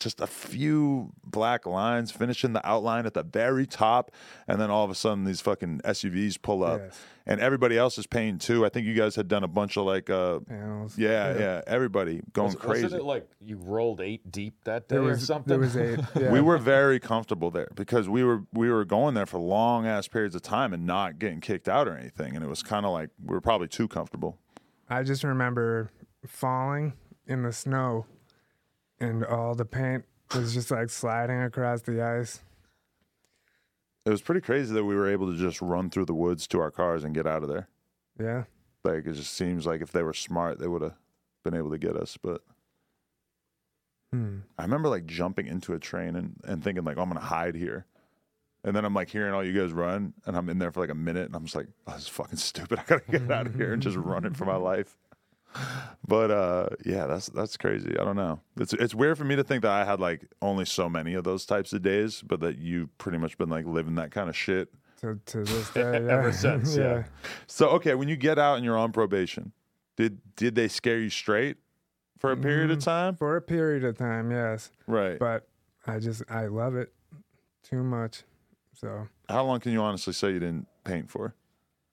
just 0.00 0.20
a 0.20 0.26
few 0.26 1.12
black 1.24 1.66
lines 1.66 2.10
finishing 2.10 2.52
the 2.54 2.66
outline 2.68 3.06
at 3.06 3.14
the 3.14 3.22
very 3.22 3.66
top 3.66 4.10
and 4.48 4.60
then 4.60 4.70
all 4.70 4.84
of 4.84 4.90
a 4.90 4.94
sudden 4.94 5.24
these 5.24 5.40
fucking 5.40 5.80
SUVs 5.84 6.40
pull 6.40 6.64
up 6.64 6.80
Yes. 6.80 6.98
and 7.26 7.40
everybody 7.40 7.76
else 7.78 7.98
is 7.98 8.06
paying 8.06 8.38
too. 8.38 8.64
I 8.66 8.70
think 8.70 8.86
you 8.86 8.94
guys 8.94 9.14
had 9.14 9.28
done 9.28 9.44
a 9.44 9.48
bunch 9.48 9.76
of 9.76 9.84
like 9.84 10.10
uh 10.10 10.40
Panels. 10.40 10.98
yeah, 10.98 11.38
yeah, 11.38 11.60
everybody 11.66 12.22
going 12.32 12.46
Was, 12.48 12.56
crazy. 12.56 12.82
Wasn't 12.84 13.02
it 13.02 13.04
like 13.04 13.28
you 13.40 13.58
rolled 13.58 14.00
eight 14.00 14.32
deep 14.32 14.54
that 14.64 14.88
day 14.88 14.96
There 14.96 15.04
or 15.04 15.08
was 15.08 15.26
something? 15.26 15.48
there 15.48 15.58
was 15.58 15.76
eight. 15.76 16.00
Yeah. 16.20 16.32
We 16.32 16.40
were 16.40 16.58
very 16.58 16.98
comfortable 16.98 17.50
there 17.50 17.68
because 17.74 18.08
we 18.08 18.24
were 18.24 18.42
we 18.52 18.70
were 18.70 18.84
going 18.84 19.14
there 19.14 19.26
for 19.26 19.38
long 19.38 19.86
ass 19.86 20.08
periods 20.08 20.34
of 20.34 20.42
time 20.42 20.72
and 20.72 20.86
not 20.86 21.18
getting 21.18 21.40
kicked 21.40 21.68
out 21.68 21.86
or 21.86 21.96
anything 21.96 22.34
and 22.34 22.44
it 22.44 22.48
was 22.48 22.62
kind 22.62 22.84
of 22.86 22.92
like 22.92 23.10
we 23.24 23.34
were 23.34 23.40
probably 23.40 23.68
too 23.68 23.86
comfortable. 23.86 24.38
I 24.88 25.02
just 25.04 25.22
remember 25.22 25.90
falling 26.26 26.94
in 27.26 27.42
the 27.42 27.52
snow, 27.52 28.06
and 29.00 29.24
all 29.24 29.54
the 29.54 29.64
paint 29.64 30.04
was 30.34 30.54
just 30.54 30.70
like 30.70 30.90
sliding 30.90 31.42
across 31.42 31.82
the 31.82 32.02
ice. 32.02 32.40
It 34.06 34.10
was 34.10 34.22
pretty 34.22 34.40
crazy 34.40 34.72
that 34.74 34.84
we 34.84 34.94
were 34.94 35.10
able 35.10 35.30
to 35.30 35.38
just 35.38 35.60
run 35.60 35.90
through 35.90 36.06
the 36.06 36.14
woods 36.14 36.46
to 36.48 36.60
our 36.60 36.70
cars 36.70 37.04
and 37.04 37.14
get 37.14 37.26
out 37.26 37.42
of 37.42 37.48
there. 37.48 37.68
Yeah. 38.18 38.44
Like 38.84 39.06
it 39.06 39.12
just 39.12 39.32
seems 39.34 39.66
like 39.66 39.82
if 39.82 39.92
they 39.92 40.02
were 40.02 40.14
smart, 40.14 40.58
they 40.58 40.68
would 40.68 40.82
have 40.82 40.94
been 41.44 41.54
able 41.54 41.70
to 41.70 41.78
get 41.78 41.96
us. 41.96 42.16
But 42.20 42.42
Hmm. 44.12 44.38
I 44.58 44.62
remember 44.62 44.88
like 44.88 45.06
jumping 45.06 45.46
into 45.46 45.72
a 45.72 45.78
train 45.78 46.16
and, 46.16 46.34
and 46.42 46.64
thinking 46.64 46.82
like, 46.82 46.98
oh, 46.98 47.02
I'm 47.02 47.08
gonna 47.08 47.20
hide 47.20 47.54
here. 47.54 47.86
And 48.64 48.74
then 48.74 48.84
I'm 48.84 48.92
like 48.92 49.08
hearing 49.08 49.32
all 49.32 49.44
you 49.44 49.58
guys 49.58 49.72
run, 49.72 50.12
and 50.26 50.36
I'm 50.36 50.48
in 50.48 50.58
there 50.58 50.72
for 50.72 50.80
like 50.80 50.90
a 50.90 50.94
minute, 50.96 51.26
and 51.26 51.36
I'm 51.36 51.44
just 51.44 51.54
like, 51.54 51.68
oh, 51.86 51.92
this 51.92 52.02
is 52.02 52.08
fucking 52.08 52.36
stupid. 52.38 52.78
I 52.80 52.82
gotta 52.86 53.04
get 53.10 53.30
out 53.30 53.46
of 53.46 53.54
here 53.54 53.72
and 53.72 53.80
just 53.80 53.96
run 53.96 54.24
it 54.24 54.36
for 54.36 54.44
my 54.46 54.56
life. 54.56 54.96
But 56.06 56.30
uh, 56.30 56.68
yeah, 56.84 57.06
that's 57.06 57.26
that's 57.26 57.56
crazy. 57.56 57.96
I 57.98 58.04
don't 58.04 58.16
know. 58.16 58.40
It's 58.56 58.72
it's 58.72 58.94
weird 58.94 59.18
for 59.18 59.24
me 59.24 59.36
to 59.36 59.44
think 59.44 59.62
that 59.62 59.70
I 59.72 59.84
had 59.84 60.00
like 60.00 60.22
only 60.42 60.64
so 60.64 60.88
many 60.88 61.14
of 61.14 61.24
those 61.24 61.44
types 61.46 61.72
of 61.72 61.82
days, 61.82 62.22
but 62.22 62.40
that 62.40 62.58
you've 62.58 62.96
pretty 62.98 63.18
much 63.18 63.36
been 63.38 63.48
like 63.48 63.66
living 63.66 63.94
that 63.96 64.10
kind 64.10 64.28
of 64.28 64.36
shit. 64.36 64.68
To 65.00 65.18
to 65.26 65.44
this 65.44 65.70
day. 65.74 65.80
Yeah. 66.04 66.12
Ever 66.18 66.32
since, 66.32 66.76
yeah. 66.78 67.04
So 67.46 67.68
okay, 67.70 67.94
when 67.94 68.08
you 68.08 68.16
get 68.16 68.38
out 68.38 68.56
and 68.56 68.64
you're 68.64 68.78
on 68.78 68.92
probation, 68.92 69.52
did 69.96 70.20
did 70.36 70.54
they 70.54 70.68
scare 70.68 70.98
you 70.98 71.10
straight 71.10 71.56
for 72.18 72.32
a 72.32 72.36
period 72.36 72.70
of 72.70 72.78
Mm, 72.78 72.84
time? 72.84 73.16
For 73.16 73.36
a 73.36 73.42
period 73.42 73.84
of 73.84 73.96
time, 73.96 74.30
yes. 74.30 74.70
Right. 74.86 75.18
But 75.18 75.48
I 75.86 75.98
just 75.98 76.22
I 76.28 76.46
love 76.46 76.74
it 76.76 76.92
too 77.62 77.82
much. 77.82 78.24
So 78.74 79.08
How 79.28 79.44
long 79.44 79.60
can 79.60 79.72
you 79.72 79.80
honestly 79.82 80.12
say 80.12 80.32
you 80.32 80.40
didn't 80.40 80.66
paint 80.84 81.10
for 81.10 81.34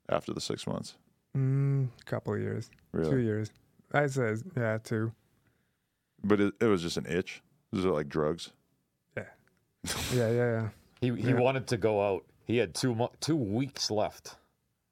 after 0.10 0.34
the 0.34 0.42
six 0.42 0.66
months? 0.66 0.96
Mm, 1.38 1.88
couple 2.06 2.34
of 2.34 2.40
years. 2.40 2.70
Two 2.94 3.18
years. 3.18 3.52
I 3.94 4.08
said 4.08 4.42
yeah, 4.56 4.78
two. 4.84 5.12
But 6.24 6.42
it, 6.42 6.54
it 6.60 6.66
was 6.66 6.82
just 6.82 6.98
an 6.98 7.06
itch. 7.08 7.42
Was 7.72 7.86
it 7.86 7.90
like 7.90 8.10
drugs? 8.10 8.52
Yeah, 9.16 9.24
yeah, 10.14 10.30
yeah. 10.32 10.32
yeah. 10.32 10.70
he 11.02 11.22
he 11.22 11.30
Yeah. 11.30 11.40
wanted 11.40 11.68
to 11.68 11.78
go 11.78 12.02
out. 12.06 12.26
He 12.46 12.58
had 12.58 12.74
two 12.74 12.96
mo- 12.96 13.12
two 13.20 13.36
weeks 13.36 13.92
left 13.92 14.36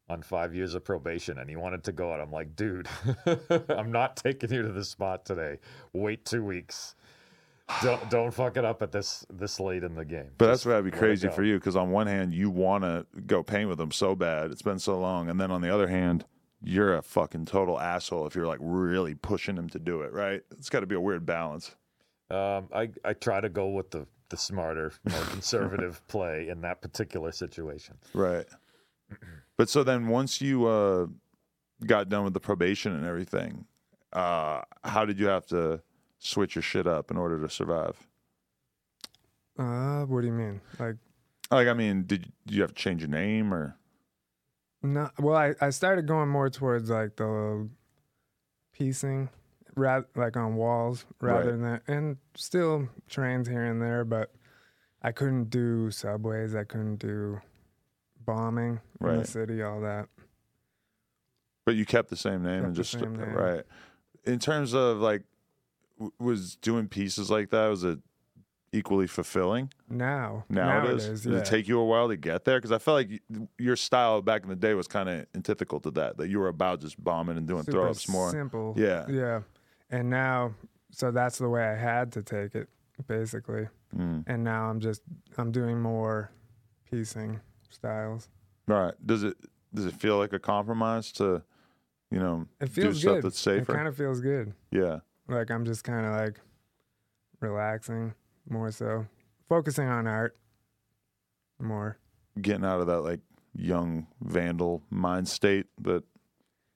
on 0.07 0.21
five 0.21 0.53
years 0.53 0.75
of 0.75 0.83
probation 0.83 1.39
and 1.39 1.49
he 1.49 1.55
wanted 1.55 1.83
to 1.85 1.91
go 1.91 2.13
out. 2.13 2.19
I'm 2.19 2.31
like, 2.31 2.55
dude, 2.55 2.87
I'm 3.69 3.91
not 3.91 4.15
taking 4.17 4.51
you 4.53 4.61
to 4.61 4.71
the 4.71 4.83
spot 4.85 5.25
today. 5.25 5.57
Wait 5.93 6.25
two 6.25 6.43
weeks. 6.43 6.95
Don't 7.81 8.07
don't 8.11 8.31
fuck 8.31 8.55
it 8.57 8.63
up 8.65 8.81
at 8.83 8.91
this 8.91 9.25
this 9.29 9.59
late 9.59 9.83
in 9.83 9.95
the 9.95 10.05
game. 10.05 10.29
But 10.37 10.47
Just 10.47 10.63
that's 10.63 10.65
why 10.67 10.73
it'd 10.79 10.85
be 10.85 10.97
crazy 10.97 11.27
for 11.29 11.43
you 11.43 11.55
because 11.55 11.75
on 11.75 11.89
one 11.91 12.07
hand 12.07 12.33
you 12.33 12.49
want 12.51 12.83
to 12.83 13.05
go 13.25 13.41
paint 13.41 13.67
with 13.67 13.79
them 13.79 13.91
so 13.91 14.15
bad, 14.15 14.51
it's 14.51 14.61
been 14.61 14.79
so 14.79 14.99
long, 14.99 15.29
and 15.29 15.39
then 15.41 15.49
on 15.49 15.61
the 15.61 15.73
other 15.73 15.87
hand, 15.87 16.25
you're 16.63 16.95
a 16.95 17.01
fucking 17.01 17.45
total 17.45 17.79
asshole 17.79 18.25
if 18.27 18.35
you're 18.35 18.47
like 18.47 18.59
really 18.61 19.15
pushing 19.15 19.55
him 19.57 19.69
to 19.69 19.79
do 19.79 20.01
it. 20.01 20.13
Right? 20.13 20.41
It's 20.51 20.69
got 20.69 20.81
to 20.81 20.85
be 20.85 20.95
a 20.95 21.01
weird 21.01 21.25
balance. 21.25 21.75
Um, 22.29 22.69
I 22.73 22.89
I 23.03 23.13
try 23.13 23.39
to 23.41 23.49
go 23.49 23.69
with 23.69 23.91
the 23.91 24.07
the 24.29 24.37
smarter, 24.37 24.91
more 25.09 25.21
conservative 25.29 26.05
play 26.07 26.49
in 26.49 26.61
that 26.61 26.81
particular 26.81 27.31
situation. 27.31 27.95
Right. 28.13 28.45
But 29.57 29.69
so 29.69 29.83
then 29.83 30.09
once 30.09 30.41
you 30.41 30.65
uh, 30.65 31.07
got 31.85 32.09
done 32.09 32.25
with 32.25 32.33
the 32.33 32.41
probation 32.41 32.93
and 32.93 33.05
everything, 33.05 33.63
uh, 34.11 34.63
how 34.83 35.05
did 35.05 35.17
you 35.17 35.27
have 35.27 35.45
to 35.45 35.81
switch 36.19 36.55
your 36.55 36.61
shit 36.61 36.85
up 36.87 37.09
in 37.09 37.15
order 37.15 37.39
to 37.39 37.47
survive? 37.47 37.95
Uh, 39.57 40.03
what 40.05 40.19
do 40.21 40.27
you 40.27 40.33
mean? 40.33 40.59
Like, 40.77 40.95
Like, 41.51 41.67
I 41.69 41.73
mean, 41.73 42.03
did, 42.05 42.29
did 42.45 42.55
you 42.55 42.61
have 42.63 42.73
to 42.73 42.81
change 42.81 43.01
your 43.01 43.09
name 43.09 43.53
or? 43.53 43.77
No. 44.85 45.09
Well, 45.19 45.35
I, 45.35 45.53
I 45.61 45.69
started 45.69 46.07
going 46.07 46.29
more 46.29 46.49
towards 46.49 46.89
like 46.89 47.15
the 47.15 47.67
piecing, 48.73 49.29
rather 49.75 50.07
like 50.15 50.37
on 50.37 50.55
walls 50.55 51.05
rather 51.21 51.51
than 51.51 51.61
that, 51.63 51.81
and 51.87 52.17
still 52.35 52.87
trains 53.09 53.47
here 53.47 53.65
and 53.65 53.81
there, 53.81 54.05
but 54.05 54.31
I 55.01 55.11
couldn't 55.11 55.49
do 55.49 55.91
subways. 55.91 56.55
I 56.55 56.63
couldn't 56.63 56.97
do 56.97 57.41
bombing 58.25 58.79
in 59.01 59.07
the 59.17 59.25
city, 59.27 59.61
all 59.61 59.81
that. 59.81 60.07
But 61.65 61.75
you 61.75 61.85
kept 61.85 62.09
the 62.09 62.15
same 62.17 62.43
name 62.43 62.57
Kept 62.61 62.65
and 62.67 62.75
just 62.75 62.91
name. 62.99 63.33
right. 63.33 63.63
In 64.25 64.39
terms 64.39 64.73
of 64.73 64.97
like, 64.97 65.23
w- 65.97 66.11
was 66.19 66.55
doing 66.55 66.87
pieces 66.87 67.29
like 67.29 67.49
that 67.51 67.67
was 67.67 67.83
it 67.83 67.99
equally 68.75 69.07
fulfilling? 69.07 69.71
Now, 69.89 70.43
Now, 70.49 70.83
it 70.85 70.89
is. 70.95 71.03
nowadays, 71.05 71.21
Did 71.23 71.33
yeah. 71.33 71.39
it 71.39 71.45
take 71.45 71.67
you 71.67 71.79
a 71.79 71.85
while 71.85 72.07
to 72.09 72.17
get 72.17 72.43
there? 72.45 72.57
Because 72.57 72.71
I 72.71 72.77
felt 72.77 72.95
like 72.95 73.21
y- 73.29 73.47
your 73.57 73.75
style 73.75 74.21
back 74.21 74.43
in 74.43 74.49
the 74.49 74.55
day 74.55 74.73
was 74.73 74.87
kind 74.87 75.07
of 75.09 75.25
antithetical 75.33 75.79
to 75.81 75.91
that. 75.91 76.17
That 76.17 76.29
you 76.29 76.39
were 76.39 76.47
about 76.49 76.81
just 76.81 77.01
bombing 77.03 77.37
and 77.37 77.47
doing 77.47 77.63
Super 77.63 77.71
throw 77.71 77.89
ups 77.89 78.07
more. 78.09 78.31
Simple. 78.31 78.73
Yeah. 78.77 79.05
Yeah. 79.09 79.41
And 79.89 80.09
now, 80.09 80.53
so 80.91 81.11
that's 81.11 81.37
the 81.37 81.49
way 81.49 81.63
I 81.65 81.75
had 81.75 82.11
to 82.13 82.21
take 82.23 82.55
it, 82.55 82.67
basically. 83.07 83.67
Mm. 83.95 84.23
And 84.27 84.43
now 84.43 84.69
I'm 84.69 84.79
just 84.79 85.01
I'm 85.37 85.51
doing 85.51 85.81
more 85.81 86.31
piecing 86.89 87.39
styles. 87.69 88.29
All 88.69 88.75
right. 88.75 88.93
Does 89.05 89.23
it 89.23 89.37
does 89.73 89.85
it 89.85 89.93
feel 89.93 90.17
like 90.17 90.33
a 90.33 90.39
compromise 90.39 91.11
to, 91.13 91.43
you 92.11 92.19
know, 92.19 92.47
It 92.59 92.69
feels 92.69 92.95
do 92.95 92.99
stuff 93.01 93.13
good. 93.15 93.23
that's 93.25 93.37
It 93.37 93.59
safer? 93.59 93.73
kind 93.73 93.87
of 93.87 93.95
feels 93.95 94.19
good. 94.21 94.53
yeah. 94.71 94.99
Like 95.27 95.49
I'm 95.51 95.65
just 95.65 95.83
kind 95.83 96.05
of 96.05 96.13
like 96.13 96.39
relaxing 97.41 98.13
more 98.49 98.71
so, 98.71 99.05
focusing 99.47 99.87
on 99.87 100.07
art 100.07 100.35
more. 101.59 101.97
Getting 102.41 102.65
out 102.65 102.81
of 102.81 102.87
that 102.87 103.01
like 103.01 103.21
young 103.55 104.07
vandal 104.21 104.83
mind 104.89 105.27
state 105.27 105.67
that 105.81 106.03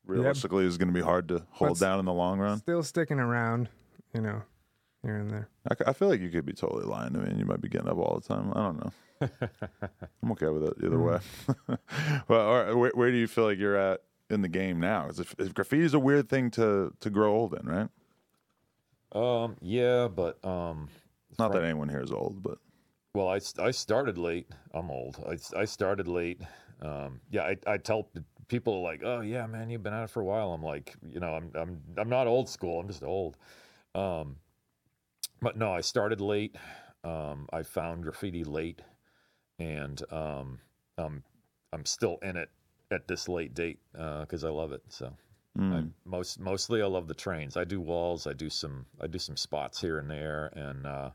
realistically 0.05 0.65
is 0.65 0.77
going 0.77 0.87
to 0.87 0.93
be 0.93 1.01
hard 1.01 1.27
to 1.29 1.45
hold 1.51 1.71
But 1.71 1.79
down 1.79 1.99
in 1.99 2.05
the 2.05 2.13
long 2.13 2.39
run. 2.39 2.57
Still 2.59 2.83
sticking 2.83 3.19
around, 3.19 3.69
you 4.13 4.21
know, 4.21 4.41
here 5.03 5.17
and 5.17 5.29
there. 5.29 5.49
I 5.85 5.93
feel 5.93 6.07
like 6.07 6.21
you 6.21 6.29
could 6.29 6.45
be 6.45 6.53
totally 6.53 6.85
lying 6.85 7.13
to 7.13 7.19
me 7.19 7.29
and 7.29 7.39
you 7.39 7.45
might 7.45 7.61
be 7.61 7.69
getting 7.69 7.89
up 7.89 7.97
all 7.97 8.19
the 8.19 8.27
time. 8.27 8.51
I 8.55 8.61
don't 8.61 8.83
know. 8.83 8.91
I'm 10.23 10.31
okay 10.31 10.47
with 10.47 10.63
it 10.63 10.73
either 10.83 10.99
way. 10.99 11.19
well, 12.27 12.41
all 12.41 12.63
right, 12.63 12.73
where, 12.73 12.91
where 12.93 13.11
do 13.11 13.17
you 13.17 13.27
feel 13.27 13.45
like 13.45 13.57
you're 13.57 13.75
at 13.75 14.01
in 14.29 14.41
the 14.41 14.47
game 14.47 14.79
now? 14.79 15.03
Because 15.03 15.19
if, 15.19 15.35
if 15.37 15.53
graffiti 15.53 15.83
is 15.83 15.93
a 15.93 15.99
weird 15.99 16.29
thing 16.29 16.49
to 16.51 16.93
to 17.01 17.09
grow 17.09 17.35
old 17.35 17.53
in, 17.53 17.67
right? 17.67 17.89
Um, 19.11 19.57
yeah, 19.61 20.07
but 20.07 20.43
um, 20.45 20.87
Not 21.39 21.53
that 21.53 21.63
anyone 21.63 21.89
here 21.89 22.01
is 22.01 22.11
old, 22.11 22.43
but 22.43 22.57
Well, 23.13 23.27
I, 23.29 23.39
I 23.59 23.71
started 23.71 24.17
late. 24.17 24.47
I'm 24.73 24.91
old. 24.91 25.23
I, 25.27 25.59
I 25.59 25.65
started 25.65 26.07
late. 26.07 26.41
Um, 26.81 27.21
yeah, 27.31 27.43
I, 27.43 27.57
I 27.67 27.77
tell 27.77 28.09
people 28.47 28.81
like, 28.81 29.01
oh 29.03 29.21
yeah, 29.21 29.45
man, 29.47 29.69
you've 29.69 29.83
been 29.83 29.93
at 29.93 30.03
it 30.03 30.09
for 30.09 30.21
a 30.21 30.25
while. 30.25 30.53
I'm 30.53 30.63
like, 30.63 30.95
you 31.11 31.19
know, 31.19 31.33
I'm 31.35 31.51
I'm 31.55 31.81
I'm 31.97 32.09
not 32.09 32.27
old 32.27 32.49
school. 32.49 32.79
I'm 32.79 32.87
just 32.87 33.03
old. 33.03 33.37
Um, 33.95 34.37
but 35.41 35.57
no, 35.57 35.71
I 35.73 35.81
started 35.81 36.21
late. 36.21 36.55
Um, 37.03 37.47
I 37.53 37.63
found 37.63 38.03
graffiti 38.03 38.43
late, 38.43 38.81
and 39.59 40.01
um, 40.11 40.59
um, 40.97 41.23
I'm 41.73 41.85
still 41.85 42.17
in 42.21 42.37
it 42.37 42.49
at 42.91 43.07
this 43.07 43.29
late 43.29 43.53
date 43.53 43.79
because 43.93 44.43
I 44.43 44.49
love 44.49 44.71
it. 44.73 44.83
So 44.89 45.13
I, 45.71 45.81
mm, 45.81 45.91
most 46.05 46.39
mostly 46.39 46.81
I 46.81 46.85
love 46.87 47.07
the 47.07 47.13
trains. 47.13 47.57
I 47.57 47.63
do 47.63 47.81
walls. 47.81 48.27
I 48.27 48.33
do 48.33 48.49
some 48.49 48.85
I 49.01 49.07
do 49.07 49.19
some 49.19 49.37
spots 49.37 49.81
here 49.81 49.99
and 49.99 50.09
there, 50.09 50.51
and 50.55 50.85
uh, 50.85 51.09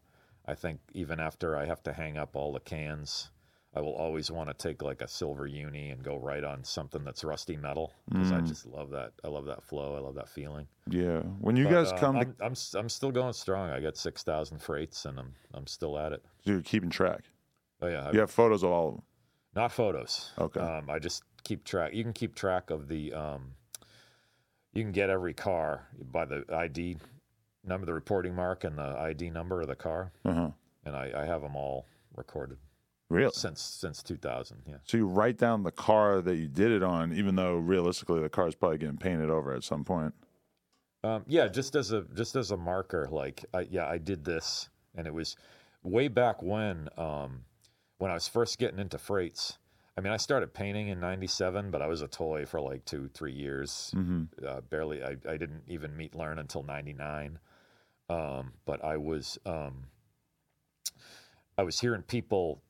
I 0.47 0.55
think 0.55 0.81
even 0.93 1.21
after 1.21 1.57
I 1.57 1.67
have 1.67 1.83
to 1.85 1.93
hang 1.93 2.19
up 2.19 2.37
all 2.37 2.53
the 2.53 2.61
cans, 2.61 3.31
I 3.75 3.81
will 3.81 3.95
always 3.95 4.31
want 4.31 4.49
to 4.51 4.55
take 4.55 4.83
like 4.83 5.01
a 5.01 5.09
silver 5.09 5.47
uni 5.47 5.91
and 5.91 6.03
go 6.03 6.17
right 6.17 6.45
on 6.45 6.63
something 6.65 7.03
that's 7.03 7.25
rusty 7.25 7.57
metal 7.57 7.93
because 8.09 8.31
I 8.31 8.41
Mm. 8.41 8.47
just 8.47 8.67
love 8.67 8.91
that. 8.91 9.13
I 9.25 9.29
love 9.29 9.47
that 9.47 9.63
flow. 9.65 9.97
I 9.97 10.01
love 10.01 10.15
that 10.17 10.29
feeling. 10.29 10.67
yeah. 10.89 11.21
When 11.41 11.57
you 11.57 11.65
But, 11.65 11.71
guys 11.73 11.93
uh, 11.93 11.97
come, 11.99 12.15
to, 12.15 12.21
I'm, 12.21 12.37
I'm 12.41 12.55
I'm 12.75 12.89
still 12.89 13.11
going 13.11 13.33
strong. 13.33 13.71
I 13.71 13.81
got 13.81 13.97
six 13.97 14.23
thousand 14.23 14.59
freights, 14.61 15.07
and 15.07 15.19
I'm 15.19 15.35
I'm 15.55 15.67
still 15.67 15.99
at 15.99 16.13
it. 16.13 16.23
you're 16.45 16.61
keeping 16.63 16.91
track. 16.91 17.23
Oh 17.83 17.89
yeah, 17.89 18.09
I- 18.09 18.13
You 18.13 18.21
have 18.21 18.31
photos 18.31 18.63
of 18.63 18.71
all 18.71 18.89
of 18.89 18.95
them. 18.97 19.03
not 19.57 19.73
photos. 19.73 20.31
Okay. 20.39 20.61
Um, 20.61 20.89
I 20.91 20.99
just 20.99 21.23
keep 21.43 21.65
track. 21.65 21.95
You 21.95 22.05
can 22.05 22.13
keep 22.13 22.35
track 22.35 22.71
of 22.71 22.87
the. 22.89 23.13
Um, 23.15 23.55
you 24.73 24.83
can 24.83 24.93
get 24.93 25.09
every 25.11 25.35
car 25.35 25.87
by 26.13 26.25
the 26.25 26.45
ID 26.53 26.97
number, 27.67 27.87
the 27.87 27.95
reporting 27.95 28.35
mark, 28.35 28.65
and 28.65 28.77
the 28.79 28.97
ID 28.99 29.31
number 29.31 29.61
of 29.61 29.69
the 29.69 29.75
car, 29.77 30.13
Uh 30.25 30.35
huh. 30.35 30.51
and 30.85 30.97
I, 30.97 31.13
I 31.23 31.25
have 31.27 31.43
them 31.43 31.57
all 31.57 31.87
recorded 32.17 32.59
Really? 33.11 33.33
since 33.35 33.61
since 33.61 34.03
2000. 34.03 34.63
Yeah. 34.67 34.77
So 34.85 34.97
you 34.97 35.07
write 35.07 35.37
down 35.39 35.63
the 35.63 35.71
car 35.71 36.21
that 36.23 36.37
you 36.37 36.49
did 36.49 36.71
it 36.73 36.83
on, 36.83 37.13
even 37.13 37.37
though 37.37 37.57
realistically 37.57 38.21
the 38.21 38.29
car 38.29 38.49
is 38.49 38.55
probably 38.55 38.79
getting 38.79 38.97
painted 38.97 39.31
over 39.31 39.53
at 39.55 39.63
some 39.65 39.85
point. 39.85 40.15
Um, 41.03 41.25
yeah, 41.27 41.49
just 41.49 41.77
as 41.77 41.93
a 41.93 42.03
just 42.15 42.35
as 42.35 42.51
a 42.51 42.57
marker, 42.57 43.09
like 43.11 43.45
I, 43.53 43.61
yeah, 43.71 43.87
I 43.87 43.99
did 43.99 44.25
this, 44.25 44.71
and 44.95 45.07
it 45.07 45.13
was 45.13 45.37
way 45.83 46.09
back 46.09 46.43
when 46.43 46.89
um, 46.97 47.45
when 47.99 48.11
I 48.11 48.15
was 48.15 48.27
first 48.27 48.59
getting 48.59 48.79
into 48.79 48.97
freights. 48.99 49.59
I 49.97 50.01
mean, 50.01 50.13
I 50.13 50.17
started 50.17 50.55
painting 50.55 50.89
in 50.89 50.99
'97, 50.99 51.71
but 51.71 51.83
I 51.83 51.87
was 51.89 52.01
a 52.01 52.09
toy 52.09 52.47
for 52.47 52.59
like 52.61 52.85
two, 52.87 53.09
three 53.13 53.33
years. 53.35 53.91
hmm 53.95 54.25
uh, 54.45 54.61
barely 54.63 55.05
I, 55.05 55.11
I 55.29 55.37
didn't 55.37 55.63
even 55.69 55.95
meet 55.97 56.15
learn 56.17 56.39
until 56.41 56.63
99 56.65 57.39
um, 58.09 58.53
but 58.65 58.85
i 58.85 58.97
was 58.97 59.39
um, 59.47 59.85
i 61.59 61.63
was 61.63 61.81
hearing 61.81 62.03
people 62.03 62.63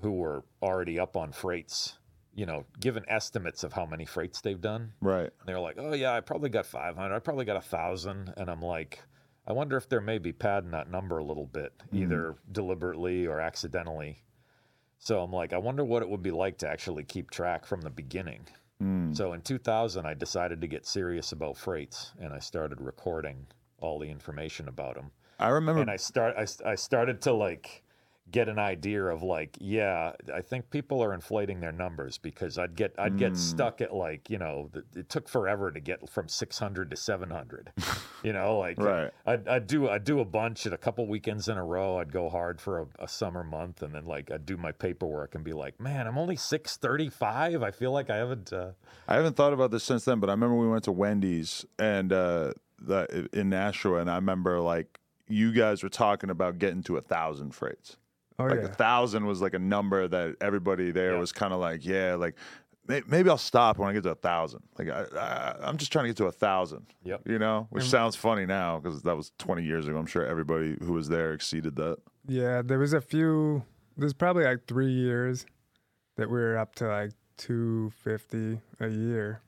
who 0.00 0.12
were 0.12 0.44
already 0.62 0.98
up 0.98 1.16
on 1.16 1.32
freights 1.32 1.98
you 2.34 2.46
know 2.46 2.64
given 2.78 3.04
estimates 3.08 3.64
of 3.64 3.72
how 3.72 3.84
many 3.84 4.04
freights 4.04 4.40
they've 4.40 4.60
done. 4.60 4.92
Right. 5.00 5.30
and 5.40 5.46
they're 5.46 5.60
like 5.60 5.76
oh 5.78 5.94
yeah 5.94 6.14
i 6.14 6.20
probably 6.20 6.48
got 6.48 6.66
500 6.66 7.14
i 7.14 7.18
probably 7.18 7.44
got 7.44 7.56
a 7.56 7.60
thousand. 7.60 8.32
And 8.36 8.48
i'm 8.48 8.62
like 8.62 9.00
i 9.46 9.52
wonder 9.52 9.76
if 9.76 9.88
they're 9.88 10.00
maybe 10.00 10.32
padding 10.32 10.70
that 10.70 10.90
number 10.90 11.18
a 11.18 11.24
little 11.24 11.46
bit 11.46 11.72
either 11.92 12.36
deliberately 12.52 13.26
or 13.26 13.40
accidentally. 13.40 14.22
So 14.98 15.20
i'm 15.20 15.32
like 15.32 15.52
i 15.52 15.58
wonder 15.58 15.84
what 15.84 16.02
it 16.02 16.08
would 16.08 16.22
be 16.22 16.30
like 16.30 16.58
to 16.58 16.68
actually 16.68 17.04
keep 17.04 17.30
track 17.30 17.66
from 17.66 17.80
the 17.80 17.90
beginning. 17.90 18.46
Mm. 18.82 19.14
so 19.14 19.34
in 19.34 19.42
2000, 19.42 20.06
I 20.06 20.14
decided 20.14 20.62
to 20.62 20.66
get 20.66 20.86
serious 20.86 21.32
about 21.32 21.58
freights, 21.58 22.14
and 22.18 22.32
I 22.32 22.38
started 22.38 22.80
recording 22.80 23.46
all 23.80 23.98
the 23.98 24.08
information 24.08 24.68
about 24.68 24.94
them. 24.94 25.10
I 25.38 25.48
remember. 25.48 25.80
And 25.80 25.90
I 25.90 25.96
start, 25.96 26.34
I, 26.36 26.46
I 26.70 26.74
started 26.74 27.22
to 27.22 27.32
like 27.32 27.82
get 28.30 28.48
an 28.48 28.60
idea 28.60 29.02
of 29.06 29.24
like, 29.24 29.56
yeah, 29.60 30.12
I 30.32 30.40
think 30.40 30.70
people 30.70 31.02
are 31.02 31.12
inflating 31.12 31.58
their 31.58 31.72
numbers 31.72 32.16
because 32.16 32.58
I'd 32.58 32.76
get, 32.76 32.94
I'd 32.96 33.16
get 33.16 33.32
Mm. 33.32 33.36
stuck 33.36 33.80
at 33.80 33.92
like, 33.92 34.30
you 34.30 34.38
know, 34.38 34.70
it 34.94 35.08
took 35.08 35.28
forever 35.28 35.72
to 35.72 35.80
get 35.80 36.08
from 36.08 36.28
600 36.28 36.90
to 36.90 36.96
700. 36.96 37.72
you 38.22 38.32
know, 38.32 38.58
like 38.58 38.78
right. 38.78 39.10
I'd, 39.26 39.48
I'd 39.48 39.66
do 39.66 39.88
I'd 39.88 40.04
do 40.04 40.20
a 40.20 40.24
bunch 40.24 40.66
at 40.66 40.72
a 40.72 40.78
couple 40.78 41.06
weekends 41.08 41.48
in 41.48 41.56
a 41.56 41.64
row. 41.64 41.96
I'd 41.98 42.12
go 42.12 42.28
hard 42.28 42.60
for 42.60 42.80
a, 42.82 42.86
a 43.00 43.08
summer 43.08 43.42
month, 43.42 43.82
and 43.82 43.94
then 43.94 44.04
like 44.04 44.30
I'd 44.30 44.44
do 44.46 44.56
my 44.58 44.70
paperwork 44.72 45.34
and 45.34 45.42
be 45.42 45.54
like, 45.54 45.80
"Man, 45.80 46.06
I'm 46.06 46.18
only 46.18 46.36
six 46.36 46.76
thirty 46.76 47.08
five. 47.08 47.62
I 47.62 47.70
feel 47.70 47.90
like 47.92 48.10
I 48.10 48.16
haven't." 48.16 48.52
Uh, 48.52 48.72
I 49.08 49.14
haven't 49.14 49.36
thought 49.36 49.54
about 49.54 49.70
this 49.70 49.82
since 49.84 50.04
then, 50.04 50.20
but 50.20 50.28
I 50.28 50.34
remember 50.34 50.54
we 50.56 50.68
went 50.68 50.84
to 50.84 50.92
Wendy's 50.92 51.64
and 51.78 52.12
uh, 52.12 52.52
the, 52.80 53.28
in 53.32 53.48
Nashua, 53.50 54.00
and 54.00 54.10
I 54.10 54.16
remember 54.16 54.60
like 54.60 54.98
you 55.28 55.52
guys 55.52 55.82
were 55.82 55.88
talking 55.88 56.30
about 56.30 56.58
getting 56.58 56.82
to 56.84 56.96
a 56.96 57.00
thousand 57.00 57.54
freights. 57.54 57.96
Oh 58.38 58.44
like 58.44 58.60
yeah. 58.60 58.66
a 58.66 58.68
thousand 58.68 59.26
was 59.26 59.40
like 59.42 59.54
a 59.54 59.58
number 59.58 60.08
that 60.08 60.36
everybody 60.40 60.90
there 60.90 61.12
Yeah. 61.14 61.20
was 61.20 61.30
kind 61.32 61.52
of 61.52 61.60
like, 61.60 61.84
yeah, 61.84 62.14
like 62.14 62.36
may- 62.88 63.02
maybe 63.06 63.28
I'll 63.30 63.36
stop 63.38 63.76
when 63.78 63.88
I 63.88 63.92
get 63.92 64.02
to 64.04 64.10
a 64.10 64.14
thousand. 64.14 64.62
Like 64.78 64.88
I, 64.88 65.04
I, 65.16 65.56
I'm 65.68 65.76
just 65.76 65.92
trying 65.92 66.04
to 66.04 66.08
get 66.08 66.16
to 66.16 66.24
a 66.26 66.32
thousand. 66.32 66.86
Yep. 67.04 67.28
You 67.28 67.38
know, 67.38 67.66
which 67.70 67.82
And- 67.82 67.90
sounds 67.90 68.16
funny 68.16 68.46
now 68.46 68.80
because 68.80 69.02
that 69.02 69.16
was 69.16 69.32
20 69.38 69.62
years 69.62 69.86
ago. 69.86 69.98
I'm 69.98 70.06
sure 70.06 70.24
everybody 70.26 70.76
who 70.82 70.94
was 70.94 71.08
there 71.08 71.32
exceeded 71.34 71.76
that. 71.76 71.98
Yeah, 72.26 72.62
there 72.62 72.78
was 72.78 72.92
a 72.94 73.00
few. 73.00 73.62
There's 73.96 74.14
probably 74.14 74.44
like 74.44 74.66
three 74.66 74.90
years 74.90 75.44
that 76.16 76.28
we 76.30 76.38
were 76.38 76.56
up 76.56 76.74
to 76.76 76.88
like 76.88 77.10
two 77.36 77.90
fifty 78.02 78.60
a 78.80 78.88
year, 78.88 79.42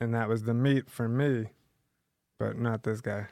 and 0.00 0.12
that 0.14 0.28
was 0.28 0.42
the 0.44 0.54
meat 0.54 0.88
for 0.90 1.08
me, 1.08 1.46
but 2.38 2.58
not 2.58 2.82
this 2.82 3.00
guy. 3.00 3.26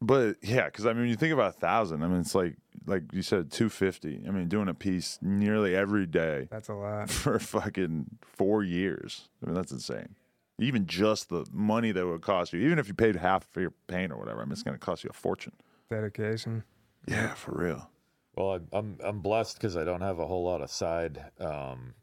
But 0.00 0.36
yeah, 0.42 0.66
because 0.66 0.86
I 0.86 0.90
mean, 0.90 1.02
when 1.02 1.08
you 1.08 1.16
think 1.16 1.32
about 1.32 1.56
a 1.56 1.58
thousand, 1.58 2.02
I 2.02 2.08
mean, 2.08 2.20
it's 2.20 2.34
like 2.34 2.56
like 2.86 3.02
you 3.12 3.22
said, 3.22 3.50
two 3.50 3.68
fifty. 3.68 4.22
I 4.26 4.30
mean, 4.30 4.48
doing 4.48 4.68
a 4.68 4.74
piece 4.74 5.18
nearly 5.20 5.74
every 5.74 6.06
day 6.06 6.46
That's 6.50 6.68
a 6.68 6.74
lot. 6.74 7.10
for 7.10 7.38
fucking 7.38 8.06
four 8.22 8.62
years. 8.62 9.28
I 9.42 9.46
mean, 9.46 9.54
that's 9.54 9.72
insane. 9.72 10.14
Even 10.60 10.86
just 10.86 11.28
the 11.28 11.46
money 11.52 11.92
that 11.92 12.06
would 12.06 12.22
cost 12.22 12.52
you, 12.52 12.60
even 12.60 12.78
if 12.78 12.88
you 12.88 12.94
paid 12.94 13.16
half 13.16 13.46
for 13.48 13.60
your 13.60 13.72
paint 13.86 14.12
or 14.12 14.16
whatever, 14.16 14.40
I 14.40 14.44
mean, 14.44 14.52
it's 14.52 14.62
going 14.62 14.76
to 14.76 14.84
cost 14.84 15.04
you 15.04 15.10
a 15.10 15.12
fortune. 15.12 15.52
Dedication. 15.88 16.64
Yeah, 17.06 17.34
for 17.34 17.52
real. 17.52 17.90
Well, 18.36 18.52
I, 18.52 18.76
I'm 18.76 18.98
I'm 19.02 19.20
blessed 19.20 19.56
because 19.56 19.76
I 19.76 19.84
don't 19.84 20.00
have 20.00 20.20
a 20.20 20.26
whole 20.26 20.44
lot 20.44 20.60
of 20.60 20.70
side 20.70 21.24
um, 21.40 21.94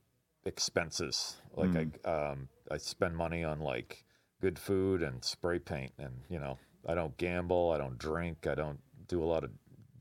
expenses. 0.46 1.38
Like 1.56 1.70
I 2.06 2.10
um, 2.10 2.50
I 2.70 2.78
spend 2.78 3.16
money 3.16 3.46
on 3.46 3.62
like 3.62 4.04
good 4.46 4.60
food 4.60 5.02
and 5.02 5.26
spray 5.26 5.58
paint, 5.58 5.92
and 5.98 6.14
you 6.30 6.38
know 6.38 6.56
I 6.88 6.94
don't 6.94 7.18
gamble, 7.18 7.72
I 7.72 7.80
don't 7.80 7.98
drink, 7.98 8.46
I 8.46 8.54
don't 8.54 8.78
do 9.08 9.24
a 9.24 9.26
lot 9.26 9.44
of, 9.44 9.50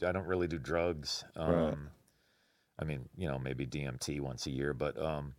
I 0.06 0.12
don't 0.12 0.26
really 0.26 0.46
do 0.46 0.58
drugs. 0.58 1.24
Um, 1.34 1.50
Right. 1.54 1.78
I 2.78 2.84
mean, 2.84 3.08
you 3.16 3.26
know, 3.26 3.38
maybe 3.38 3.64
DMT 3.66 4.20
once 4.20 4.46
a 4.46 4.50
year, 4.50 4.74
but 4.74 5.00
um, 5.00 5.32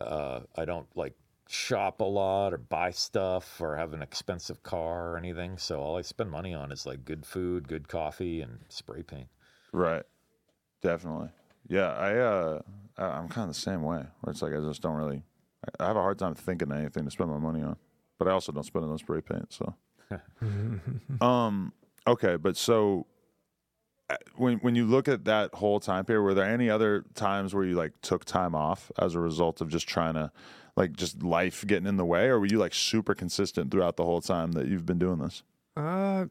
uh, 0.00 0.40
I 0.56 0.64
don't 0.64 0.86
like 0.94 1.14
shop 1.48 2.00
a 2.00 2.04
lot 2.04 2.52
or 2.52 2.58
buy 2.58 2.90
stuff 2.90 3.60
or 3.60 3.74
have 3.76 3.94
an 3.94 4.02
expensive 4.02 4.62
car 4.62 5.10
or 5.12 5.16
anything. 5.18 5.58
So 5.58 5.80
all 5.80 5.96
I 5.96 6.02
spend 6.02 6.30
money 6.30 6.54
on 6.54 6.70
is 6.70 6.86
like 6.86 7.04
good 7.04 7.26
food, 7.26 7.66
good 7.66 7.88
coffee, 7.88 8.42
and 8.42 8.60
spray 8.68 9.02
paint. 9.02 9.28
Right. 9.72 10.04
Definitely. 10.82 11.30
Yeah, 11.66 11.90
I 11.94 12.14
uh 12.18 12.60
I- 12.96 13.18
I'm 13.18 13.28
kind 13.28 13.48
of 13.48 13.56
the 13.56 13.60
same 13.60 13.82
way. 13.82 14.04
Where 14.20 14.30
it's 14.30 14.42
like 14.42 14.52
I 14.54 14.60
just 14.60 14.82
don't 14.82 14.96
really 14.96 15.22
I 15.80 15.86
have 15.86 15.96
a 15.96 16.02
hard 16.02 16.18
time 16.18 16.34
thinking 16.36 16.70
of 16.70 16.78
anything 16.78 17.04
to 17.06 17.10
spend 17.10 17.30
my 17.30 17.38
money 17.38 17.62
on. 17.62 17.76
But 18.18 18.28
I 18.28 18.32
also 18.32 18.52
don't 18.52 18.64
spend 18.64 18.84
it 18.84 18.88
on 18.88 18.98
spray 18.98 19.20
paint, 19.20 19.52
so 19.52 19.74
um 21.20 21.72
okay, 22.06 22.36
but 22.36 22.56
so 22.56 23.06
uh, 24.10 24.16
when 24.36 24.58
when 24.58 24.74
you 24.74 24.86
look 24.86 25.08
at 25.08 25.24
that 25.26 25.54
whole 25.54 25.80
time 25.80 26.04
period, 26.04 26.22
were 26.22 26.34
there 26.34 26.44
any 26.48 26.70
other 26.70 27.04
times 27.14 27.54
where 27.54 27.64
you 27.64 27.74
like 27.74 27.92
took 28.02 28.24
time 28.24 28.54
off 28.54 28.90
as 28.98 29.14
a 29.14 29.20
result 29.20 29.60
of 29.60 29.68
just 29.68 29.86
trying 29.86 30.14
to 30.14 30.30
like 30.76 30.92
just 30.92 31.22
life 31.22 31.66
getting 31.66 31.86
in 31.86 31.96
the 31.96 32.04
way 32.04 32.26
or 32.28 32.38
were 32.40 32.46
you 32.46 32.58
like 32.58 32.72
super 32.74 33.14
consistent 33.14 33.70
throughout 33.70 33.96
the 33.96 34.04
whole 34.04 34.20
time 34.20 34.52
that 34.52 34.66
you've 34.66 34.86
been 34.86 34.98
doing 34.98 35.18
this? 35.18 35.42
Uh, 35.76 36.26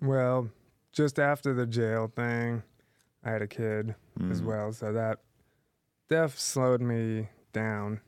well, 0.00 0.48
just 0.92 1.18
after 1.18 1.52
the 1.54 1.66
jail 1.66 2.10
thing, 2.14 2.62
I 3.24 3.30
had 3.30 3.42
a 3.42 3.46
kid 3.46 3.94
as 4.30 4.40
Mm. 4.42 4.46
well, 4.46 4.72
so 4.72 4.92
that 4.92 5.18
def 6.08 6.38
slowed 6.38 6.80
me 6.80 7.28
down. 7.52 8.00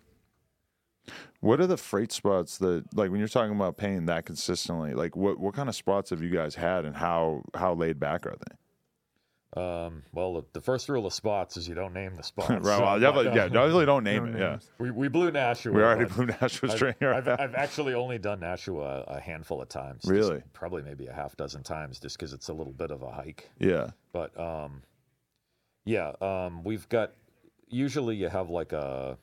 What 1.41 1.61
are 1.61 1.67
the 1.67 1.77
freight 1.79 2.13
spots 2.13 2.59
that 2.59 2.85
like 2.95 3.11
when 3.11 3.19
you're 3.19 3.29
talking 3.29 3.55
about 3.57 3.77
paying 3.77 4.07
that 4.07 4.27
consistently? 4.27 4.95
Like 4.95 5.17
what 5.17 5.39
what 5.39 5.55
kind 5.55 5.69
of 5.69 5.75
spots 5.75 6.11
have 6.11 6.23
you 6.23 6.31
guys 6.31 6.55
had 6.55 6.85
and 6.85 6.95
how 6.95 7.43
how 7.55 7.75
laid 7.75 7.99
back 7.99 8.27
are 8.27 8.37
they? 8.37 8.57
Um, 9.53 10.05
well, 10.13 10.35
the, 10.35 10.45
the 10.53 10.61
first 10.61 10.89
rule 10.89 11.07
of 11.07 11.13
spots 11.13 11.57
is 11.57 11.67
you 11.69 11.75
don't 11.75 11.93
name 11.93 12.15
the 12.15 12.23
spots. 12.33 12.51
right. 12.51 12.63
So, 12.63 12.81
Well, 12.85 13.01
definitely, 13.01 13.25
but, 13.31 13.35
yeah, 13.37 13.49
definitely 13.49 13.85
don't 13.87 14.05
name 14.05 14.31
No 14.33 14.39
it. 14.39 14.41
Yeah. 14.41 14.59
we, 14.79 14.91
we 14.93 15.09
blew 15.09 15.33
Nashua. 15.33 15.73
We 15.73 15.83
already 15.83 16.05
blew 16.05 16.27
Nashua's 16.27 16.75
I've, 16.75 16.79
train 16.79 16.95
here. 17.01 17.13
I've, 17.13 17.27
I've 17.27 17.55
actually 17.57 17.95
only 17.95 18.19
done 18.19 18.39
Nashua 18.39 19.05
a 19.09 19.19
handful 19.19 19.61
of 19.61 19.69
times. 19.69 20.03
just 20.03 20.13
Really? 20.13 20.41
probably 20.53 20.83
maybe 20.83 21.07
a 21.09 21.13
half 21.13 21.37
dozen 21.37 21.65
times, 21.65 21.99
just 21.99 22.17
because 22.17 22.33
it's 22.33 22.49
a 22.49 22.53
little 22.53 22.73
bit 22.73 22.93
of 22.93 23.03
a 23.03 23.11
hike. 23.11 23.51
yeah. 23.59 23.89
But 24.13 24.39
um, 24.39 24.83
yeah, 25.85 26.13
um, 26.21 26.63
we've 26.63 26.89
got. 26.89 27.13
Usually, 27.69 28.15
you 28.17 28.29
have 28.29 28.51
like 28.51 28.73
a, 28.73 29.17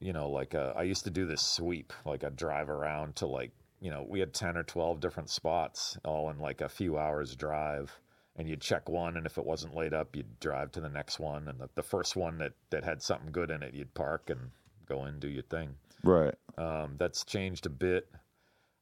you 0.00 0.12
know, 0.12 0.30
like 0.30 0.54
a. 0.54 0.72
I 0.76 0.82
used 0.82 1.04
to 1.04 1.10
do 1.10 1.26
this 1.26 1.42
sweep, 1.42 1.92
like 2.04 2.22
a 2.22 2.30
drive 2.30 2.70
around 2.70 3.16
to 3.16 3.26
like, 3.26 3.50
you 3.80 3.90
know, 3.90 4.04
we 4.08 4.20
had 4.20 4.32
ten 4.32 4.56
or 4.56 4.62
twelve 4.62 5.00
different 5.00 5.30
spots, 5.30 5.98
all 6.04 6.30
in 6.30 6.38
like 6.38 6.60
a 6.60 6.68
few 6.68 6.98
hours 6.98 7.34
drive, 7.36 7.92
and 8.36 8.48
you'd 8.48 8.60
check 8.60 8.88
one, 8.88 9.16
and 9.16 9.26
if 9.26 9.38
it 9.38 9.44
wasn't 9.44 9.74
laid 9.74 9.92
up, 9.94 10.14
you'd 10.14 10.38
drive 10.40 10.70
to 10.72 10.80
the 10.80 10.88
next 10.88 11.18
one, 11.18 11.48
and 11.48 11.58
the, 11.60 11.68
the 11.74 11.82
first 11.82 12.14
one 12.16 12.38
that 12.38 12.52
that 12.70 12.84
had 12.84 13.02
something 13.02 13.32
good 13.32 13.50
in 13.50 13.62
it, 13.62 13.74
you'd 13.74 13.92
park 13.94 14.30
and 14.30 14.50
go 14.86 15.04
in, 15.06 15.18
do 15.18 15.28
your 15.28 15.42
thing. 15.42 15.74
Right. 16.04 16.34
Um, 16.56 16.94
that's 16.98 17.24
changed 17.24 17.66
a 17.66 17.70
bit. 17.70 18.08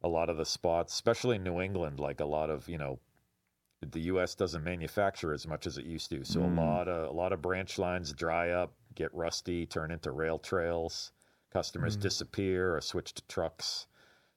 A 0.02 0.08
lot 0.08 0.28
of 0.30 0.36
the 0.36 0.44
spots, 0.44 0.92
especially 0.92 1.36
in 1.36 1.42
New 1.42 1.60
England, 1.60 1.98
like 1.98 2.20
a 2.20 2.26
lot 2.26 2.50
of 2.50 2.68
you 2.68 2.78
know, 2.78 2.98
the 3.90 4.00
U.S. 4.02 4.34
doesn't 4.34 4.62
manufacture 4.64 5.32
as 5.32 5.46
much 5.46 5.66
as 5.66 5.78
it 5.78 5.84
used 5.86 6.10
to, 6.10 6.24
so 6.24 6.40
Mm. 6.40 6.58
a 6.58 6.60
lot 6.60 6.88
of 6.88 7.10
a 7.10 7.12
lot 7.12 7.32
of 7.32 7.40
branch 7.42 7.78
lines 7.78 8.12
dry 8.12 8.50
up, 8.50 8.72
get 8.96 9.14
rusty, 9.14 9.66
turn 9.66 9.92
into 9.92 10.10
rail 10.10 10.38
trails. 10.38 11.12
Customers 11.52 11.96
Mm. 11.96 12.00
disappear 12.00 12.76
or 12.76 12.80
switch 12.80 13.14
to 13.14 13.22
trucks, 13.28 13.86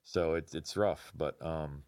so 0.03 0.35
it's 0.35 0.53
it's 0.53 0.77
rough. 0.77 1.11
But 1.17 1.43
um, 1.45 1.83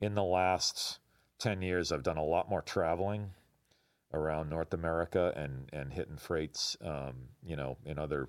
in 0.00 0.14
the 0.14 0.24
last 0.24 0.98
ten 1.38 1.60
years, 1.62 1.92
I've 1.92 2.02
done 2.02 2.16
a 2.16 2.24
lot 2.24 2.48
more 2.48 2.62
traveling 2.62 3.34
around 4.12 4.48
North 4.48 4.72
America 4.72 5.32
and 5.36 5.68
and 5.72 5.92
hitting 5.92 6.16
freights, 6.16 6.76
um, 6.80 7.28
you 7.44 7.54
know, 7.54 7.76
in 7.84 7.98
other 7.98 8.28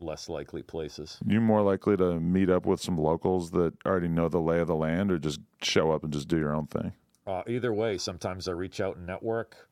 less 0.00 0.28
likely 0.28 0.62
places. 0.62 1.18
You 1.26 1.40
more 1.40 1.62
likely 1.62 1.96
to 1.96 2.20
meet 2.20 2.50
up 2.50 2.66
with 2.66 2.80
some 2.80 2.98
locals 2.98 3.50
that 3.52 3.72
already 3.86 4.08
know 4.08 4.28
the 4.28 4.40
lay 4.40 4.60
of 4.60 4.66
the 4.66 4.76
land 4.76 5.10
or 5.10 5.18
just 5.18 5.40
show 5.62 5.90
up 5.92 6.04
and 6.04 6.12
just 6.12 6.28
do 6.28 6.38
your 6.38 6.54
own 6.54 6.66
thing? 6.66 6.92
Uh, 7.26 7.42
either 7.48 7.72
way, 7.72 7.98
sometimes 7.98 8.46
I 8.48 8.52
reach 8.52 8.80
out 8.80 8.96
and 8.96 9.06
network. 9.06 9.68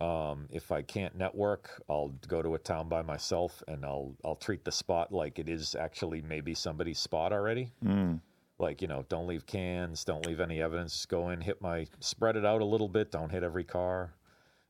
Um, 0.00 0.46
if 0.50 0.72
I 0.72 0.80
can't 0.80 1.14
network, 1.14 1.82
I'll 1.88 2.14
go 2.26 2.40
to 2.40 2.54
a 2.54 2.58
town 2.58 2.88
by 2.88 3.02
myself 3.02 3.62
and 3.68 3.84
I'll 3.84 4.14
I'll 4.24 4.36
treat 4.36 4.64
the 4.64 4.72
spot 4.72 5.12
like 5.12 5.38
it 5.38 5.48
is 5.48 5.74
actually 5.74 6.22
maybe 6.22 6.54
somebody's 6.54 6.98
spot 6.98 7.32
already. 7.32 7.70
Mm. 7.84 8.20
Like 8.58 8.80
you 8.80 8.88
know, 8.88 9.04
don't 9.08 9.26
leave 9.26 9.44
cans, 9.46 10.04
don't 10.04 10.24
leave 10.26 10.40
any 10.40 10.62
evidence. 10.62 11.04
Go 11.04 11.30
in, 11.30 11.40
hit 11.40 11.60
my, 11.60 11.86
spread 12.00 12.36
it 12.36 12.46
out 12.46 12.62
a 12.62 12.64
little 12.64 12.88
bit. 12.88 13.10
Don't 13.10 13.30
hit 13.30 13.42
every 13.42 13.64
car, 13.64 14.14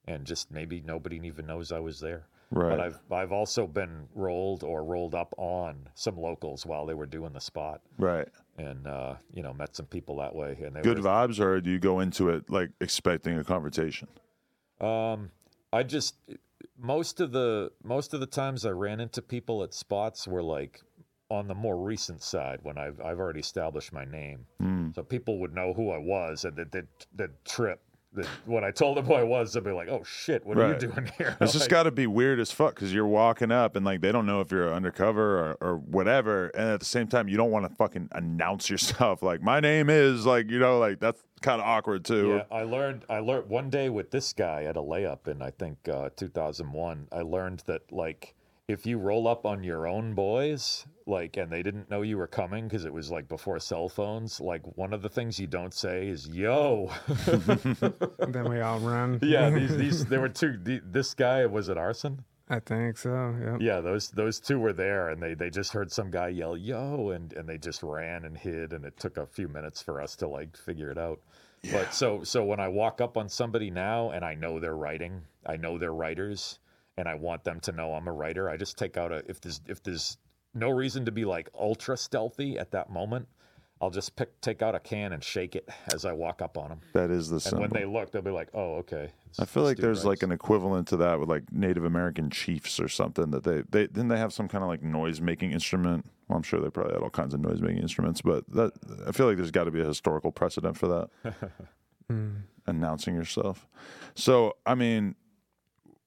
and 0.07 0.24
just 0.24 0.51
maybe 0.51 0.83
nobody 0.85 1.20
even 1.24 1.47
knows 1.47 1.70
I 1.70 1.78
was 1.78 2.01
there. 2.01 2.26
Right. 2.51 2.70
But 2.70 2.81
I've 2.81 3.01
I've 3.12 3.33
also 3.33 3.68
been 3.68 4.09
rolled 4.14 4.64
or 4.64 4.85
rolled 4.85 5.14
up 5.14 5.33
on 5.39 5.89
some 5.95 6.16
locals 6.16 6.66
while 6.66 6.87
they 6.87 6.95
were 6.95 7.07
doing 7.07 7.33
the 7.33 7.41
spot, 7.41 7.81
right. 7.99 8.28
and 8.59 8.89
uh, 8.89 9.14
you 9.33 9.45
know 9.45 9.55
met 9.55 9.76
some 9.76 9.87
people 9.87 10.16
that 10.16 10.35
way. 10.35 10.57
And 10.64 10.74
they 10.74 10.83
Good 10.83 10.99
were, 10.99 11.09
vibes 11.09 11.39
or 11.39 11.61
do 11.61 11.70
you 11.70 11.78
go 11.78 12.01
into 12.01 12.31
it 12.31 12.51
like 12.51 12.70
expecting 12.81 13.39
a 13.39 13.45
conversation? 13.45 14.09
Um, 14.81 15.31
I 15.72 15.83
just 15.83 16.14
most 16.78 17.20
of 17.20 17.33
the 17.33 17.70
most 17.85 18.14
of 18.14 18.20
the 18.20 18.26
times 18.26 18.64
I 18.66 18.70
ran 18.70 19.01
into 19.01 19.22
people 19.22 19.62
at 19.62 19.74
spots 19.74 20.26
were 20.26 20.43
like 20.43 20.81
on 21.31 21.47
the 21.47 21.55
more 21.55 21.76
recent 21.76 22.22
side 22.22 22.59
when 22.62 22.76
I've 22.78 23.01
I've 23.01 23.18
already 23.20 23.41
established 23.41 23.93
my 23.93 24.05
name, 24.05 24.47
Mm. 24.61 24.95
so 24.95 25.03
people 25.03 25.39
would 25.41 25.55
know 25.55 25.72
who 25.74 25.91
I 25.91 25.99
was 25.99 26.45
and 26.45 26.57
that 26.57 26.72
that 26.72 26.87
that 27.16 27.45
trip. 27.45 27.81
That 28.12 28.26
when 28.45 28.64
I 28.64 28.72
told 28.72 28.97
them 28.97 29.05
who 29.07 29.14
I 29.14 29.22
was, 29.22 29.53
they'd 29.53 29.62
be 29.62 29.70
like, 29.70 29.87
"Oh 29.89 30.03
shit, 30.03 30.45
what 30.45 30.59
are 30.59 30.72
you 30.72 30.78
doing 30.81 31.09
here?" 31.16 31.37
It's 31.41 31.53
just 31.53 31.70
got 31.70 31.85
to 31.85 31.93
be 31.93 32.09
weird 32.09 32.41
as 32.41 32.51
fuck 32.51 32.74
because 32.74 32.93
you're 32.93 33.07
walking 33.07 33.53
up 33.53 33.76
and 33.76 33.87
like 33.87 34.01
they 34.01 34.11
don't 34.11 34.26
know 34.26 34.41
if 34.41 34.51
you're 34.51 34.74
undercover 34.74 35.39
or, 35.39 35.57
or 35.61 35.76
whatever, 35.76 36.49
and 36.49 36.70
at 36.70 36.81
the 36.81 36.87
same 36.87 37.07
time 37.07 37.28
you 37.28 37.37
don't 37.37 37.53
want 37.53 37.68
to 37.68 37.74
fucking 37.76 38.09
announce 38.11 38.68
yourself 38.68 39.22
like 39.31 39.43
my 39.43 39.61
name 39.61 39.89
is 39.89 40.26
like 40.26 40.51
you 40.51 40.59
know 40.59 40.81
like 40.81 40.99
that's 40.99 41.22
kind 41.43 41.61
of 41.61 41.66
awkward 41.66 42.05
too. 42.05 42.28
Yeah, 42.36 42.57
I 42.57 42.62
learned. 42.62 43.05
I 43.09 43.18
learned 43.18 43.49
one 43.49 43.70
day 43.70 43.88
with 43.88 44.11
this 44.11 44.32
guy 44.32 44.64
at 44.64 44.76
a 44.76 44.82
layup 44.82 45.28
in 45.28 45.43
I 45.43 45.51
think 45.51 45.88
uh, 45.88 46.11
2001. 46.16 47.09
I 47.12 47.22
learned 47.22 47.62
that 47.66 47.91
like 47.93 48.34
if 48.68 48.86
you 48.86 48.99
roll 48.99 49.26
up 49.26 49.45
on 49.45 49.64
your 49.64 49.86
own 49.86 50.14
boys, 50.14 50.86
like, 51.07 51.36
and 51.36 51.51
they 51.51 51.62
didn't 51.62 51.91
know 51.91 52.03
you 52.03 52.16
were 52.16 52.26
coming 52.28 52.68
because 52.68 52.84
it 52.84 52.93
was 52.93 53.11
like 53.11 53.28
before 53.28 53.59
cell 53.59 53.88
phones. 53.88 54.41
Like 54.41 54.62
one 54.76 54.93
of 54.93 55.03
the 55.03 55.09
things 55.09 55.38
you 55.41 55.47
don't 55.47 55.74
say 55.74 56.09
is 56.09 56.28
"Yo." 56.28 56.91
Then 58.18 58.49
we 58.49 58.61
all 58.61 58.78
run. 58.78 59.18
yeah, 59.22 59.51
these 59.51 59.76
these 59.84 60.07
there 60.07 60.20
were 60.20 60.28
two. 60.28 60.59
The, 60.62 60.80
this 60.84 61.14
guy 61.14 61.47
was 61.47 61.68
it 61.68 61.76
arson. 61.76 62.24
I 62.51 62.59
think 62.59 62.98
so. 62.98 63.36
Yeah. 63.40 63.59
Yeah, 63.61 63.80
those 63.80 64.11
those 64.11 64.40
two 64.40 64.59
were 64.59 64.72
there, 64.72 65.09
and 65.11 65.22
they 65.22 65.34
they 65.34 65.51
just 65.51 65.72
heard 65.72 65.92
some 65.92 66.11
guy 66.11 66.28
yell 66.28 66.57
"Yo!" 66.57 67.11
and 67.11 67.32
and 67.32 67.48
they 67.48 67.59
just 67.59 67.82
ran 67.82 68.24
and 68.24 68.36
hid, 68.36 68.72
and 68.72 68.84
it 68.84 68.98
took 68.98 69.16
a 69.16 69.26
few 69.26 69.46
minutes 69.46 69.80
for 69.80 70.01
us 70.01 70.16
to 70.16 70.26
like 70.28 70.57
figure 70.57 70.90
it 70.90 70.98
out. 70.98 71.20
But 71.70 71.94
so 71.94 72.24
so 72.24 72.42
when 72.44 72.59
I 72.59 72.66
walk 72.66 73.01
up 73.01 73.16
on 73.16 73.28
somebody 73.28 73.70
now 73.70 74.11
and 74.11 74.24
I 74.24 74.34
know 74.34 74.59
they're 74.59 74.76
writing, 74.76 75.22
I 75.46 75.57
know 75.57 75.78
they're 75.78 75.94
writers, 75.94 76.59
and 76.96 77.09
I 77.09 77.14
want 77.14 77.44
them 77.44 77.61
to 77.61 77.72
know 77.72 77.94
I'm 77.94 78.09
a 78.09 78.12
writer. 78.12 78.51
I 78.51 78.57
just 78.57 78.76
take 78.76 78.96
out 78.96 79.12
a 79.12 79.22
if 79.28 79.40
there's 79.40 79.61
if 79.66 79.82
there's 79.84 80.18
no 80.53 80.70
reason 80.70 81.05
to 81.05 81.12
be 81.12 81.24
like 81.24 81.48
ultra 81.57 81.96
stealthy 81.96 82.59
at 82.59 82.72
that 82.72 82.90
moment, 82.90 83.28
I'll 83.81 83.91
just 83.91 84.14
pick 84.16 84.41
take 84.41 84.61
out 84.62 84.74
a 84.74 84.81
can 84.81 85.12
and 85.12 85.24
shake 85.24 85.57
it 85.57 85.68
as 85.93 86.05
I 86.05 86.12
walk 86.12 86.43
up 86.43 86.59
on 86.59 86.68
them. 86.68 86.81
That 86.93 87.11
is 87.11 87.31
the 87.31 87.41
And 87.51 87.61
when 87.61 87.70
they 87.70 87.85
look, 87.87 88.12
they'll 88.12 88.20
be 88.22 88.31
like, 88.31 88.49
"Oh, 88.53 88.74
okay." 88.76 89.11
I 89.39 89.45
feel 89.47 89.62
like 89.62 89.76
Stu 89.76 89.83
there's 89.83 90.05
like 90.05 90.22
an 90.22 90.33
equivalent 90.33 90.89
to 90.89 90.97
that 90.99 91.18
with 91.18 91.28
like 91.28 91.51
Native 91.53 91.85
American 91.85 92.31
chiefs 92.31 92.78
or 92.81 92.89
something 92.89 93.31
that 93.31 93.45
they 93.45 93.62
they 93.70 93.87
didn't 93.87 94.09
they 94.09 94.18
have 94.18 94.33
some 94.33 94.49
kind 94.49 94.62
of 94.62 94.68
like 94.68 94.83
noise 94.83 95.20
making 95.20 95.53
instrument. 95.53 96.05
Well, 96.28 96.37
I'm 96.37 96.43
sure 96.43 96.61
they 96.61 96.68
probably 96.70 96.93
had 96.95 97.03
all 97.03 97.11
kinds 97.11 97.33
of 97.33 97.41
noise 97.41 97.61
making 97.61 97.78
instruments, 97.78 98.20
but 98.20 98.49
that 98.53 98.72
I 99.07 99.12
feel 99.12 99.26
like 99.26 99.37
there's 99.37 99.51
got 99.51 99.64
to 99.64 99.70
be 99.70 99.81
a 99.81 99.87
historical 99.87 100.31
precedent 100.33 100.76
for 100.76 100.89
that 101.24 101.35
Mm. 102.11 102.43
announcing 102.66 103.14
yourself. 103.14 103.68
So 104.16 104.57
I 104.66 104.74
mean, 104.74 105.14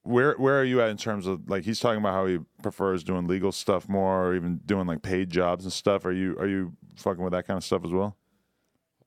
where 0.03 0.35
where 0.35 0.59
are 0.59 0.63
you 0.63 0.81
at 0.81 0.89
in 0.89 0.97
terms 0.97 1.27
of 1.27 1.49
like 1.49 1.63
he's 1.63 1.79
talking 1.79 1.99
about 1.99 2.13
how 2.13 2.25
he 2.25 2.39
prefers 2.61 3.03
doing 3.03 3.27
legal 3.27 3.51
stuff 3.51 3.87
more, 3.87 4.27
or 4.27 4.35
even 4.35 4.57
doing 4.65 4.85
like 4.85 5.01
paid 5.01 5.29
jobs 5.29 5.63
and 5.63 5.73
stuff? 5.73 6.05
Are 6.05 6.11
you 6.11 6.37
are 6.37 6.47
you 6.47 6.73
fucking 6.97 7.23
with 7.23 7.33
that 7.33 7.47
kind 7.47 7.57
of 7.57 7.63
stuff 7.63 7.83
as 7.85 7.91
well? 7.91 8.17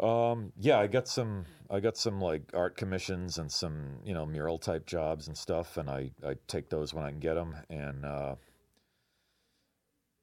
Um, 0.01 0.53
yeah, 0.59 0.78
I 0.78 0.86
got 0.86 1.09
some. 1.09 1.44
I 1.70 1.80
got 1.80 1.97
some 1.97 2.20
like 2.20 2.42
art 2.55 2.76
commissions 2.76 3.38
and 3.38 3.51
some 3.51 3.99
you 4.05 4.14
know 4.14 4.26
mural 4.26 4.59
type 4.59 4.86
jobs 4.86 5.28
and 5.28 5.36
stuff, 5.36 5.76
and 5.76 5.88
I 5.90 6.11
I 6.26 6.36
take 6.49 6.70
those 6.70 6.94
when 6.94 7.05
I 7.05 7.11
can 7.11 7.20
get 7.20 7.34
them. 7.34 7.57
And 7.68 8.05
uh, 8.05 8.34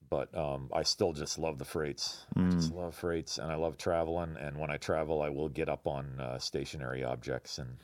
but 0.10 0.36
um, 0.38 0.70
I 0.74 0.84
still 0.84 1.14
just 1.14 1.38
love 1.40 1.58
the 1.58 1.66
freights. 1.66 2.26
I 2.36 2.50
just 2.52 2.72
love 2.72 2.96
freights, 2.96 3.38
and 3.40 3.52
I 3.52 3.56
love 3.56 3.78
traveling. 3.78 4.38
And 4.40 4.58
when 4.58 4.70
I 4.70 4.78
travel, 4.78 5.22
I 5.22 5.30
will 5.30 5.50
get 5.50 5.70
up 5.70 5.88
on 5.88 6.20
uh, 6.20 6.40
stationary 6.40 7.04
objects 7.04 7.58
and 7.58 7.78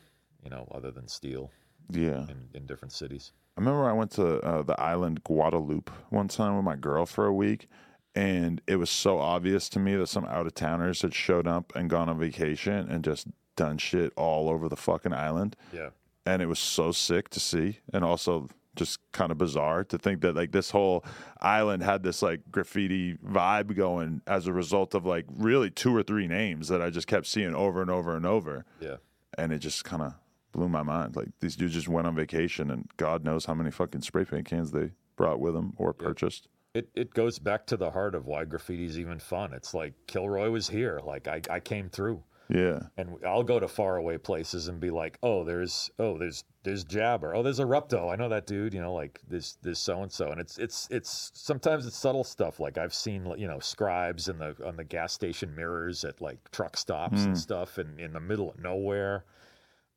you 0.44 0.50
know 0.50 0.68
other 0.72 0.92
than 0.92 1.08
steel 1.08 1.52
Yeah. 1.90 2.24
in 2.30 2.50
in 2.54 2.66
different 2.66 2.92
cities. 2.94 3.32
I 3.58 3.62
remember 3.62 3.90
I 3.90 3.94
went 3.94 4.12
to 4.12 4.40
uh, 4.42 4.62
the 4.64 4.80
island 4.80 5.24
Guadeloupe 5.24 5.90
one 6.10 6.28
time 6.30 6.56
with 6.56 6.64
my 6.66 6.76
girl 6.78 7.06
for 7.06 7.26
a 7.26 7.34
week, 7.34 7.68
and 8.16 8.62
it 8.68 8.78
was 8.78 8.90
so 8.90 9.20
obvious 9.20 9.68
to 9.70 9.80
me 9.80 9.96
that 9.96 10.08
some 10.08 10.26
out 10.26 10.46
of 10.48 10.54
towners 10.56 11.02
had 11.02 11.14
showed 11.14 11.48
up 11.48 11.74
and 11.76 11.90
gone 11.90 12.08
on 12.10 12.18
vacation 12.20 12.90
and 12.90 13.04
just 13.04 13.28
done 13.58 13.78
shit 13.78 14.14
all 14.16 14.50
over 14.50 14.70
the 14.70 14.78
fucking 14.78 15.14
island. 15.14 15.56
Yeah. 15.74 15.90
And 16.26 16.42
it 16.42 16.46
was 16.46 16.60
so 16.60 16.92
sick 16.92 17.30
to 17.32 17.40
see, 17.40 17.80
and 17.92 18.04
also 18.06 18.48
just 18.76 19.00
kind 19.12 19.30
of 19.32 19.38
bizarre 19.38 19.84
to 19.84 19.98
think 19.98 20.22
that 20.22 20.36
like 20.36 20.52
this 20.54 20.72
whole 20.72 21.04
island 21.42 21.84
had 21.84 22.02
this 22.04 22.22
like 22.22 22.40
graffiti 22.52 23.16
vibe 23.16 23.76
going 23.76 24.22
as 24.26 24.48
a 24.48 24.54
result 24.54 24.94
of 24.96 25.06
like 25.06 25.26
really 25.36 25.70
two 25.70 25.94
or 25.94 26.02
three 26.04 26.28
names 26.28 26.70
that 26.70 26.82
I 26.82 26.90
just 26.90 27.08
kept 27.08 27.26
seeing 27.28 27.56
over 27.56 27.82
and 27.82 27.90
over 27.92 28.16
and 28.16 28.26
over 28.26 28.64
Yeah. 28.80 28.98
and 29.38 29.52
it 29.52 29.60
just 29.60 29.84
kind 29.84 30.02
of 30.04 30.14
blew 30.52 30.70
my 30.70 30.84
mind. 30.84 31.16
Like 31.16 31.30
these 31.40 31.56
dudes 31.56 31.74
just 31.74 31.88
went 31.88 32.08
on 32.08 32.16
vacation, 32.16 32.72
and 32.72 32.90
God 32.98 33.24
knows 33.24 33.46
how 33.46 33.54
many 33.54 33.72
fucking 33.72 34.02
spray 34.02 34.26
paint 34.26 34.46
cans 34.46 34.72
they 34.72 34.92
brought 35.16 35.40
with 35.40 35.54
them 35.54 35.74
or 35.78 35.94
purchased. 35.94 36.48
It 36.74 36.90
it 36.96 37.14
goes 37.14 37.40
back 37.40 37.66
to 37.68 37.78
the 37.78 37.92
heart 37.92 38.16
of 38.16 38.26
why 38.26 38.46
graffiti's 38.46 39.00
even 39.00 39.20
fun. 39.20 39.54
It's 39.54 39.74
like 39.74 39.94
Kilroy 40.08 40.50
was 40.50 40.70
here. 40.70 41.00
Like 41.04 41.28
I, 41.28 41.42
I 41.50 41.60
came 41.60 41.90
through. 41.90 42.24
Yeah, 42.50 42.80
and 42.98 43.16
I'll 43.24 43.44
go 43.44 43.60
to 43.60 43.68
faraway 43.68 44.18
places 44.18 44.70
and 44.70 44.80
be 44.80 44.90
like, 44.90 45.20
oh, 45.22 45.44
there's 45.44 45.92
oh, 46.00 46.18
there's 46.18 46.44
there's 46.64 46.84
Jabber, 46.84 47.36
oh, 47.36 47.44
there's 47.44 47.60
Erupto, 47.60 48.12
I 48.12 48.16
know 48.16 48.30
that 48.30 48.48
dude, 48.48 48.74
you 48.74 48.82
know, 48.82 48.94
like 48.94 49.20
this 49.28 49.54
this 49.62 49.80
so 49.80 50.02
and 50.02 50.12
so, 50.12 50.32
and 50.32 50.42
it's 50.42 50.58
it's 50.58 50.88
it's 50.90 51.32
sometimes 51.36 51.86
it's 51.86 51.98
subtle 51.98 52.24
stuff. 52.24 52.60
Like 52.60 52.80
I've 52.80 52.94
seen 52.94 53.32
you 53.38 53.48
know 53.48 53.60
scribes 53.60 54.30
in 54.30 54.40
the 54.40 54.56
on 54.66 54.78
the 54.78 54.84
gas 54.84 55.14
station 55.14 55.56
mirrors 55.56 56.04
at 56.04 56.22
like 56.22 56.40
truck 56.52 56.76
stops 56.76 57.20
and 57.20 57.30
hmm. 57.30 57.36
stuff, 57.36 57.78
and 57.78 58.00
in 58.00 58.14
the 58.14 58.20
middle 58.20 58.50
of 58.50 58.60
nowhere. 58.60 59.26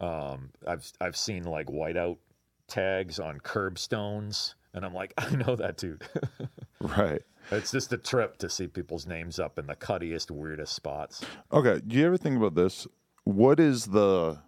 Um, 0.03 0.51
I've 0.67 0.93
I've 1.01 1.17
seen 1.17 1.45
like 1.45 1.69
whiteout 1.69 2.19
tags 2.67 3.21
on 3.21 3.39
curbstones, 3.41 4.55
and 4.75 4.85
I'm 4.85 4.93
like, 4.93 5.15
I 5.19 5.35
know 5.37 5.57
that 5.57 5.77
dude. 5.77 6.03
right. 6.81 7.23
it's 7.51 7.71
just 7.71 7.93
a 7.93 7.99
trip 7.99 8.37
to 8.39 8.51
see 8.51 8.67
people's 8.67 9.07
names 9.07 9.39
up 9.39 9.59
in 9.59 9.67
the 9.67 9.77
cuttiest, 9.77 10.31
weirdest 10.31 10.75
spots. 10.75 11.25
Okay. 11.53 11.81
Do 11.87 11.97
you 11.97 12.07
ever 12.07 12.17
think 12.17 12.37
about 12.37 12.55
this? 12.55 12.87
What 13.25 13.61
is 13.61 13.87
the 13.87 14.41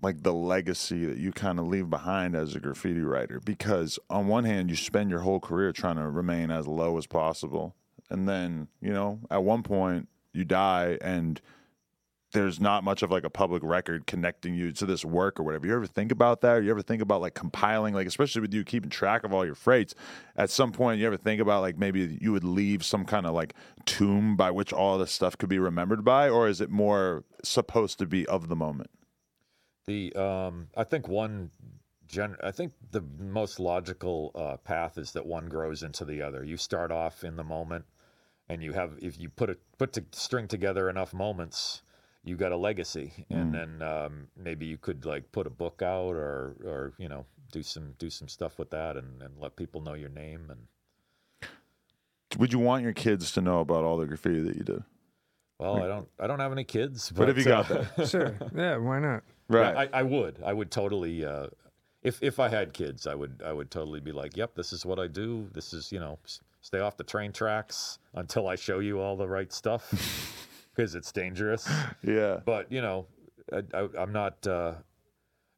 like 0.00 0.22
the 0.22 0.32
legacy 0.32 1.06
that 1.06 1.18
you 1.18 1.32
kind 1.32 1.58
of 1.58 1.66
leave 1.66 1.88
behind 1.90 2.36
as 2.36 2.54
a 2.54 2.60
graffiti 2.60 3.00
writer? 3.00 3.40
Because 3.44 3.98
on 4.08 4.28
one 4.28 4.44
hand, 4.44 4.70
you 4.70 4.76
spend 4.76 5.10
your 5.10 5.20
whole 5.20 5.40
career 5.40 5.72
trying 5.72 5.96
to 5.96 6.08
remain 6.08 6.50
as 6.50 6.68
low 6.68 6.96
as 6.98 7.06
possible, 7.06 7.74
and 8.08 8.28
then 8.28 8.68
you 8.80 8.92
know 8.92 9.18
at 9.30 9.42
one 9.42 9.64
point 9.64 10.08
you 10.32 10.44
die 10.44 10.98
and 11.00 11.40
there's 12.32 12.60
not 12.60 12.82
much 12.82 13.02
of 13.02 13.10
like 13.10 13.24
a 13.24 13.30
public 13.30 13.62
record 13.62 14.06
connecting 14.06 14.54
you 14.54 14.72
to 14.72 14.86
this 14.86 15.04
work 15.04 15.38
or 15.38 15.42
whatever. 15.42 15.66
You 15.66 15.74
ever 15.74 15.86
think 15.86 16.10
about 16.10 16.40
that? 16.40 16.56
Or 16.56 16.62
you 16.62 16.70
ever 16.70 16.82
think 16.82 17.02
about 17.02 17.20
like 17.20 17.34
compiling, 17.34 17.94
like 17.94 18.06
especially 18.06 18.40
with 18.40 18.52
you 18.52 18.64
keeping 18.64 18.90
track 18.90 19.24
of 19.24 19.32
all 19.32 19.44
your 19.44 19.54
freights? 19.54 19.94
At 20.36 20.50
some 20.50 20.72
point, 20.72 21.00
you 21.00 21.06
ever 21.06 21.16
think 21.16 21.40
about 21.40 21.60
like 21.60 21.78
maybe 21.78 22.18
you 22.20 22.32
would 22.32 22.44
leave 22.44 22.84
some 22.84 23.04
kind 23.04 23.26
of 23.26 23.34
like 23.34 23.54
tomb 23.84 24.36
by 24.36 24.50
which 24.50 24.72
all 24.72 24.98
this 24.98 25.12
stuff 25.12 25.38
could 25.38 25.48
be 25.48 25.58
remembered 25.58 26.04
by, 26.04 26.28
or 26.28 26.48
is 26.48 26.60
it 26.60 26.70
more 26.70 27.24
supposed 27.44 27.98
to 27.98 28.06
be 28.06 28.26
of 28.26 28.48
the 28.48 28.56
moment? 28.56 28.90
The 29.86 30.14
um, 30.14 30.68
I 30.76 30.84
think 30.84 31.08
one 31.08 31.50
gen. 32.06 32.36
I 32.42 32.50
think 32.50 32.72
the 32.90 33.02
most 33.18 33.58
logical 33.58 34.30
uh, 34.34 34.56
path 34.58 34.96
is 34.96 35.12
that 35.12 35.26
one 35.26 35.48
grows 35.48 35.82
into 35.82 36.04
the 36.04 36.22
other. 36.22 36.44
You 36.44 36.56
start 36.56 36.92
off 36.92 37.24
in 37.24 37.36
the 37.36 37.44
moment, 37.44 37.84
and 38.48 38.62
you 38.62 38.72
have 38.72 38.92
if 39.02 39.18
you 39.18 39.28
put 39.28 39.50
a 39.50 39.56
put 39.78 39.92
to 39.94 40.04
string 40.12 40.46
together 40.46 40.88
enough 40.88 41.12
moments, 41.12 41.82
you 42.24 42.36
got 42.36 42.52
a 42.52 42.56
legacy, 42.56 43.26
and 43.30 43.52
then 43.52 43.82
um, 43.82 44.28
maybe 44.36 44.66
you 44.66 44.78
could 44.78 45.04
like 45.04 45.30
put 45.32 45.46
a 45.46 45.50
book 45.50 45.82
out 45.82 46.14
or 46.14 46.54
or 46.64 46.92
you 46.98 47.08
know 47.08 47.26
do 47.50 47.62
some 47.62 47.94
do 47.98 48.08
some 48.10 48.28
stuff 48.28 48.58
with 48.58 48.70
that 48.70 48.96
and, 48.96 49.20
and 49.22 49.38
let 49.38 49.56
people 49.56 49.80
know 49.80 49.94
your 49.94 50.08
name 50.08 50.50
and 50.50 51.48
Would 52.38 52.52
you 52.52 52.58
want 52.58 52.82
your 52.82 52.94
kids 52.94 53.32
to 53.32 53.40
know 53.42 53.60
about 53.60 53.84
all 53.84 53.96
the 53.98 54.06
graffiti 54.06 54.40
that 54.40 54.56
you 54.56 54.62
did? 54.64 54.82
well 55.58 55.82
I 55.82 55.86
don't 55.86 56.08
I 56.18 56.26
don't 56.26 56.40
have 56.40 56.52
any 56.52 56.64
kids 56.64 57.10
But 57.14 57.28
if 57.28 57.36
you 57.36 57.44
got 57.44 57.70
uh, 57.70 57.84
that, 57.96 58.08
Sure. 58.14 58.34
Yeah, 58.56 58.76
why 58.78 59.00
not? 59.00 59.22
right? 59.48 59.74
Yeah, 59.74 59.80
I, 59.92 60.00
I 60.00 60.02
would. 60.02 60.38
I 60.44 60.52
would 60.52 60.70
totally. 60.70 61.24
Uh, 61.24 61.48
if 62.02 62.22
if 62.22 62.40
I 62.40 62.48
had 62.48 62.72
kids, 62.72 63.06
I 63.06 63.14
would. 63.14 63.42
I 63.44 63.52
would 63.52 63.70
totally 63.70 64.00
be 64.00 64.10
like, 64.12 64.36
"Yep, 64.36 64.54
this 64.56 64.72
is 64.72 64.84
what 64.86 64.98
I 64.98 65.06
do. 65.06 65.48
This 65.52 65.72
is 65.72 65.92
you 65.92 66.00
know, 66.00 66.18
stay 66.62 66.80
off 66.80 66.96
the 66.96 67.04
train 67.04 67.32
tracks 67.32 67.98
until 68.14 68.48
I 68.48 68.56
show 68.56 68.80
you 68.80 68.98
all 68.98 69.16
the 69.16 69.28
right 69.28 69.52
stuff, 69.52 69.84
because 70.74 70.94
it's 70.94 71.12
dangerous." 71.12 71.68
yeah. 72.02 72.40
But 72.44 72.70
you 72.70 72.80
know, 72.80 73.06
I, 73.52 73.62
I, 73.74 73.88
I'm 73.98 74.12
not 74.12 74.46
uh, 74.46 74.74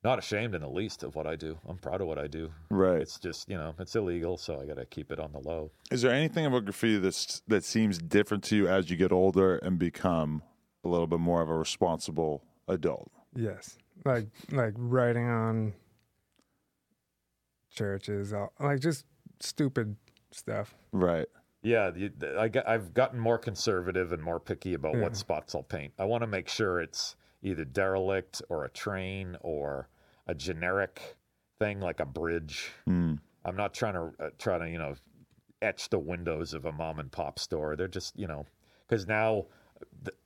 not 0.04 0.18
ashamed 0.18 0.54
in 0.54 0.60
the 0.60 0.68
least 0.68 1.02
of 1.02 1.14
what 1.14 1.26
I 1.26 1.34
do. 1.34 1.58
I'm 1.66 1.78
proud 1.78 2.00
of 2.02 2.06
what 2.06 2.18
I 2.18 2.26
do. 2.26 2.50
Right. 2.70 3.00
It's 3.00 3.18
just 3.18 3.48
you 3.48 3.56
know, 3.56 3.74
it's 3.78 3.96
illegal, 3.96 4.36
so 4.36 4.60
I 4.60 4.66
got 4.66 4.76
to 4.76 4.84
keep 4.84 5.10
it 5.10 5.18
on 5.18 5.32
the 5.32 5.40
low. 5.40 5.70
Is 5.90 6.02
there 6.02 6.12
anything 6.12 6.44
about 6.46 6.64
graffiti 6.64 6.98
that's 6.98 7.42
that 7.48 7.64
seems 7.64 7.98
different 7.98 8.44
to 8.44 8.56
you 8.56 8.68
as 8.68 8.90
you 8.90 8.96
get 8.96 9.12
older 9.12 9.56
and 9.56 9.78
become 9.78 10.42
a 10.84 10.88
little 10.88 11.06
bit 11.06 11.20
more 11.20 11.40
of 11.40 11.48
a 11.48 11.54
responsible 11.54 12.44
adult? 12.68 13.10
Yes. 13.34 13.78
Like 14.04 14.28
like 14.50 14.74
writing 14.76 15.28
on 15.28 15.72
churches, 17.74 18.32
like 18.60 18.80
just 18.80 19.06
stupid 19.40 19.96
stuff. 20.30 20.74
Right. 20.92 21.26
Yeah, 21.64 21.90
I 22.38 22.50
I've 22.66 22.92
gotten 22.94 23.18
more 23.18 23.38
conservative 23.38 24.12
and 24.12 24.22
more 24.22 24.38
picky 24.38 24.74
about 24.74 24.94
Yeah. 24.94 25.00
what 25.02 25.16
spots 25.16 25.54
I'll 25.54 25.62
paint. 25.62 25.94
I 25.98 26.04
want 26.04 26.20
to 26.22 26.26
make 26.26 26.48
sure 26.48 26.80
it's 26.80 27.16
either 27.42 27.64
derelict 27.64 28.42
or 28.50 28.64
a 28.64 28.68
train 28.70 29.36
or 29.40 29.88
a 30.26 30.34
generic 30.34 31.16
thing 31.58 31.80
like 31.80 32.00
a 32.00 32.06
bridge. 32.06 32.70
Mm. 32.86 33.18
I'm 33.44 33.56
not 33.56 33.74
trying 33.74 33.94
to 33.94 34.12
uh, 34.22 34.30
try 34.38 34.58
to 34.58 34.68
you 34.68 34.78
know 34.78 34.94
etch 35.62 35.88
the 35.88 35.98
windows 35.98 36.52
of 36.52 36.66
a 36.66 36.72
mom 36.72 36.98
and 37.00 37.10
pop 37.10 37.38
store. 37.38 37.76
They're 37.76 37.88
just 37.88 38.18
you 38.18 38.26
know 38.26 38.46
because 38.86 39.06
now 39.06 39.46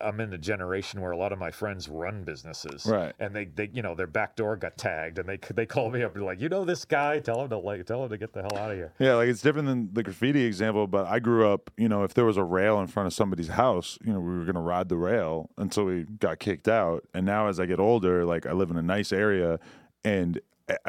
I'm 0.00 0.20
in 0.20 0.30
the 0.30 0.38
generation 0.38 1.00
where 1.00 1.10
a 1.10 1.16
lot 1.16 1.32
of 1.32 1.38
my 1.38 1.50
friends 1.50 1.88
run 1.88 2.24
businesses, 2.24 2.86
Right. 2.86 3.14
And 3.18 3.34
they, 3.34 3.46
they 3.46 3.70
you 3.72 3.82
know 3.82 3.94
their 3.94 4.06
back 4.06 4.36
door 4.36 4.56
got 4.56 4.76
tagged, 4.76 5.18
and 5.18 5.28
they 5.28 5.38
they 5.54 5.66
call 5.66 5.90
me 5.90 6.02
up 6.02 6.14
and 6.14 6.22
be 6.22 6.26
like, 6.26 6.40
you 6.40 6.48
know 6.48 6.64
this 6.64 6.84
guy, 6.84 7.20
tell 7.20 7.42
him 7.42 7.50
to 7.50 7.58
like 7.58 7.84
tell 7.86 8.04
him 8.04 8.10
to 8.10 8.18
get 8.18 8.32
the 8.32 8.42
hell 8.42 8.56
out 8.56 8.70
of 8.70 8.76
here. 8.76 8.92
Yeah, 8.98 9.14
like 9.14 9.28
it's 9.28 9.42
different 9.42 9.68
than 9.68 9.92
the 9.92 10.02
graffiti 10.02 10.44
example, 10.44 10.86
but 10.86 11.06
I 11.06 11.18
grew 11.18 11.48
up, 11.48 11.70
you 11.76 11.88
know, 11.88 12.04
if 12.04 12.14
there 12.14 12.24
was 12.24 12.36
a 12.36 12.44
rail 12.44 12.80
in 12.80 12.86
front 12.86 13.06
of 13.06 13.12
somebody's 13.12 13.48
house, 13.48 13.98
you 14.04 14.12
know, 14.12 14.20
we 14.20 14.36
were 14.36 14.44
going 14.44 14.54
to 14.54 14.60
ride 14.60 14.88
the 14.88 14.96
rail 14.96 15.50
until 15.56 15.84
we 15.84 16.04
got 16.04 16.38
kicked 16.38 16.68
out. 16.68 17.04
And 17.14 17.26
now 17.26 17.48
as 17.48 17.60
I 17.60 17.66
get 17.66 17.78
older, 17.80 18.24
like 18.24 18.46
I 18.46 18.52
live 18.52 18.70
in 18.70 18.76
a 18.76 18.82
nice 18.82 19.12
area 19.12 19.58
and 20.04 20.40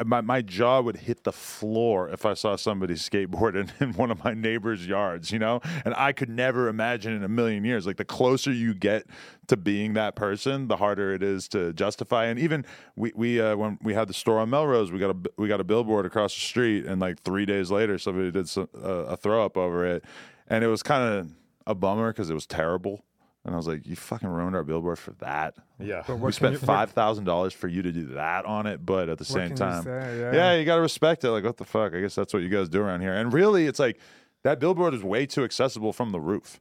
my, 0.04 0.20
my 0.20 0.42
jaw 0.42 0.80
would 0.80 0.96
hit 0.96 1.24
the 1.24 1.32
floor 1.32 2.08
if 2.08 2.26
I 2.26 2.34
saw 2.34 2.56
somebody 2.56 2.94
skateboarding 2.94 3.70
in 3.80 3.92
one 3.94 4.10
of 4.10 4.22
my 4.24 4.34
neighbor's 4.34 4.86
yards, 4.86 5.30
you 5.30 5.38
know? 5.38 5.60
And 5.84 5.94
I 5.94 6.12
could 6.12 6.28
never 6.28 6.68
imagine 6.68 7.12
in 7.12 7.24
a 7.24 7.28
million 7.28 7.64
years. 7.64 7.86
Like 7.86 7.96
the 7.96 8.04
closer 8.04 8.52
you 8.52 8.74
get 8.74 9.06
to 9.48 9.56
being 9.56 9.94
that 9.94 10.16
person, 10.16 10.68
the 10.68 10.76
harder 10.76 11.14
it 11.14 11.22
is 11.22 11.48
to 11.48 11.72
justify. 11.72 12.26
And 12.26 12.38
even 12.38 12.64
we, 12.96 13.12
we 13.14 13.40
uh, 13.40 13.56
when 13.56 13.78
we 13.82 13.94
had 13.94 14.08
the 14.08 14.14
store 14.14 14.38
on 14.38 14.50
Melrose, 14.50 14.92
we 14.92 14.98
got 14.98 15.10
a 15.10 15.16
we 15.36 15.48
got 15.48 15.60
a 15.60 15.64
billboard 15.64 16.06
across 16.06 16.34
the 16.34 16.40
street, 16.40 16.86
and 16.86 17.00
like 17.00 17.22
three 17.22 17.46
days 17.46 17.70
later, 17.70 17.98
somebody 17.98 18.30
did 18.30 18.48
some, 18.48 18.68
uh, 18.82 19.06
a 19.06 19.16
throw 19.16 19.44
up 19.44 19.56
over 19.56 19.84
it, 19.84 20.04
and 20.48 20.62
it 20.62 20.68
was 20.68 20.82
kind 20.82 21.02
of 21.02 21.28
a 21.66 21.74
bummer 21.74 22.12
because 22.12 22.30
it 22.30 22.34
was 22.34 22.46
terrible. 22.46 23.04
And 23.44 23.54
I 23.54 23.56
was 23.56 23.66
like, 23.66 23.86
"You 23.86 23.96
fucking 23.96 24.28
ruined 24.28 24.54
our 24.54 24.62
billboard 24.62 24.98
for 24.98 25.12
that." 25.12 25.54
Yeah, 25.78 26.10
we 26.12 26.30
spent 26.32 26.58
five 26.58 26.90
thousand 26.90 27.24
dollars 27.24 27.54
for 27.54 27.68
you 27.68 27.80
to 27.82 27.90
do 27.90 28.06
that 28.08 28.44
on 28.44 28.66
it, 28.66 28.84
but 28.84 29.08
at 29.08 29.16
the 29.16 29.24
what 29.24 29.28
same 29.28 29.54
time, 29.54 29.78
you 29.78 29.84
say? 29.84 30.20
Yeah. 30.20 30.32
yeah, 30.34 30.54
you 30.56 30.64
got 30.66 30.76
to 30.76 30.82
respect 30.82 31.24
it. 31.24 31.30
Like, 31.30 31.44
what 31.44 31.56
the 31.56 31.64
fuck? 31.64 31.94
I 31.94 32.00
guess 32.00 32.14
that's 32.14 32.34
what 32.34 32.42
you 32.42 32.50
guys 32.50 32.68
do 32.68 32.82
around 32.82 33.00
here. 33.00 33.14
And 33.14 33.32
really, 33.32 33.66
it's 33.66 33.78
like 33.78 33.98
that 34.42 34.60
billboard 34.60 34.92
is 34.92 35.02
way 35.02 35.24
too 35.24 35.44
accessible 35.44 35.94
from 35.94 36.12
the 36.12 36.20
roof. 36.20 36.60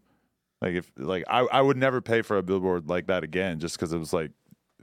Like, 0.61 0.75
if 0.75 0.91
like 0.97 1.25
I, 1.27 1.39
I 1.39 1.61
would 1.61 1.77
never 1.77 1.99
pay 1.99 2.21
for 2.21 2.37
a 2.37 2.43
billboard 2.43 2.87
like 2.87 3.07
that 3.07 3.25
again, 3.25 3.59
just 3.59 3.75
because 3.75 3.91
it 3.91 3.97
was 3.97 4.13
like 4.13 4.31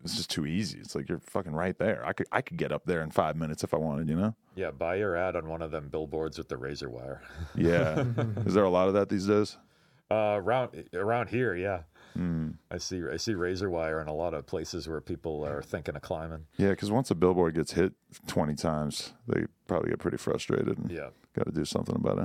it's 0.04 0.16
just 0.16 0.30
too 0.30 0.46
easy. 0.46 0.78
It's 0.78 0.94
like 0.94 1.08
you're 1.08 1.18
fucking 1.18 1.52
right 1.52 1.76
there. 1.78 2.04
I 2.06 2.12
could 2.12 2.26
I 2.30 2.42
could 2.42 2.56
get 2.56 2.72
up 2.72 2.84
there 2.84 3.02
in 3.02 3.10
five 3.10 3.36
minutes 3.36 3.64
if 3.64 3.74
I 3.74 3.78
wanted. 3.78 4.08
You 4.08 4.16
know? 4.16 4.34
yeah. 4.54 4.70
Buy 4.70 4.96
your 4.96 5.16
ad 5.16 5.34
on 5.34 5.48
one 5.48 5.62
of 5.62 5.70
them 5.70 5.88
billboards 5.88 6.38
with 6.38 6.48
the 6.48 6.56
razor 6.56 6.88
wire. 6.88 7.22
Yeah. 7.56 8.04
is 8.46 8.54
there 8.54 8.64
a 8.64 8.70
lot 8.70 8.88
of 8.88 8.94
that 8.94 9.08
these 9.08 9.26
days? 9.26 9.56
Uh, 10.10 10.38
around 10.40 10.88
around 10.94 11.28
here, 11.30 11.54
yeah. 11.54 11.80
Mm. 12.16 12.54
I 12.70 12.78
see 12.78 13.02
I 13.12 13.16
see 13.16 13.34
razor 13.34 13.68
wire 13.68 14.00
in 14.00 14.08
a 14.08 14.14
lot 14.14 14.34
of 14.34 14.46
places 14.46 14.88
where 14.88 15.00
people 15.00 15.44
are 15.44 15.62
thinking 15.62 15.96
of 15.96 16.02
climbing. 16.02 16.46
Yeah, 16.56 16.70
because 16.70 16.90
once 16.90 17.10
a 17.10 17.14
billboard 17.14 17.54
gets 17.54 17.72
hit 17.72 17.92
20 18.28 18.54
times, 18.54 19.12
they 19.26 19.44
probably 19.66 19.90
get 19.90 19.98
pretty 19.98 20.16
frustrated 20.16 20.78
and 20.78 20.90
Yeah. 20.90 21.08
got 21.34 21.46
to 21.46 21.52
do 21.52 21.64
something 21.64 21.96
about 21.96 22.18
it, 22.18 22.24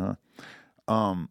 huh? 0.88 0.93
Um, 0.93 1.29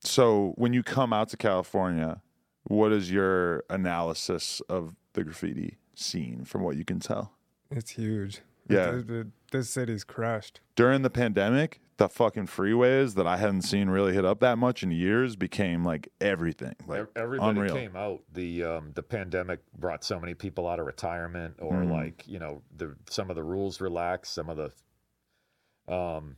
so 0.00 0.52
when 0.56 0.72
you 0.72 0.82
come 0.82 1.12
out 1.12 1.28
to 1.28 1.36
California, 1.36 2.22
what 2.64 2.90
is 2.92 3.10
your 3.12 3.62
analysis 3.70 4.60
of 4.68 4.96
the 5.12 5.22
graffiti 5.24 5.76
scene 5.94 6.44
from 6.44 6.62
what 6.62 6.76
you 6.76 6.84
can 6.84 6.98
tell? 7.00 7.32
It's 7.70 7.90
huge. 7.92 8.40
Yeah. 8.68 8.92
Th- 8.92 9.06
th- 9.06 9.26
this 9.52 9.70
city's 9.70 10.04
crushed. 10.04 10.60
During 10.74 11.02
the 11.02 11.10
pandemic, 11.10 11.80
the 12.02 12.08
fucking 12.08 12.48
freeways 12.48 13.14
that 13.14 13.28
I 13.28 13.36
hadn't 13.36 13.62
seen 13.62 13.88
really 13.88 14.12
hit 14.12 14.24
up 14.24 14.40
that 14.40 14.58
much 14.58 14.82
in 14.82 14.90
years 14.90 15.36
became 15.36 15.84
like 15.84 16.08
everything. 16.20 16.74
Like 16.84 17.06
Everybody 17.14 17.60
unreal. 17.60 17.74
came 17.76 17.94
out. 17.94 18.22
The 18.32 18.64
um, 18.64 18.90
the 18.94 19.04
pandemic 19.04 19.60
brought 19.78 20.02
so 20.02 20.18
many 20.18 20.34
people 20.34 20.66
out 20.66 20.80
of 20.80 20.86
retirement, 20.86 21.54
or 21.60 21.74
Mhm. 21.74 21.92
like 21.92 22.26
you 22.26 22.40
know, 22.40 22.62
the 22.76 22.96
some 23.08 23.30
of 23.30 23.36
the 23.36 23.44
rules 23.44 23.80
relaxed. 23.80 24.34
Some 24.34 24.50
of 24.50 24.56
the, 24.56 25.92
um, 25.94 26.36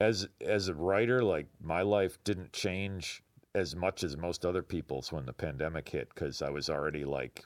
as 0.00 0.28
as 0.40 0.68
a 0.68 0.74
writer, 0.74 1.24
like 1.24 1.48
my 1.60 1.82
life 1.82 2.22
didn't 2.22 2.52
change 2.52 3.22
as 3.52 3.74
much 3.74 4.04
as 4.04 4.16
most 4.16 4.46
other 4.46 4.62
people's 4.62 5.10
when 5.12 5.26
the 5.26 5.32
pandemic 5.32 5.88
hit 5.88 6.08
because 6.14 6.40
I 6.40 6.50
was 6.50 6.70
already 6.70 7.04
like 7.04 7.44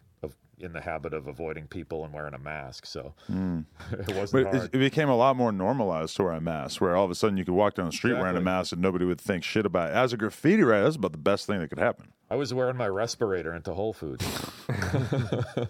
in 0.60 0.72
the 0.72 0.80
habit 0.80 1.12
of 1.14 1.26
avoiding 1.26 1.66
people 1.66 2.04
and 2.04 2.12
wearing 2.12 2.34
a 2.34 2.38
mask. 2.38 2.86
So 2.86 3.14
Mm. 3.30 3.64
it 3.92 4.14
wasn't 4.16 4.44
But 4.44 4.54
hard. 4.56 4.70
it 4.74 4.78
became 4.78 5.08
a 5.08 5.16
lot 5.16 5.36
more 5.36 5.52
normalized 5.52 6.16
to 6.16 6.24
wear 6.24 6.32
a 6.32 6.40
mask, 6.40 6.80
where 6.80 6.96
all 6.96 7.04
of 7.04 7.10
a 7.10 7.14
sudden 7.14 7.36
you 7.36 7.44
could 7.44 7.54
walk 7.54 7.74
down 7.74 7.86
the 7.86 7.92
street 7.92 8.14
wearing 8.14 8.36
a 8.36 8.40
mask 8.40 8.72
and 8.72 8.80
nobody 8.82 9.04
would 9.04 9.20
think 9.20 9.44
shit 9.44 9.64
about 9.66 9.90
it. 9.90 9.94
As 9.94 10.12
a 10.12 10.16
graffiti 10.16 10.62
writer, 10.62 10.84
that's 10.84 10.96
about 10.96 11.12
the 11.12 11.18
best 11.18 11.46
thing 11.46 11.60
that 11.60 11.68
could 11.68 11.78
happen. 11.78 12.12
I 12.30 12.36
was 12.36 12.52
wearing 12.52 12.76
my 12.76 12.88
respirator 12.88 13.54
into 13.54 13.72
Whole 13.74 13.92
Foods. 13.92 14.24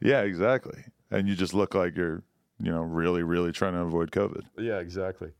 Yeah, 0.00 0.20
exactly. 0.22 0.84
And 1.10 1.28
you 1.28 1.34
just 1.34 1.52
look 1.52 1.74
like 1.74 1.96
you're, 1.96 2.22
you 2.60 2.70
know, 2.70 2.80
really, 2.80 3.22
really 3.24 3.50
trying 3.50 3.72
to 3.72 3.80
avoid 3.80 4.12
COVID. 4.12 4.42
Yeah, 4.56 4.78
exactly. 4.78 5.30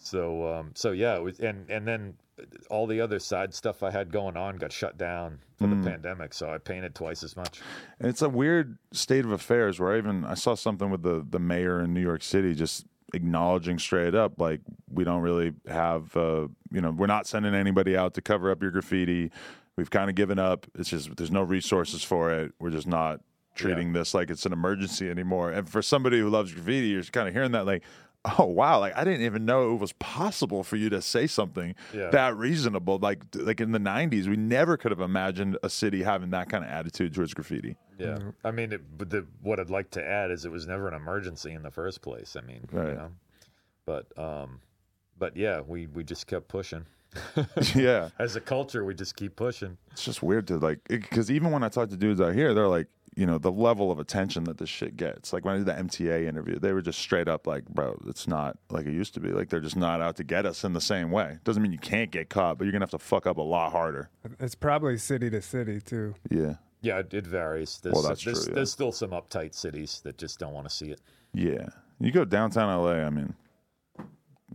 So, 0.00 0.46
um, 0.52 0.70
so 0.74 0.92
yeah, 0.92 1.16
it 1.16 1.22
was, 1.22 1.38
and 1.40 1.68
and 1.70 1.86
then 1.86 2.14
all 2.70 2.86
the 2.86 3.00
other 3.00 3.18
side 3.18 3.52
stuff 3.54 3.82
I 3.82 3.90
had 3.90 4.10
going 4.10 4.36
on 4.36 4.56
got 4.56 4.72
shut 4.72 4.96
down 4.96 5.38
for 5.58 5.66
Mm. 5.66 5.82
the 5.84 5.90
pandemic. 5.90 6.32
So 6.34 6.50
I 6.50 6.58
painted 6.58 6.94
twice 6.94 7.22
as 7.22 7.36
much. 7.36 7.60
And 7.98 8.08
it's 8.08 8.22
a 8.22 8.28
weird 8.28 8.78
state 8.92 9.24
of 9.24 9.32
affairs 9.32 9.78
where 9.78 9.92
I 9.94 9.98
even 9.98 10.24
I 10.24 10.34
saw 10.34 10.54
something 10.54 10.90
with 10.90 11.02
the 11.02 11.24
the 11.28 11.38
mayor 11.38 11.80
in 11.80 11.92
New 11.94 12.00
York 12.00 12.22
City 12.22 12.54
just 12.54 12.86
acknowledging 13.14 13.78
straight 13.78 14.14
up 14.14 14.40
like 14.40 14.60
we 14.90 15.04
don't 15.04 15.20
really 15.20 15.52
have 15.68 16.16
uh, 16.16 16.48
you 16.70 16.80
know 16.80 16.90
we're 16.90 17.06
not 17.06 17.26
sending 17.26 17.54
anybody 17.54 17.96
out 17.96 18.14
to 18.14 18.22
cover 18.22 18.50
up 18.50 18.62
your 18.62 18.70
graffiti. 18.70 19.30
We've 19.76 19.90
kind 19.90 20.08
of 20.10 20.16
given 20.16 20.38
up. 20.38 20.66
It's 20.74 20.88
just 20.90 21.14
there's 21.16 21.30
no 21.30 21.42
resources 21.42 22.02
for 22.02 22.32
it. 22.32 22.52
We're 22.58 22.70
just 22.70 22.86
not 22.86 23.20
treating 23.54 23.92
this 23.92 24.14
like 24.14 24.30
it's 24.30 24.46
an 24.46 24.52
emergency 24.54 25.10
anymore. 25.10 25.50
And 25.50 25.68
for 25.68 25.82
somebody 25.82 26.18
who 26.18 26.30
loves 26.30 26.52
graffiti, 26.54 26.88
you're 26.88 27.02
kind 27.04 27.28
of 27.28 27.34
hearing 27.34 27.52
that 27.52 27.66
like, 27.66 27.82
oh 28.38 28.44
wow, 28.44 28.78
like 28.80 28.96
I 28.96 29.04
didn't 29.04 29.22
even 29.22 29.44
know 29.44 29.72
it 29.74 29.80
was 29.80 29.92
possible 29.94 30.62
for 30.62 30.76
you 30.76 30.88
to 30.90 31.02
say 31.02 31.26
something 31.26 31.74
Yeah. 31.92 32.10
that 32.10 32.36
reasonable. 32.36 32.98
Like 32.98 33.22
like 33.34 33.60
in 33.60 33.72
the 33.72 33.78
'90s, 33.80 34.26
we 34.28 34.36
never 34.36 34.76
could 34.76 34.90
have 34.92 35.00
imagined 35.00 35.58
a 35.62 35.68
city 35.68 36.02
having 36.02 36.30
that 36.30 36.48
kind 36.48 36.64
of 36.64 36.70
attitude 36.70 37.14
towards 37.14 37.34
graffiti. 37.34 37.76
Yeah, 37.98 38.18
I 38.44 38.50
mean, 38.50 38.72
it, 38.72 38.80
but 38.98 39.10
the, 39.10 39.26
what 39.42 39.60
I'd 39.60 39.70
like 39.70 39.90
to 39.92 40.04
add 40.04 40.30
is 40.30 40.44
it 40.44 40.50
was 40.50 40.66
never 40.66 40.88
an 40.88 40.94
emergency 40.94 41.52
in 41.52 41.62
the 41.62 41.70
first 41.70 42.00
place. 42.02 42.34
I 42.36 42.40
mean, 42.40 42.66
Right. 42.72 42.88
you 42.88 42.94
know, 42.94 43.10
but 43.86 44.06
um, 44.18 44.60
but 45.18 45.36
yeah, 45.36 45.60
we 45.60 45.86
we 45.86 46.04
just 46.04 46.26
kept 46.26 46.48
pushing. 46.48 46.86
yeah, 47.74 48.08
As 48.18 48.36
a 48.36 48.40
culture, 48.40 48.84
we 48.84 48.94
just 48.94 49.16
keep 49.16 49.36
pushing. 49.36 49.76
it's 49.90 50.04
just 50.04 50.22
weird 50.22 50.46
to 50.48 50.56
like 50.58 50.80
because 50.88 51.30
even 51.30 51.50
when 51.50 51.62
I 51.62 51.68
talk 51.68 51.90
to 51.90 51.96
dudes 51.96 52.20
out 52.20 52.34
here, 52.34 52.54
they're 52.54 52.68
like, 52.68 52.86
you 53.14 53.26
know, 53.26 53.36
the 53.38 53.52
level 53.52 53.90
of 53.90 53.98
attention 53.98 54.44
that 54.44 54.56
this 54.58 54.68
shit 54.70 54.96
gets. 54.96 55.32
Like 55.32 55.44
when 55.44 55.54
I 55.54 55.58
did 55.58 55.66
the 55.66 55.72
MTA 55.74 56.26
interview, 56.26 56.58
they 56.58 56.72
were 56.72 56.80
just 56.80 56.98
straight 56.98 57.28
up 57.28 57.46
like, 57.46 57.66
bro, 57.66 58.00
it's 58.06 58.26
not 58.26 58.56
like 58.70 58.86
it 58.86 58.92
used 58.92 59.12
to 59.14 59.20
be. 59.20 59.28
Like 59.30 59.50
they're 59.50 59.60
just 59.60 59.76
not 59.76 60.00
out 60.00 60.16
to 60.16 60.24
get 60.24 60.46
us 60.46 60.64
in 60.64 60.72
the 60.72 60.80
same 60.80 61.10
way. 61.10 61.38
Doesn't 61.44 61.62
mean 61.62 61.72
you 61.72 61.78
can't 61.78 62.10
get 62.10 62.30
caught, 62.30 62.56
but 62.58 62.64
you're 62.64 62.72
gonna 62.72 62.84
have 62.84 62.90
to 62.90 62.98
fuck 62.98 63.26
up 63.26 63.36
a 63.36 63.42
lot 63.42 63.72
harder. 63.72 64.08
It's 64.40 64.54
probably 64.54 64.96
city 64.98 65.28
to 65.30 65.42
city 65.42 65.80
too. 65.80 66.14
Yeah, 66.30 66.54
Yeah, 66.80 66.98
it, 67.00 67.12
it 67.12 67.26
varies. 67.26 67.80
There's, 67.82 67.92
Well, 67.94 68.02
that's 68.02 68.24
there's, 68.24 68.44
true, 68.44 68.52
yeah. 68.52 68.54
there's 68.56 68.72
still 68.72 68.92
some 68.92 69.10
uptight 69.10 69.54
cities 69.54 70.00
that 70.04 70.16
just 70.16 70.38
don't 70.38 70.52
want 70.54 70.68
to 70.68 70.74
see 70.74 70.90
it. 70.90 71.00
yeah. 71.34 71.68
You 72.00 72.10
go 72.10 72.24
downtown 72.24 72.68
LA, 72.82 72.94
I 73.04 73.10
mean. 73.10 73.34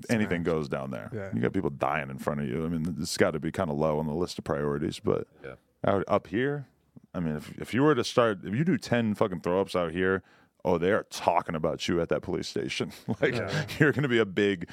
Anything 0.10 0.44
Smash. 0.44 0.54
goes 0.54 0.70
down 0.70 0.92
there. 0.92 1.10
Yeah. 1.14 1.30
You 1.34 1.42
got 1.42 1.54
people 1.54 1.70
dying 1.72 2.10
in 2.10 2.18
front 2.20 2.42
of 2.42 2.48
you. 2.48 2.66
I 2.66 2.68
mean, 2.70 2.96
it's 3.00 3.18
got 3.18 3.32
to 3.32 3.40
be 3.40 3.52
kind 3.52 3.72
of 3.72 3.78
low 3.78 3.98
on 4.00 4.06
the 4.06 4.14
list 4.14 4.38
of 4.38 4.44
priorities. 4.46 5.00
But 5.00 5.28
Yeah. 5.44 5.54
out 5.86 6.04
up 6.08 6.28
here, 6.28 6.68
I 7.14 7.20
mean, 7.20 7.36
if 7.36 7.52
if 7.60 7.74
you 7.74 7.84
were 7.84 7.96
to 7.96 8.04
start, 8.04 8.40
if 8.44 8.54
you 8.54 8.64
do 8.64 8.78
ten 8.78 9.16
fucking 9.16 9.42
throw 9.42 9.60
ups 9.62 9.76
out 9.76 9.92
here, 9.92 10.24
oh, 10.66 10.78
they 10.78 10.92
are 10.92 11.04
talking 11.10 11.56
about 11.56 11.88
you 11.88 12.00
at 12.02 12.10
that 12.10 12.22
police 12.22 12.48
station. 12.48 12.92
like 13.22 13.36
Yeah. 13.36 13.66
you're 13.80 13.92
going 13.92 14.04
to 14.04 14.10
be 14.10 14.20
a 14.20 14.26
big 14.26 14.68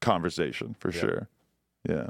conversation 0.00 0.74
for 0.78 0.90
Yeah. 0.90 1.00
sure. 1.00 1.28
Yeah. 1.88 2.06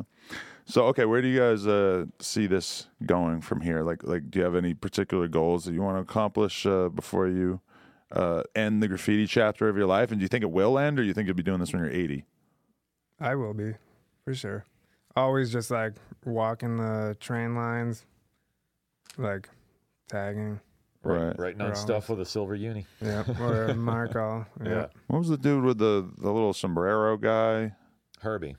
So 0.66 0.84
okay, 0.86 1.04
where 1.04 1.20
do 1.20 1.28
you 1.28 1.38
guys 1.38 1.66
uh, 1.66 2.06
see 2.20 2.46
this 2.46 2.86
going 3.04 3.40
from 3.42 3.60
here? 3.60 3.82
Like, 3.82 4.02
like, 4.04 4.30
do 4.30 4.38
you 4.38 4.44
have 4.44 4.54
any 4.54 4.72
particular 4.72 5.28
goals 5.28 5.64
that 5.66 5.74
you 5.74 5.82
want 5.82 5.96
to 5.98 6.00
accomplish 6.00 6.64
uh, 6.64 6.88
before 6.88 7.28
you 7.28 7.60
uh, 8.12 8.44
end 8.54 8.82
the 8.82 8.88
graffiti 8.88 9.26
chapter 9.26 9.68
of 9.68 9.76
your 9.76 9.86
life? 9.86 10.10
And 10.10 10.18
do 10.20 10.22
you 10.22 10.28
think 10.28 10.42
it 10.42 10.50
will 10.50 10.78
end, 10.78 10.98
or 10.98 11.02
do 11.02 11.08
you 11.08 11.12
think 11.12 11.26
you'll 11.26 11.36
be 11.36 11.42
doing 11.42 11.60
this 11.60 11.72
when 11.72 11.82
you're 11.82 11.92
80? 11.92 12.24
I 13.20 13.34
will 13.34 13.52
be, 13.52 13.74
for 14.24 14.34
sure. 14.34 14.64
Always 15.16 15.52
just 15.52 15.70
like 15.70 15.92
walking 16.24 16.78
the 16.78 17.14
train 17.20 17.54
lines, 17.54 18.06
like 19.18 19.48
tagging. 20.08 20.60
Right. 21.02 21.38
Writing 21.38 21.60
on 21.60 21.68
Right. 21.68 21.76
stuff 21.76 22.08
with 22.08 22.20
a 22.20 22.24
silver 22.24 22.54
uni. 22.54 22.86
Yeah. 23.02 23.24
Or 23.40 23.66
a 23.66 23.74
Markal. 23.74 24.46
Yeah. 24.62 24.68
Yeah. 24.70 24.86
What 25.08 25.18
was 25.18 25.28
the 25.28 25.36
dude 25.36 25.62
with 25.64 25.78
the 25.78 26.10
the 26.18 26.32
little 26.32 26.54
sombrero 26.54 27.16
guy? 27.18 27.74
Herbie. 28.20 28.56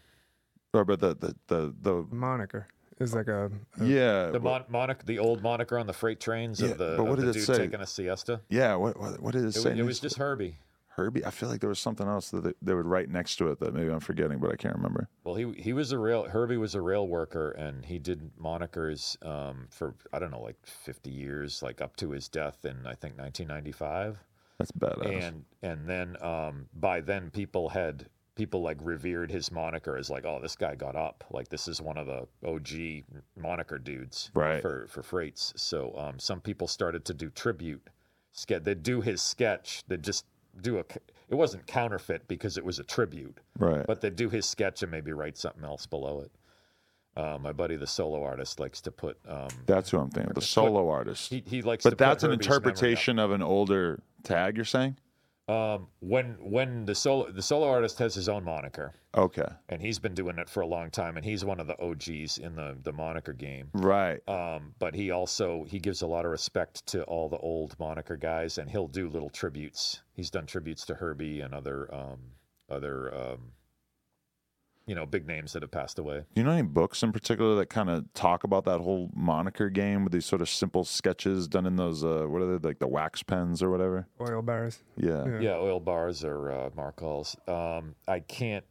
Or 0.73 0.85
but 0.85 0.99
the 0.99 1.15
the 1.15 1.35
the, 1.47 1.73
the 1.81 2.05
Moniker 2.15 2.67
is 2.99 3.13
like 3.15 3.27
a, 3.27 3.51
a 3.79 3.85
yeah 3.85 4.27
The 4.27 4.39
what- 4.39 4.69
mon- 4.69 4.81
monic, 4.81 5.05
the 5.05 5.19
old 5.19 5.41
moniker 5.41 5.77
on 5.79 5.87
the 5.87 5.93
freight 5.93 6.19
trains 6.19 6.61
Yeah, 6.61 6.69
of 6.69 6.77
the, 6.77 6.93
but 6.97 7.03
what 7.05 7.19
of 7.19 7.25
the 7.25 7.33
did 7.33 7.41
it 7.41 7.45
dude 7.45 7.55
say? 7.55 7.57
taking 7.57 7.81
a 7.81 7.85
siesta. 7.87 8.41
yeah 8.49 8.75
what 8.75 8.99
what, 8.99 9.19
what 9.21 9.33
did 9.33 9.43
it 9.43 9.47
It, 9.47 9.53
say? 9.53 9.77
it 9.77 9.83
was 9.83 9.99
just 9.99 10.17
Herbie. 10.17 10.57
Herbie. 10.95 11.25
I 11.25 11.29
feel 11.29 11.49
like 11.49 11.59
there 11.59 11.69
was 11.69 11.79
something 11.79 12.07
else 12.07 12.29
that 12.31 12.43
they, 12.43 12.53
they 12.61 12.73
would 12.73 12.85
write 12.85 13.09
next 13.09 13.35
to 13.37 13.49
it 13.49 13.59
that 13.59 13.73
maybe 13.73 13.91
I'm 13.91 13.99
forgetting, 13.99 14.39
but 14.39 14.51
I 14.51 14.55
can't 14.55 14.75
remember. 14.75 15.09
Well, 15.23 15.35
he 15.35 15.51
he 15.57 15.73
was 15.73 15.91
a 15.91 15.97
rail 15.99 16.23
Herbie 16.23 16.57
was 16.57 16.73
a 16.75 16.81
rail 16.81 17.07
worker, 17.07 17.51
and 17.51 17.85
he 17.85 17.99
did 17.99 18.31
monikers 18.41 19.17
um, 19.25 19.67
for 19.69 19.93
I 20.13 20.19
don't 20.19 20.31
know 20.31 20.41
like 20.41 20.57
fifty 20.65 21.09
years, 21.11 21.61
like 21.61 21.81
up 21.81 21.95
to 21.97 22.11
his 22.11 22.29
death 22.29 22.63
in 22.65 22.85
I 22.87 22.95
think 22.95 23.17
1995. 23.17 24.19
That's 24.57 24.71
badass. 24.71 25.23
And 25.27 25.45
and 25.61 25.87
then 25.87 26.15
um, 26.21 26.67
by 26.73 27.01
then 27.01 27.29
people 27.29 27.69
had 27.69 28.07
people 28.35 28.61
like 28.61 28.77
revered 28.81 29.31
his 29.31 29.51
moniker 29.51 29.97
as 29.97 30.09
like 30.09 30.25
oh 30.25 30.39
this 30.41 30.55
guy 30.55 30.75
got 30.75 30.95
up 30.95 31.23
like 31.31 31.47
this 31.49 31.67
is 31.69 31.81
one 31.81 31.97
of 31.97 32.05
the 32.05 32.27
OG 32.45 33.03
moniker 33.41 33.77
dudes 33.77 34.31
Right. 34.33 34.61
for 34.61 34.87
for 34.87 35.03
freights. 35.03 35.53
So 35.57 35.93
um, 35.97 36.19
some 36.19 36.39
people 36.41 36.67
started 36.67 37.03
to 37.05 37.13
do 37.13 37.29
tribute. 37.29 37.85
Ske- 38.31 38.61
they'd 38.63 38.83
do 38.83 39.01
his 39.01 39.21
sketch. 39.21 39.83
They'd 39.87 40.03
just 40.03 40.25
do 40.61 40.77
a 40.79 40.83
It 41.29 41.35
wasn't 41.35 41.65
counterfeit 41.67 42.27
because 42.27 42.57
it 42.57 42.65
was 42.65 42.79
a 42.79 42.83
tribute 42.83 43.39
right. 43.59 43.85
but 43.85 44.01
they 44.01 44.09
do 44.09 44.29
his 44.29 44.45
sketch 44.45 44.83
and 44.83 44.91
maybe 44.91 45.11
write 45.11 45.37
something 45.37 45.63
else 45.63 45.85
below 45.85 46.21
it. 46.21 46.31
Uh, 47.17 47.37
my 47.41 47.53
buddy, 47.53 47.77
the 47.77 47.87
solo 47.87 48.21
artist, 48.23 48.59
likes 48.59 48.81
to 48.81 48.91
put. 48.91 49.17
Um, 49.27 49.47
that's 49.65 49.89
who 49.89 49.99
I'm 49.99 50.09
thinking. 50.09 50.29
The 50.29 50.35
put- 50.35 50.43
solo 50.43 50.89
artist. 50.89 51.29
he, 51.29 51.41
he 51.45 51.61
likes 51.61 51.83
to. 51.83 51.91
but 51.91 51.97
put 51.97 52.03
that's 52.03 52.23
an 52.23 52.31
interpretation 52.31 53.19
of 53.19 53.31
an 53.31 53.41
older 53.41 53.99
tag. 54.23 54.57
You're 54.57 54.65
saying? 54.65 54.97
Um, 55.47 55.87
when 55.99 56.37
when 56.39 56.85
the 56.85 56.95
solo 56.95 57.31
the 57.31 57.41
solo 57.41 57.69
artist 57.69 57.99
has 57.99 58.15
his 58.15 58.27
own 58.27 58.43
moniker, 58.43 58.95
Okay. 59.15 59.45
and 59.69 59.79
he's 59.79 59.99
been 59.99 60.15
doing 60.15 60.39
it 60.39 60.49
for 60.49 60.61
a 60.61 60.65
long 60.67 60.89
time, 60.89 61.17
and 61.17 61.25
he's 61.25 61.45
one 61.45 61.59
of 61.59 61.67
the 61.67 61.79
OGs 61.79 62.39
in 62.39 62.55
the 62.55 62.75
the 62.81 62.91
moniker 62.91 63.31
game. 63.33 63.69
Right. 63.73 64.27
Um, 64.27 64.73
but 64.79 64.95
he 64.95 65.11
also 65.11 65.63
he 65.65 65.77
gives 65.79 66.01
a 66.01 66.07
lot 66.07 66.25
of 66.25 66.31
respect 66.31 66.87
to 66.87 67.03
all 67.03 67.29
the 67.29 67.37
old 67.37 67.77
moniker 67.79 68.17
guys, 68.17 68.57
and 68.57 68.67
he'll 68.71 68.87
do 68.87 69.07
little 69.07 69.29
tributes. 69.29 70.01
He's 70.13 70.31
done 70.31 70.47
tributes 70.47 70.83
to 70.87 70.95
Herbie 70.95 71.41
and 71.41 71.53
other 71.53 71.93
um, 71.93 72.19
other 72.67 73.13
um, 73.13 73.51
you 74.87 74.93
know 74.95 75.05
big 75.05 75.25
names 75.27 75.53
that 75.53 75.61
have 75.63 75.71
passed 75.71 75.97
away. 75.99 76.19
Do 76.35 76.41
you 76.41 76.43
know 76.43 76.51
any 76.51 76.61
books 76.61 77.01
in 77.03 77.11
particular 77.11 77.55
that 77.55 77.67
kind 77.69 77.89
of 77.89 78.05
talk 78.13 78.43
about 78.43 78.65
that 78.65 78.79
whole 78.79 79.09
moniker 79.15 79.69
game 79.69 80.03
with 80.03 80.13
these 80.13 80.25
sort 80.25 80.41
of 80.41 80.49
simple 80.49 80.83
sketches 80.83 81.47
done 81.47 81.65
in 81.65 81.75
those 81.75 82.03
uh, 82.03 82.25
what 82.27 82.41
are 82.41 82.57
they 82.57 82.67
like 82.67 82.79
the 82.79 82.87
wax 82.87 83.23
pens 83.23 83.63
or 83.63 83.69
whatever? 83.71 84.07
oil 84.21 84.41
bars. 84.41 84.79
Yeah. 84.97 85.25
Yeah. 85.25 85.39
Yeah, 85.39 85.55
oil 85.55 85.79
bars 85.79 86.23
or 86.23 86.51
uh, 86.51 86.69
Markals. 86.75 87.35
Um, 87.47 87.95
I 88.07 88.19
can't. 88.19 88.63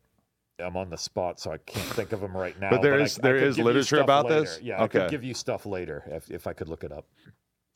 I'm 0.60 0.76
on 0.76 0.88
the 0.88 0.96
spot, 0.96 1.40
so 1.40 1.50
I 1.50 1.58
can't 1.58 1.84
think 1.96 2.12
of 2.12 2.20
them 2.20 2.36
right 2.36 2.58
now. 2.60 2.70
But 2.70 2.80
there 2.82 2.94
I- 2.94 3.02
is- 3.02 3.18
I 3.18 3.22
there 3.22 3.38
could 3.40 3.48
is 3.48 3.58
literature 3.58 3.98
about 3.98 4.26
later. 4.26 4.42
this? 4.42 4.60
Yeah, 4.62 4.80
I 4.80 4.84
Okay. 4.84 5.00
could 5.00 5.10
give 5.10 5.24
you 5.24 5.34
stuff 5.34 5.66
later 5.66 6.04
if, 6.06 6.30
if 6.30 6.46
I 6.46 6.52
could 6.52 6.68
look 6.68 6.84
it 6.84 6.92
up. 6.92 7.06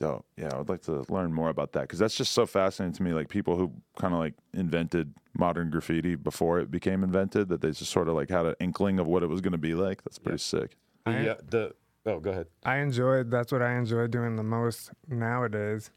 Oh, 0.01 0.25
yeah, 0.37 0.51
I 0.55 0.59
would 0.59 0.69
like 0.69 0.83
to 0.83 1.05
learn 1.09 1.33
more 1.33 1.49
about 1.49 1.73
that 1.73 1.83
because 1.83 1.99
that's 1.99 2.15
just 2.17 2.33
so 2.33 2.47
fascinating 2.47 2.95
to 2.95 3.03
me. 3.03 3.13
Like 3.13 3.29
people 3.29 3.57
who 3.57 3.73
kind 3.99 4.15
of 4.15 4.21
like 4.21 4.35
invented 4.55 5.13
modern 5.37 5.71
graffiti 5.71 6.15
before 6.15 6.61
it 6.61 6.71
became 6.71 7.03
invented, 7.03 7.49
that 7.49 7.61
they 7.61 7.71
just 7.73 7.91
sort 7.91 8.09
of 8.09 8.15
like 8.15 8.31
had 8.31 8.47
an 8.47 8.55
inkling 8.61 9.01
of 9.01 9.09
what 9.09 9.25
it 9.25 9.27
was 9.29 9.41
going 9.41 9.53
to 9.53 9.59
be 9.59 9.75
like. 9.75 10.05
That's 10.05 10.19
pretty 10.19 10.39
sick. 10.39 10.77
The, 11.05 11.11
I- 11.11 11.29
uh, 11.29 11.37
the 11.49 11.75
Oh, 12.07 12.21
go 12.21 12.31
ahead. 12.31 12.47
I 12.65 12.77
enjoyed. 12.79 13.31
That's 13.31 13.53
what 13.53 13.61
I 13.61 13.77
enjoy 13.77 14.07
doing 14.07 14.37
the 14.37 14.43
most 14.43 14.93
nowadays, 15.09 15.91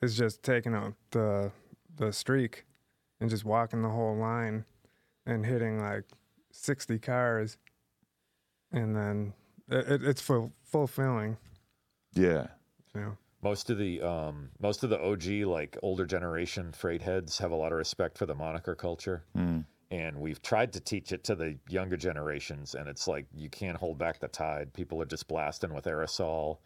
is 0.00 0.16
just 0.16 0.42
taking 0.42 0.74
out 0.74 0.94
the 1.10 1.50
the 1.96 2.12
streak, 2.12 2.64
and 3.20 3.28
just 3.28 3.44
walking 3.44 3.82
the 3.82 3.90
whole 3.90 4.16
line, 4.16 4.64
and 5.26 5.44
hitting 5.44 5.80
like 5.80 6.04
sixty 6.50 6.98
cars, 6.98 7.58
and 8.72 8.96
then 8.96 9.34
it, 9.68 9.88
it, 9.90 10.04
it's 10.04 10.22
full, 10.22 10.52
fulfilling. 10.62 11.36
Yeah. 12.14 12.46
You 12.94 13.00
know. 13.00 13.16
Most 13.42 13.70
of 13.70 13.78
the 13.78 14.02
um, 14.02 14.50
most 14.60 14.84
of 14.84 14.90
the 14.90 15.00
OG 15.00 15.46
like 15.48 15.78
older 15.82 16.04
generation 16.04 16.72
freight 16.72 17.00
heads 17.02 17.38
have 17.38 17.50
a 17.52 17.56
lot 17.56 17.72
of 17.72 17.78
respect 17.78 18.18
for 18.18 18.26
the 18.26 18.34
moniker 18.34 18.74
culture, 18.74 19.24
Mm. 19.36 19.64
and 19.90 20.20
we've 20.20 20.42
tried 20.42 20.72
to 20.74 20.80
teach 20.80 21.10
it 21.12 21.24
to 21.24 21.34
the 21.34 21.56
younger 21.68 21.96
generations, 21.96 22.74
and 22.74 22.88
it's 22.88 23.08
like 23.08 23.26
you 23.34 23.48
can't 23.48 23.78
hold 23.78 23.96
back 23.98 24.18
the 24.20 24.28
tide. 24.28 24.72
People 24.74 25.00
are 25.00 25.06
just 25.06 25.26
blasting 25.26 25.72
with 25.72 25.84
aerosol. 25.86 26.58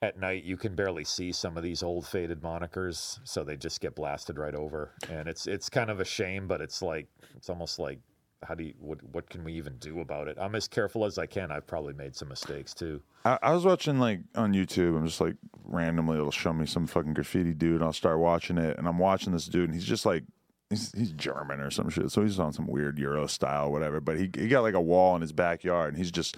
At 0.00 0.18
night, 0.18 0.42
you 0.42 0.56
can 0.56 0.74
barely 0.74 1.04
see 1.04 1.30
some 1.32 1.56
of 1.56 1.62
these 1.62 1.82
old 1.82 2.06
faded 2.06 2.40
monikers, 2.40 3.20
so 3.24 3.44
they 3.44 3.56
just 3.56 3.80
get 3.80 3.94
blasted 3.94 4.38
right 4.38 4.54
over, 4.54 4.90
and 5.10 5.28
it's 5.28 5.46
it's 5.46 5.68
kind 5.68 5.90
of 5.90 6.00
a 6.00 6.04
shame, 6.04 6.48
but 6.48 6.60
it's 6.62 6.80
like 6.80 7.08
it's 7.36 7.50
almost 7.50 7.78
like 7.78 7.98
how 8.42 8.54
do 8.54 8.64
you 8.64 8.74
what 8.78 9.02
what 9.12 9.28
can 9.30 9.44
we 9.44 9.52
even 9.54 9.76
do 9.78 10.00
about 10.00 10.28
it? 10.28 10.36
I'm 10.40 10.54
as 10.54 10.68
careful 10.68 11.04
as 11.04 11.18
I 11.18 11.26
can. 11.26 11.50
I've 11.50 11.66
probably 11.66 11.94
made 11.94 12.16
some 12.16 12.28
mistakes 12.28 12.74
too. 12.74 13.02
I, 13.24 13.38
I 13.42 13.52
was 13.52 13.64
watching 13.64 13.98
like 13.98 14.20
on 14.34 14.52
YouTube. 14.52 14.96
I'm 14.96 15.06
just 15.06 15.20
like 15.20 15.36
randomly 15.64 16.18
it'll 16.18 16.30
show 16.30 16.52
me 16.52 16.66
some 16.66 16.86
fucking 16.86 17.14
graffiti 17.14 17.52
dude. 17.52 17.76
And 17.76 17.84
I'll 17.84 17.92
start 17.92 18.18
watching 18.18 18.58
it, 18.58 18.78
and 18.78 18.86
I'm 18.88 18.98
watching 18.98 19.32
this 19.32 19.46
dude, 19.46 19.64
and 19.64 19.74
he's 19.74 19.86
just 19.86 20.06
like 20.06 20.24
he's 20.70 20.92
he's 20.92 21.12
German 21.12 21.60
or 21.60 21.70
some 21.70 21.90
shit. 21.90 22.10
So 22.10 22.22
he's 22.22 22.38
on 22.38 22.52
some 22.52 22.66
weird 22.66 22.98
Euro 22.98 23.26
style, 23.26 23.70
whatever. 23.70 24.00
But 24.00 24.18
he 24.18 24.30
he 24.34 24.48
got 24.48 24.62
like 24.62 24.74
a 24.74 24.80
wall 24.80 25.14
in 25.14 25.22
his 25.22 25.32
backyard, 25.32 25.90
and 25.90 25.98
he's 25.98 26.10
just 26.10 26.36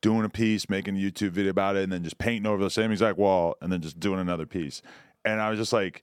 doing 0.00 0.24
a 0.24 0.28
piece, 0.28 0.68
making 0.68 0.96
a 0.96 0.98
YouTube 0.98 1.30
video 1.30 1.50
about 1.50 1.76
it, 1.76 1.84
and 1.84 1.92
then 1.92 2.02
just 2.02 2.18
painting 2.18 2.46
over 2.46 2.62
the 2.62 2.70
same 2.70 2.90
exact 2.90 3.18
wall, 3.18 3.56
and 3.60 3.72
then 3.72 3.80
just 3.80 4.00
doing 4.00 4.20
another 4.20 4.46
piece. 4.46 4.82
And 5.24 5.40
I 5.40 5.50
was 5.50 5.58
just 5.58 5.72
like, 5.72 6.02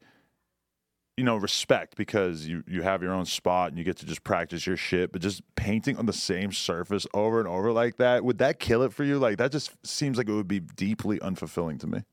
you 1.20 1.26
know, 1.26 1.36
respect 1.36 1.98
because 1.98 2.48
you 2.48 2.64
you 2.66 2.82
have 2.82 3.04
your 3.04 3.12
own 3.12 3.26
spot 3.26 3.68
and 3.70 3.78
you 3.78 3.84
get 3.84 3.98
to 3.98 4.06
just 4.06 4.24
practice 4.24 4.66
your 4.66 4.78
shit. 4.78 5.12
But 5.12 5.22
just 5.22 5.42
painting 5.56 5.98
on 5.98 6.06
the 6.06 6.14
same 6.14 6.54
surface 6.54 7.06
over 7.14 7.40
and 7.40 7.48
over 7.48 7.74
like 7.74 7.98
that, 7.98 8.24
would 8.24 8.38
that 8.38 8.58
kill 8.58 8.84
it 8.84 8.94
for 8.94 9.04
you? 9.04 9.20
Like 9.20 9.38
that 9.38 9.52
just 9.52 9.72
seems 9.86 10.18
like 10.18 10.30
it 10.30 10.32
would 10.32 10.48
be 10.48 10.62
deeply 10.62 11.20
unfulfilling 11.20 11.78
to 11.82 11.88
me. 11.88 12.04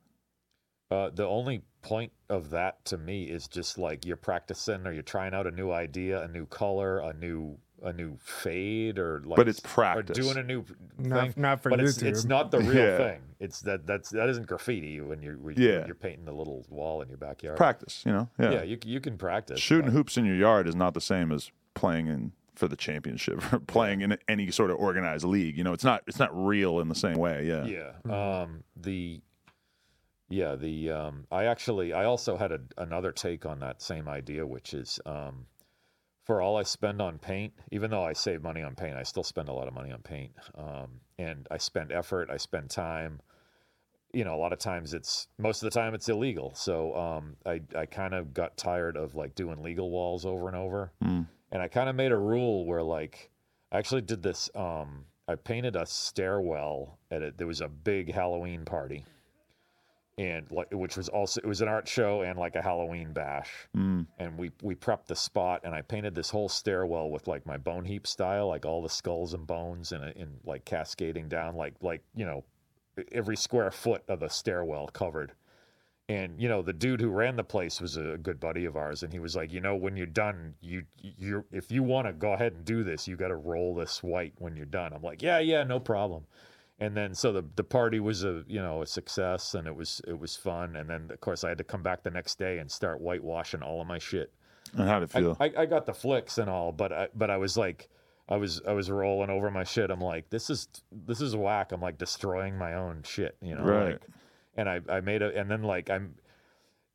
Uh, 0.91 1.11
the 1.11 1.25
only 1.25 1.63
point 1.83 2.11
of 2.29 2.51
that 2.51 2.85
to 2.87 2.99
me 2.99 3.27
is 3.27 3.47
just 3.47 3.79
like 3.79 4.05
you're 4.05 4.17
practicing 4.17 4.85
or 4.89 4.93
you're 4.93 5.05
trying 5.05 5.35
out 5.35 5.47
a 5.47 5.53
new 5.53 5.71
idea, 5.71 6.21
a 6.23 6.29
new 6.29 6.47
color, 6.47 6.99
a 6.99 7.13
new 7.13 7.57
a 7.83 7.93
new 7.93 8.16
fade, 8.18 8.99
or 8.99 9.20
like 9.24 9.37
But 9.37 9.49
it's 9.49 9.59
or 9.61 9.68
practice. 9.68 10.16
doing 10.18 10.37
a 10.39 10.43
new 10.43 10.64
Not 10.99 11.35
thing. 11.35 11.43
not 11.43 11.62
for 11.62 11.70
but 11.70 11.79
YouTube. 11.81 11.85
it's, 11.89 12.03
it's 12.03 12.24
not 12.24 12.51
the 12.51 12.59
real 12.61 12.74
Yeah. 12.74 12.97
thing. 12.97 13.20
It's 13.39 13.61
that 13.61 13.87
that's 13.87 14.11
that 14.11 14.29
isn't 14.31 14.47
graffiti 14.47 15.01
when 15.01 15.22
you're 15.22 15.37
when 15.37 15.57
Yeah. 15.59 15.85
you're 15.87 15.95
painting 15.95 16.24
the 16.24 16.33
little 16.33 16.64
wall 16.70 17.03
in 17.03 17.09
your 17.09 17.18
backyard. 17.18 17.57
practice, 17.59 18.03
you 18.07 18.12
know? 18.12 18.29
Yeah. 18.39 18.51
yeah, 18.53 18.62
you 18.62 18.79
you 18.85 19.01
can 19.01 19.18
practice. 19.18 19.61
Shooting 19.61 19.87
but- 19.87 19.93
hoops 19.93 20.16
in 20.16 20.24
your 20.24 20.37
yard 20.37 20.66
is 20.68 20.74
not 20.74 20.95
the 20.95 21.01
same 21.01 21.31
as 21.33 21.51
playing 21.74 22.07
in 22.07 22.33
for 22.55 22.66
the 22.68 22.77
championship 22.77 23.41
or 23.53 23.59
playing 23.61 24.01
in 24.01 24.16
any 24.29 24.51
sort 24.51 24.70
of 24.70 24.79
organized 24.79 25.24
league. 25.27 25.59
You 25.59 25.64
know, 25.64 25.74
it's 25.74 25.85
not 25.85 26.03
it's 26.07 26.18
not 26.18 26.31
real 26.35 26.81
in 26.81 26.89
the 26.89 26.95
same 26.95 27.18
way. 27.18 27.47
Yeah. 27.47 27.66
Yeah. 27.66 28.41
Um, 28.43 28.64
the 28.74 29.20
yeah 30.31 30.57
the 30.57 30.91
um, 30.91 31.27
I 31.31 31.45
actually 31.45 31.93
I 31.93 32.05
also 32.07 32.37
had 32.39 32.53
a, 32.53 32.61
another 32.79 33.12
take 33.12 33.45
on 33.47 33.61
that 33.61 33.83
same 33.83 34.09
idea, 34.09 34.47
which 34.47 34.72
is 34.74 34.99
um, 35.05 35.47
for 36.27 36.43
all 36.43 36.57
I 36.57 36.64
spend 36.64 37.01
on 37.01 37.18
paint, 37.18 37.55
even 37.70 37.91
though 37.91 38.05
I 38.05 38.12
save 38.12 38.43
money 38.43 38.62
on 38.62 38.74
paint, 38.74 38.97
I 38.97 39.05
still 39.05 39.22
spend 39.22 39.49
a 39.49 39.53
lot 39.53 39.68
of 39.68 39.74
money 39.74 39.93
on 39.93 40.03
paint, 40.03 40.33
um, 40.59 41.01
and 41.18 41.47
I 41.51 41.59
spend 41.59 41.93
effort, 41.93 42.29
I 42.31 42.37
spend 42.37 42.68
time. 42.68 43.20
You 44.12 44.24
know, 44.24 44.35
a 44.35 44.41
lot 44.41 44.53
of 44.53 44.59
times 44.59 44.95
it's 44.95 45.29
most 45.39 45.62
of 45.62 45.70
the 45.70 45.79
time 45.79 45.95
it's 45.95 46.09
illegal. 46.09 46.55
So 46.55 46.95
um, 46.97 47.37
I 47.45 47.61
I 47.77 47.87
kind 47.87 48.14
of 48.14 48.33
got 48.35 48.57
tired 48.57 48.97
of 48.97 49.14
like 49.14 49.35
doing 49.35 49.62
legal 49.62 49.91
walls 49.91 50.24
over 50.27 50.49
and 50.49 50.57
over 50.57 50.93
Mm. 51.03 51.27
and 51.53 51.62
I 51.62 51.68
kind 51.68 51.89
of 51.89 51.97
made 51.97 52.12
a 52.12 52.16
rule 52.16 52.64
where 52.66 52.83
like 52.83 53.31
I 53.70 53.79
actually 53.79 54.03
did 54.03 54.22
this. 54.22 54.49
Um, 54.55 55.05
I 55.29 55.35
painted 55.35 55.77
a 55.77 55.85
stairwell 55.87 56.99
at 57.11 57.22
it. 57.22 57.37
There 57.37 57.47
was 57.47 57.61
a 57.61 57.68
big 57.68 58.12
Halloween 58.12 58.64
party, 58.64 59.05
and 60.19 60.51
like 60.51 60.69
which 60.73 60.97
was 60.97 61.09
also 61.09 61.41
it 61.43 61.47
was 61.47 61.61
an 61.61 61.69
art 61.69 61.87
show 61.87 62.23
and 62.23 62.39
like 62.39 62.57
a 62.57 62.62
Halloween 62.62 63.12
bash. 63.12 63.51
Mm. 63.77 64.07
And 64.19 64.39
we 64.39 64.51
we 64.62 64.75
prepped 64.75 65.07
the 65.07 65.17
spot, 65.17 65.61
and 65.64 65.75
I 65.75 65.83
painted 65.83 66.14
this 66.14 66.31
whole 66.31 66.49
stairwell 66.49 67.11
with 67.11 67.29
like 67.29 67.45
my 67.45 67.59
bone 67.59 67.85
heap 67.85 68.07
style, 68.07 68.49
like 68.49 68.64
all 68.64 68.83
the 68.83 68.89
skulls 68.89 69.35
and 69.35 69.47
bones, 69.47 69.93
and 69.93 70.05
in 70.17 70.39
like 70.45 70.64
cascading 70.64 71.29
down, 71.29 71.55
like 71.55 71.75
like 71.83 72.03
you 72.14 72.25
know 72.25 72.45
every 73.12 73.37
square 73.37 73.71
foot 73.71 74.03
of 74.09 74.21
the 74.21 74.29
stairwell 74.29 74.89
covered. 74.89 75.33
And 76.09 76.41
you 76.41 76.49
know 76.49 76.62
the 76.62 76.73
dude 76.73 77.01
who 77.01 77.11
ran 77.11 77.37
the 77.37 77.45
place 77.45 77.81
was 77.81 77.97
a 77.97 78.17
good 78.17 78.41
buddy 78.41 78.64
of 78.64 78.77
ours, 78.77 79.03
and 79.03 79.12
he 79.12 79.19
was 79.19 79.37
like, 79.37 79.53
you 79.53 79.61
know, 79.61 79.75
when 79.75 79.97
you're 79.97 80.07
done, 80.07 80.55
you 80.62 80.85
you 81.03 81.45
if 81.51 81.71
you 81.71 81.83
want 81.83 82.07
to 82.07 82.14
go 82.14 82.33
ahead 82.33 82.53
and 82.53 82.64
do 82.64 82.85
this, 82.85 83.07
you 83.07 83.17
got 83.17 83.29
to 83.29 83.37
roll 83.37 83.75
this 83.75 84.03
white 84.03 84.33
when 84.39 84.57
you're 84.57 84.67
done. 84.67 84.93
I'm 84.95 85.03
like, 85.03 85.21
yeah, 85.21 85.41
yeah, 85.41 85.64
no 85.64 85.81
problem. 85.81 86.25
And 86.79 86.97
then 86.97 87.14
so 87.14 87.33
the 87.33 87.45
the 87.57 87.64
party 87.64 88.01
was 88.01 88.24
a 88.24 88.45
you 88.47 88.61
know 88.61 88.83
a 88.83 88.87
success, 88.87 89.55
and 89.55 89.66
it 89.66 89.74
was 89.74 90.01
it 90.07 90.18
was 90.18 90.37
fun. 90.37 90.77
And 90.77 90.91
then 90.91 91.09
of 91.11 91.20
course 91.20 91.45
I 91.45 91.49
had 91.49 91.59
to 91.59 91.64
come 91.64 91.83
back 91.83 92.03
the 92.03 92.11
next 92.11 92.39
day 92.39 92.59
and 92.59 92.70
start 92.70 93.01
whitewashing 93.01 93.62
all 93.62 93.81
of 93.81 93.87
my 93.87 93.99
shit. 93.99 94.33
And 94.74 94.89
how'd 94.89 95.03
it 95.05 95.11
I, 95.14 95.20
feel? 95.20 95.37
I, 95.41 95.53
I 95.57 95.66
got 95.66 95.87
the 95.87 95.95
flicks 95.95 96.39
and 96.39 96.51
all, 96.51 96.72
but 96.72 96.93
I 96.93 97.09
but 97.14 97.31
I 97.31 97.37
was 97.37 97.57
like. 97.57 97.89
I 98.29 98.37
was 98.39 98.61
I 98.66 98.72
was 98.72 98.91
rolling 98.91 99.31
over 99.31 99.53
my 99.53 99.62
shit. 99.62 99.89
I'm 99.89 100.01
like, 100.01 100.31
this 100.31 100.51
is 100.51 100.66
this 100.91 101.20
is 101.20 101.37
whack. 101.37 101.70
I'm 101.70 101.81
like 101.81 101.97
destroying 101.97 102.59
my 102.59 102.74
own 102.74 103.05
shit, 103.05 103.37
you 103.41 103.55
know. 103.55 103.62
Right. 103.62 103.93
Like, 103.93 104.03
and 104.57 104.68
I, 104.68 104.81
I 104.89 105.01
made 105.01 105.22
a 105.22 105.33
and 105.39 105.49
then 105.49 105.62
like 105.62 105.91
I'm 105.91 106.16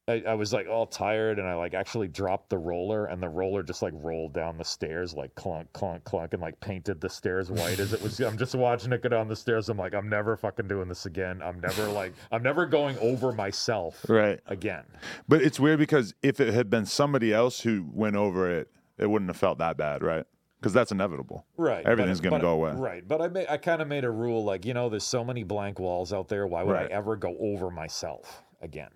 I, 0.07 0.23
I 0.27 0.33
was 0.33 0.51
like 0.51 0.67
all 0.67 0.87
tired 0.87 1.37
and 1.37 1.47
I 1.47 1.53
like 1.53 1.73
actually 1.75 2.07
dropped 2.07 2.49
the 2.49 2.57
roller 2.57 3.05
and 3.05 3.21
the 3.21 3.29
roller 3.29 3.61
just 3.61 3.81
like 3.83 3.93
rolled 3.95 4.33
down 4.33 4.57
the 4.57 4.63
stairs 4.65 5.13
like 5.13 5.33
clunk 5.35 5.71
clunk 5.73 6.03
clunk 6.05 6.33
and 6.33 6.41
like 6.41 6.59
painted 6.59 6.99
the 6.99 7.09
stairs 7.09 7.51
white 7.51 7.79
as 7.79 7.93
it 7.93 8.01
was 8.01 8.19
I'm 8.19 8.37
just 8.37 8.55
watching 8.55 8.91
it 8.93 9.03
go 9.03 9.09
down 9.09 9.27
the 9.27 9.35
stairs 9.35 9.69
I'm 9.69 9.77
like 9.77 9.93
I'm 9.93 10.09
never 10.09 10.35
fucking 10.35 10.67
doing 10.67 10.87
this 10.89 11.05
again 11.05 11.41
I'm 11.43 11.59
never 11.61 11.87
like 11.87 12.13
I'm 12.31 12.41
never 12.41 12.65
going 12.65 12.97
over 12.97 13.31
myself 13.31 14.03
right. 14.09 14.39
again 14.47 14.85
But 15.27 15.43
it's 15.43 15.59
weird 15.59 15.77
because 15.77 16.15
if 16.23 16.39
it 16.39 16.51
had 16.53 16.69
been 16.69 16.87
somebody 16.87 17.31
else 17.31 17.61
who 17.61 17.87
went 17.93 18.15
over 18.15 18.49
it, 18.49 18.71
it 18.97 19.05
wouldn't 19.09 19.29
have 19.29 19.37
felt 19.37 19.59
that 19.59 19.77
bad, 19.77 20.03
right? 20.03 20.25
Because 20.59 20.73
that's 20.73 20.91
inevitable. 20.91 21.45
right 21.57 21.85
Everything's 21.85 22.19
gonna 22.21 22.39
go 22.39 22.51
away. 22.53 22.71
right 22.73 23.07
but 23.07 23.21
I 23.21 23.27
made 23.27 23.45
I 23.47 23.57
kind 23.57 23.81
of 23.83 23.87
made 23.87 24.03
a 24.03 24.11
rule 24.11 24.43
like 24.43 24.65
you 24.65 24.73
know 24.73 24.89
there's 24.89 25.03
so 25.03 25.23
many 25.23 25.43
blank 25.43 25.79
walls 25.79 26.11
out 26.11 26.27
there 26.27 26.47
why 26.47 26.63
would 26.63 26.73
Right. 26.73 26.91
I 26.91 26.93
ever 26.95 27.15
go 27.15 27.35
over 27.39 27.69
myself 27.69 28.41
again 28.61 28.89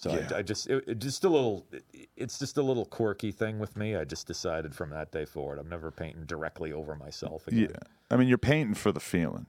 so 0.00 0.12
Yeah. 0.12 0.28
I, 0.32 0.38
I 0.38 0.42
just 0.42 0.68
it, 0.68 0.84
it 0.86 0.98
just 1.00 1.24
a 1.24 1.28
little 1.28 1.66
it- 1.72 2.08
it's 2.16 2.38
just 2.38 2.56
a 2.56 2.62
little 2.62 2.84
quirky 2.84 3.32
thing 3.32 3.58
with 3.58 3.76
me 3.76 3.96
I 3.96 4.04
just 4.04 4.26
decided 4.26 4.74
from 4.74 4.90
that 4.90 5.10
day 5.12 5.24
forward 5.24 5.58
I'm 5.58 5.68
never 5.68 5.90
painting 5.90 6.24
directly 6.24 6.72
over 6.72 6.94
myself 6.96 7.46
again 7.48 7.68
Yeah. 7.72 7.78
I 8.10 8.16
mean, 8.16 8.28
you're 8.28 8.38
painting 8.38 8.74
for 8.74 8.90
the 8.92 9.00
feeling. 9.00 9.46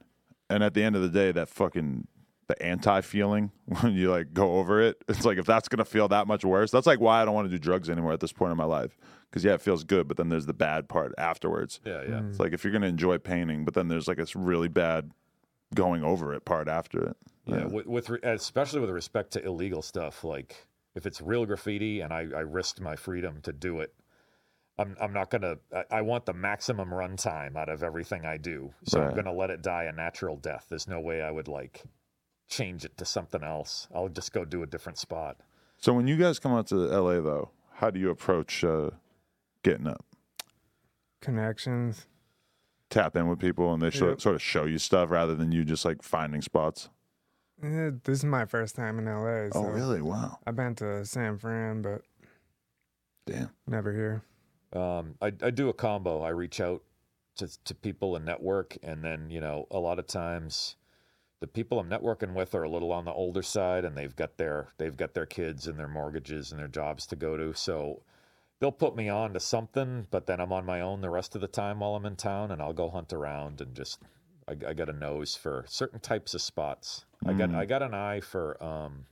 And 0.50 0.62
at 0.62 0.74
the 0.74 0.82
end 0.82 0.94
of 0.96 1.00
the 1.02 1.08
day, 1.08 1.32
that 1.32 1.48
fucking 1.48 2.06
the 2.48 2.60
anti 2.62 3.00
feeling 3.00 3.52
when 3.80 3.92
you 3.94 4.10
like 4.10 4.34
go 4.34 4.58
over 4.58 4.82
it, 4.82 5.02
it's 5.08 5.24
like 5.24 5.38
if 5.38 5.46
that's 5.46 5.68
gonna 5.68 5.84
feel 5.84 6.08
that 6.08 6.26
much 6.26 6.44
worse, 6.44 6.70
that's 6.72 6.86
like 6.86 7.00
why 7.00 7.22
I 7.22 7.24
don't 7.24 7.34
want 7.34 7.46
to 7.46 7.50
do 7.50 7.58
drugs 7.58 7.88
anymore 7.88 8.12
at 8.12 8.18
this 8.20 8.32
point 8.32 8.50
in 8.50 8.56
my 8.58 8.64
life. 8.64 8.96
Because 9.30 9.44
yeah, 9.44 9.54
it 9.54 9.60
feels 9.60 9.84
good, 9.84 10.08
but 10.08 10.16
then 10.16 10.28
there's 10.28 10.46
the 10.46 10.52
bad 10.52 10.88
part 10.88 11.14
afterwards. 11.16 11.78
yeah 11.86 12.02
yeah 12.08 12.22
It's 12.28 12.40
like 12.40 12.52
if 12.52 12.64
you're 12.64 12.72
gonna 12.72 12.88
enjoy 12.88 13.18
painting, 13.18 13.64
but 13.64 13.74
then 13.74 13.86
there's 13.88 14.08
like 14.08 14.16
this 14.18 14.34
really 14.36 14.68
bad 14.68 15.10
going 15.74 16.02
over 16.02 16.34
it 16.34 16.44
part 16.44 16.68
after 16.68 17.00
it. 17.10 17.16
Yeah, 17.50 17.66
with, 17.66 17.86
with 17.86 18.10
re- 18.10 18.18
especially 18.22 18.80
with 18.80 18.90
respect 18.90 19.32
to 19.32 19.44
illegal 19.44 19.82
stuff, 19.82 20.24
like 20.24 20.66
if 20.94 21.06
it's 21.06 21.20
real 21.20 21.46
graffiti 21.46 22.00
and 22.00 22.12
I, 22.12 22.20
I 22.34 22.40
risked 22.40 22.80
my 22.80 22.96
freedom 22.96 23.40
to 23.42 23.52
do 23.52 23.80
it, 23.80 23.94
I'm 24.78 24.96
I'm 25.00 25.12
not 25.12 25.30
gonna. 25.30 25.56
I, 25.74 25.84
I 25.98 26.00
want 26.02 26.26
the 26.26 26.32
maximum 26.32 26.88
runtime 26.90 27.56
out 27.56 27.68
of 27.68 27.82
everything 27.82 28.24
I 28.24 28.36
do, 28.38 28.72
so 28.84 29.00
I'm 29.00 29.06
Right. 29.08 29.16
gonna 29.16 29.32
let 29.32 29.50
it 29.50 29.62
die 29.62 29.84
a 29.84 29.92
natural 29.92 30.36
death. 30.36 30.66
There's 30.68 30.88
no 30.88 31.00
way 31.00 31.22
I 31.22 31.30
would 31.30 31.48
like 31.48 31.82
change 32.48 32.84
it 32.84 32.96
to 32.98 33.04
something 33.04 33.42
else. 33.44 33.86
I'll 33.94 34.08
just 34.08 34.32
go 34.32 34.44
do 34.44 34.62
a 34.62 34.66
different 34.66 34.98
spot. 34.98 35.36
So 35.78 35.92
when 35.92 36.06
you 36.08 36.16
guys 36.16 36.38
come 36.38 36.52
out 36.52 36.66
to 36.68 36.74
LA 36.76 37.20
though, 37.20 37.50
how 37.74 37.90
do 37.90 38.00
you 38.00 38.10
approach 38.10 38.64
uh, 38.64 38.90
getting 39.62 39.86
up? 39.86 40.04
Connections. 41.20 42.06
Tap 42.88 43.14
in 43.14 43.28
with 43.28 43.38
people 43.38 43.72
and 43.72 43.82
they 43.82 43.90
sort, 43.90 44.10
Yep. 44.12 44.20
sort 44.20 44.34
of 44.34 44.42
show 44.42 44.64
you 44.64 44.78
stuff 44.78 45.10
rather 45.10 45.34
than 45.34 45.52
you 45.52 45.64
just 45.64 45.84
like 45.84 46.02
finding 46.02 46.42
spots. 46.42 46.88
This 47.62 48.18
is 48.18 48.24
my 48.24 48.46
first 48.46 48.74
time 48.74 48.98
in 48.98 49.04
LA. 49.04 49.50
So 49.50 49.60
Oh 49.60 49.64
really? 49.64 50.00
Wow. 50.00 50.38
I've 50.46 50.56
been 50.56 50.74
to 50.76 51.04
San 51.04 51.38
Fran, 51.38 51.82
but 51.82 52.02
Damn. 53.26 53.50
never 53.66 53.92
here. 53.92 54.22
Um, 54.72 55.16
I, 55.20 55.26
I 55.42 55.50
do 55.50 55.68
a 55.68 55.74
combo. 55.74 56.22
I 56.22 56.30
reach 56.30 56.60
out 56.60 56.82
to, 57.36 57.48
to 57.64 57.74
people 57.74 58.16
and 58.16 58.24
network, 58.24 58.76
and 58.82 59.04
then 59.04 59.30
you 59.30 59.40
know 59.40 59.66
a 59.70 59.78
lot 59.78 59.98
of 59.98 60.06
times 60.06 60.76
the 61.40 61.46
people 61.46 61.78
I'm 61.78 61.88
networking 61.88 62.34
with 62.34 62.54
are 62.54 62.62
a 62.62 62.68
little 62.68 62.92
on 62.92 63.04
the 63.04 63.12
older 63.12 63.42
side, 63.42 63.84
and 63.84 63.96
they've 63.96 64.14
got 64.14 64.36
their 64.36 64.68
they've 64.78 64.96
got 64.96 65.14
their 65.14 65.26
kids 65.26 65.66
and 65.66 65.78
their 65.78 65.88
mortgages 65.88 66.52
and 66.52 66.60
their 66.60 66.68
jobs 66.68 67.06
to 67.06 67.16
go 67.16 67.36
to. 67.36 67.52
So 67.54 68.02
they'll 68.60 68.72
put 68.72 68.96
me 68.96 69.08
on 69.08 69.34
to 69.34 69.40
something, 69.40 70.06
but 70.10 70.26
then 70.26 70.40
I'm 70.40 70.52
on 70.52 70.64
my 70.64 70.80
own 70.80 71.00
the 71.00 71.10
rest 71.10 71.34
of 71.34 71.40
the 71.40 71.48
time 71.48 71.80
while 71.80 71.94
I'm 71.94 72.06
in 72.06 72.16
town, 72.16 72.52
and 72.52 72.62
I'll 72.62 72.72
go 72.72 72.90
hunt 72.90 73.12
around 73.12 73.60
and 73.60 73.74
just 73.74 73.98
I, 74.50 74.70
I 74.70 74.74
got 74.74 74.88
a 74.88 74.92
nose 74.92 75.36
for 75.36 75.64
certain 75.68 76.00
types 76.00 76.34
of 76.34 76.42
spots. 76.42 77.04
I 77.24 77.32
got 77.34 77.54
I 77.54 77.66
got 77.66 77.82
an 77.82 77.94
eye 77.94 78.20
for 78.20 78.62
um, 78.62 79.06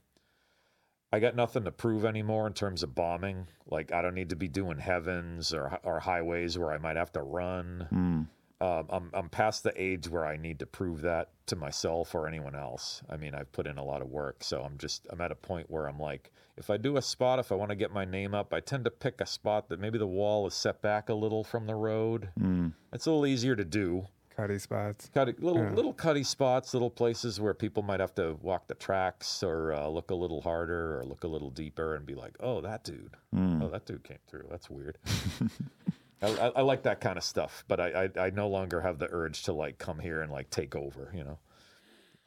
I 1.11 1.19
got 1.19 1.35
nothing 1.35 1.63
to 1.63 1.71
prove 1.71 2.05
anymore 2.05 2.47
in 2.47 2.53
terms 2.53 2.83
of 2.83 2.93
bombing. 2.93 3.47
Like 3.67 3.91
I 3.91 4.01
don't 4.01 4.15
need 4.15 4.29
to 4.29 4.35
be 4.35 4.47
doing 4.47 4.79
heavens 4.79 5.53
or 5.53 5.79
or 5.83 5.99
highways 5.99 6.57
where 6.57 6.71
I 6.71 6.77
might 6.77 6.97
have 6.97 7.11
to 7.13 7.21
run. 7.21 7.87
Mm. 7.91 8.27
Um, 8.61 8.87
I'm 8.89 9.09
I'm 9.13 9.29
past 9.29 9.63
the 9.63 9.73
age 9.81 10.09
where 10.09 10.25
I 10.25 10.35
need 10.35 10.59
to 10.59 10.65
prove 10.65 11.01
that 11.01 11.29
to 11.45 11.55
myself 11.55 12.13
or 12.13 12.27
anyone 12.27 12.55
else. 12.55 13.01
I 13.09 13.15
mean, 13.15 13.33
I've 13.33 13.51
put 13.53 13.67
in 13.67 13.77
a 13.77 13.83
lot 13.83 14.01
of 14.01 14.09
work, 14.09 14.43
so 14.43 14.61
I'm 14.61 14.77
just 14.77 15.07
I'm 15.09 15.21
at 15.21 15.31
a 15.31 15.35
point 15.35 15.69
where 15.69 15.87
I'm 15.87 15.99
like, 15.99 16.31
if 16.57 16.69
I 16.69 16.75
do 16.75 16.97
a 16.97 17.01
spot, 17.01 17.39
if 17.39 17.53
I 17.53 17.55
want 17.55 17.69
to 17.69 17.75
get 17.75 17.93
my 17.93 18.03
name 18.03 18.35
up, 18.35 18.53
I 18.53 18.59
tend 18.59 18.83
to 18.83 18.91
pick 18.91 19.21
a 19.21 19.25
spot 19.25 19.69
that 19.69 19.79
maybe 19.79 19.97
the 19.97 20.07
wall 20.07 20.45
is 20.45 20.53
set 20.53 20.81
back 20.81 21.07
a 21.07 21.13
little 21.13 21.43
from 21.43 21.67
the 21.67 21.75
road. 21.75 22.29
Mm. 22.37 22.73
It's 22.91 23.05
a 23.05 23.11
little 23.11 23.25
easier 23.25 23.55
to 23.55 23.63
do. 23.65 24.07
Cuddy 24.39 24.57
spots. 24.59 25.09
Cutty, 25.13 25.33
little 25.39 25.63
Yeah. 25.63 25.71
little 25.73 25.93
cutty 25.93 26.23
spots, 26.23 26.73
little 26.73 26.89
places 26.89 27.41
where 27.41 27.53
people 27.53 27.83
might 27.83 27.99
have 27.99 28.15
to 28.15 28.37
walk 28.41 28.67
the 28.67 28.75
tracks 28.75 29.43
or 29.43 29.73
uh, 29.73 29.87
look 29.87 30.11
a 30.11 30.15
little 30.15 30.41
harder 30.41 30.97
or 30.99 31.03
look 31.03 31.23
a 31.25 31.27
little 31.27 31.49
deeper 31.49 31.95
and 31.95 32.05
be 32.05 32.15
like, 32.15 32.37
"Oh, 32.39 32.61
that 32.61 32.83
dude! 32.85 33.15
Mm. 33.35 33.61
Oh, 33.63 33.69
that 33.69 33.85
dude 33.85 34.03
came 34.03 34.19
through. 34.27 34.47
That's 34.49 34.69
weird." 34.69 34.97
I, 36.21 36.27
I, 36.27 36.47
I 36.57 36.61
like 36.61 36.83
that 36.83 37.01
kind 37.01 37.17
of 37.17 37.23
stuff, 37.23 37.63
but 37.67 37.79
I, 37.79 38.05
I 38.15 38.25
I 38.27 38.29
no 38.29 38.47
longer 38.47 38.81
have 38.81 38.97
the 38.99 39.07
urge 39.11 39.43
to 39.43 39.53
like 39.53 39.77
come 39.77 39.99
here 39.99 40.21
and 40.21 40.31
like 40.31 40.49
take 40.49 40.75
over. 40.75 41.11
You 41.13 41.23
know. 41.25 41.39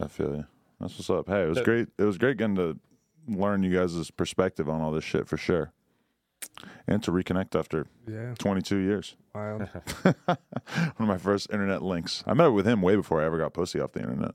I 0.00 0.08
feel 0.08 0.34
you. 0.36 0.46
That's 0.80 0.94
what's 0.98 1.08
up. 1.10 1.28
Hey, 1.28 1.44
it 1.44 1.48
was 1.48 1.58
The- 1.58 1.64
great. 1.64 1.88
It 1.98 2.04
was 2.04 2.18
great 2.18 2.36
getting 2.36 2.56
to 2.56 2.78
learn 3.28 3.62
you 3.62 3.72
guys' 3.74 4.10
perspective 4.10 4.68
on 4.68 4.80
all 4.82 4.90
this 4.92 5.04
shit 5.04 5.28
for 5.28 5.36
sure, 5.36 5.72
and 6.86 7.02
to 7.02 7.10
reconnect 7.12 7.58
after 7.58 7.86
Yeah, 8.06 8.34
22 8.38 8.76
years. 8.78 9.16
wild. 9.34 9.62
One 10.02 10.36
of 10.98 11.06
my 11.08 11.18
first 11.18 11.50
internet 11.52 11.82
links. 11.82 12.22
I 12.26 12.34
met 12.34 12.48
with 12.48 12.66
him 12.66 12.82
way 12.82 12.96
before 12.96 13.20
I 13.22 13.26
ever 13.26 13.38
got 13.38 13.52
pussy 13.54 13.80
off 13.80 13.92
the 13.92 14.00
internet, 14.00 14.34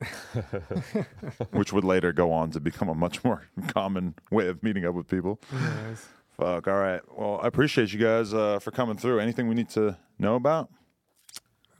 which 1.52 1.72
would 1.72 1.84
later 1.84 2.12
go 2.12 2.32
on 2.32 2.50
to 2.52 2.60
become 2.60 2.88
a 2.88 2.94
much 2.94 3.22
more 3.24 3.48
common 3.68 4.14
way 4.30 4.48
of 4.48 4.62
meeting 4.62 4.84
up 4.84 4.94
with 4.94 5.08
people. 5.08 5.40
Nice. 5.52 6.06
Fuck. 6.36 6.68
All 6.68 6.78
right. 6.78 7.00
Well, 7.16 7.40
I 7.42 7.48
appreciate 7.48 7.92
you 7.92 7.98
guys 7.98 8.32
uh, 8.32 8.58
for 8.60 8.70
coming 8.70 8.96
through. 8.96 9.18
Anything 9.20 9.48
we 9.48 9.54
need 9.56 9.70
to 9.70 9.96
know 10.18 10.36
about? 10.36 10.70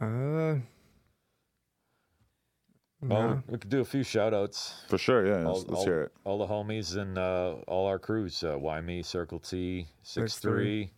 Uh, 0.01 0.57
Well, 3.01 3.29
no. 3.29 3.43
we 3.47 3.59
could 3.59 3.71
do 3.71 3.81
a 3.81 3.85
few 3.85 4.03
shout 4.03 4.35
outs. 4.35 4.83
For 4.89 4.99
sure. 4.99 5.25
Yeah. 5.27 5.45
All, 5.45 5.55
Let's, 5.55 5.69
let's 5.69 5.79
all- 5.81 5.85
hear 5.85 6.03
it. 6.03 6.13
all 6.25 6.39
the 6.39 6.47
homies 6.47 6.97
and 6.97 7.17
uh, 7.17 7.55
all 7.69 7.87
our 7.87 7.99
crews, 7.99 8.43
uh, 8.43 8.57
Why 8.59 8.81
Me, 8.81 9.03
Circle 9.03 9.39
T, 9.39 9.87
Six 10.03 10.33
Six 10.35 10.39
Three, 10.41 10.91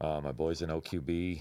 uh, 0.00 0.20
my 0.22 0.32
boys 0.32 0.62
in 0.62 0.70
OQB, 0.70 1.40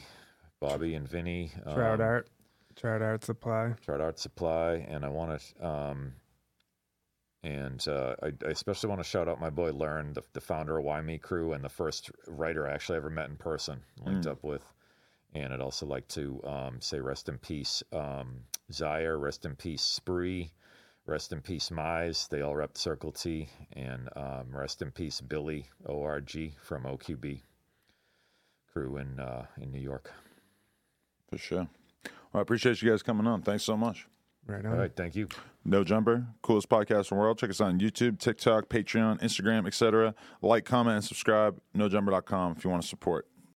Bobby 0.59 0.93
and 0.95 1.07
Vinny, 1.07 1.51
Trout 1.73 1.99
um, 1.99 2.05
art. 2.05 2.27
Trout 2.75 3.01
art 3.01 3.23
supply. 3.23 3.73
Trout 3.83 4.01
Art 4.01 4.17
Supply, 4.19 4.85
and 4.89 5.03
I 5.05 5.09
want 5.09 5.39
to, 5.39 5.67
um, 5.67 6.13
and 7.43 7.85
uh, 7.87 8.15
I, 8.23 8.27
I 8.45 8.49
especially 8.49 8.89
want 8.89 8.99
to 9.01 9.07
shout 9.07 9.27
out 9.27 9.39
my 9.39 9.49
boy 9.49 9.71
Learn, 9.71 10.13
the, 10.13 10.23
the 10.33 10.41
founder 10.41 10.77
of 10.79 10.83
Why 10.85 11.01
Me 11.01 11.17
Crew, 11.17 11.53
and 11.53 11.63
the 11.63 11.69
first 11.69 12.09
writer 12.27 12.67
I 12.67 12.73
actually 12.73 12.97
ever 12.97 13.09
met 13.09 13.29
in 13.29 13.35
person, 13.35 13.81
linked 14.05 14.25
Mm. 14.27 14.31
up 14.31 14.43
with. 14.43 14.63
And 15.35 15.53
I'd 15.53 15.61
also 15.61 15.85
like 15.85 16.07
to 16.09 16.39
um, 16.43 16.77
say 16.79 16.99
rest 16.99 17.27
in 17.27 17.37
peace, 17.39 17.81
um, 17.91 18.41
Zaire, 18.71 19.17
rest 19.17 19.45
in 19.45 19.55
peace, 19.55 19.81
Spree, 19.81 20.51
rest 21.07 21.31
in 21.31 21.41
peace, 21.41 21.69
Mize. 21.69 22.29
They 22.29 22.41
all 22.41 22.55
rep 22.55 22.77
Circle 22.77 23.11
T, 23.13 23.49
and 23.73 24.09
um, 24.15 24.45
rest 24.51 24.81
in 24.81 24.91
peace, 24.91 25.21
Billy 25.21 25.65
ORG 25.85 26.53
from 26.61 26.83
OQB 26.83 27.41
crew 28.71 28.97
in 28.97 29.19
uh, 29.19 29.45
in 29.61 29.71
New 29.71 29.79
York. 29.81 30.11
For 31.29 31.37
sure. 31.37 31.67
Well, 32.05 32.39
I 32.39 32.41
appreciate 32.41 32.81
you 32.81 32.89
guys 32.89 33.03
coming 33.03 33.27
on. 33.27 33.41
Thanks 33.41 33.63
so 33.63 33.77
much. 33.77 34.07
Right 34.45 34.65
All 34.65 34.73
on. 34.73 34.77
right, 34.77 34.95
thank 34.95 35.15
you. 35.15 35.29
No 35.63 35.83
Jumper, 35.83 36.25
coolest 36.41 36.67
podcast 36.67 37.11
in 37.11 37.17
the 37.17 37.21
world. 37.21 37.37
Check 37.37 37.49
us 37.49 37.61
out 37.61 37.69
on 37.69 37.79
YouTube, 37.79 38.19
TikTok, 38.19 38.67
Patreon, 38.67 39.21
Instagram, 39.21 39.65
etc. 39.65 40.13
Like, 40.41 40.65
comment, 40.65 40.95
and 40.95 41.03
subscribe. 41.03 41.59
NoJumper.com 41.77 42.55
if 42.57 42.65
you 42.65 42.69
want 42.69 42.83
to 42.83 42.89
support. 42.89 43.27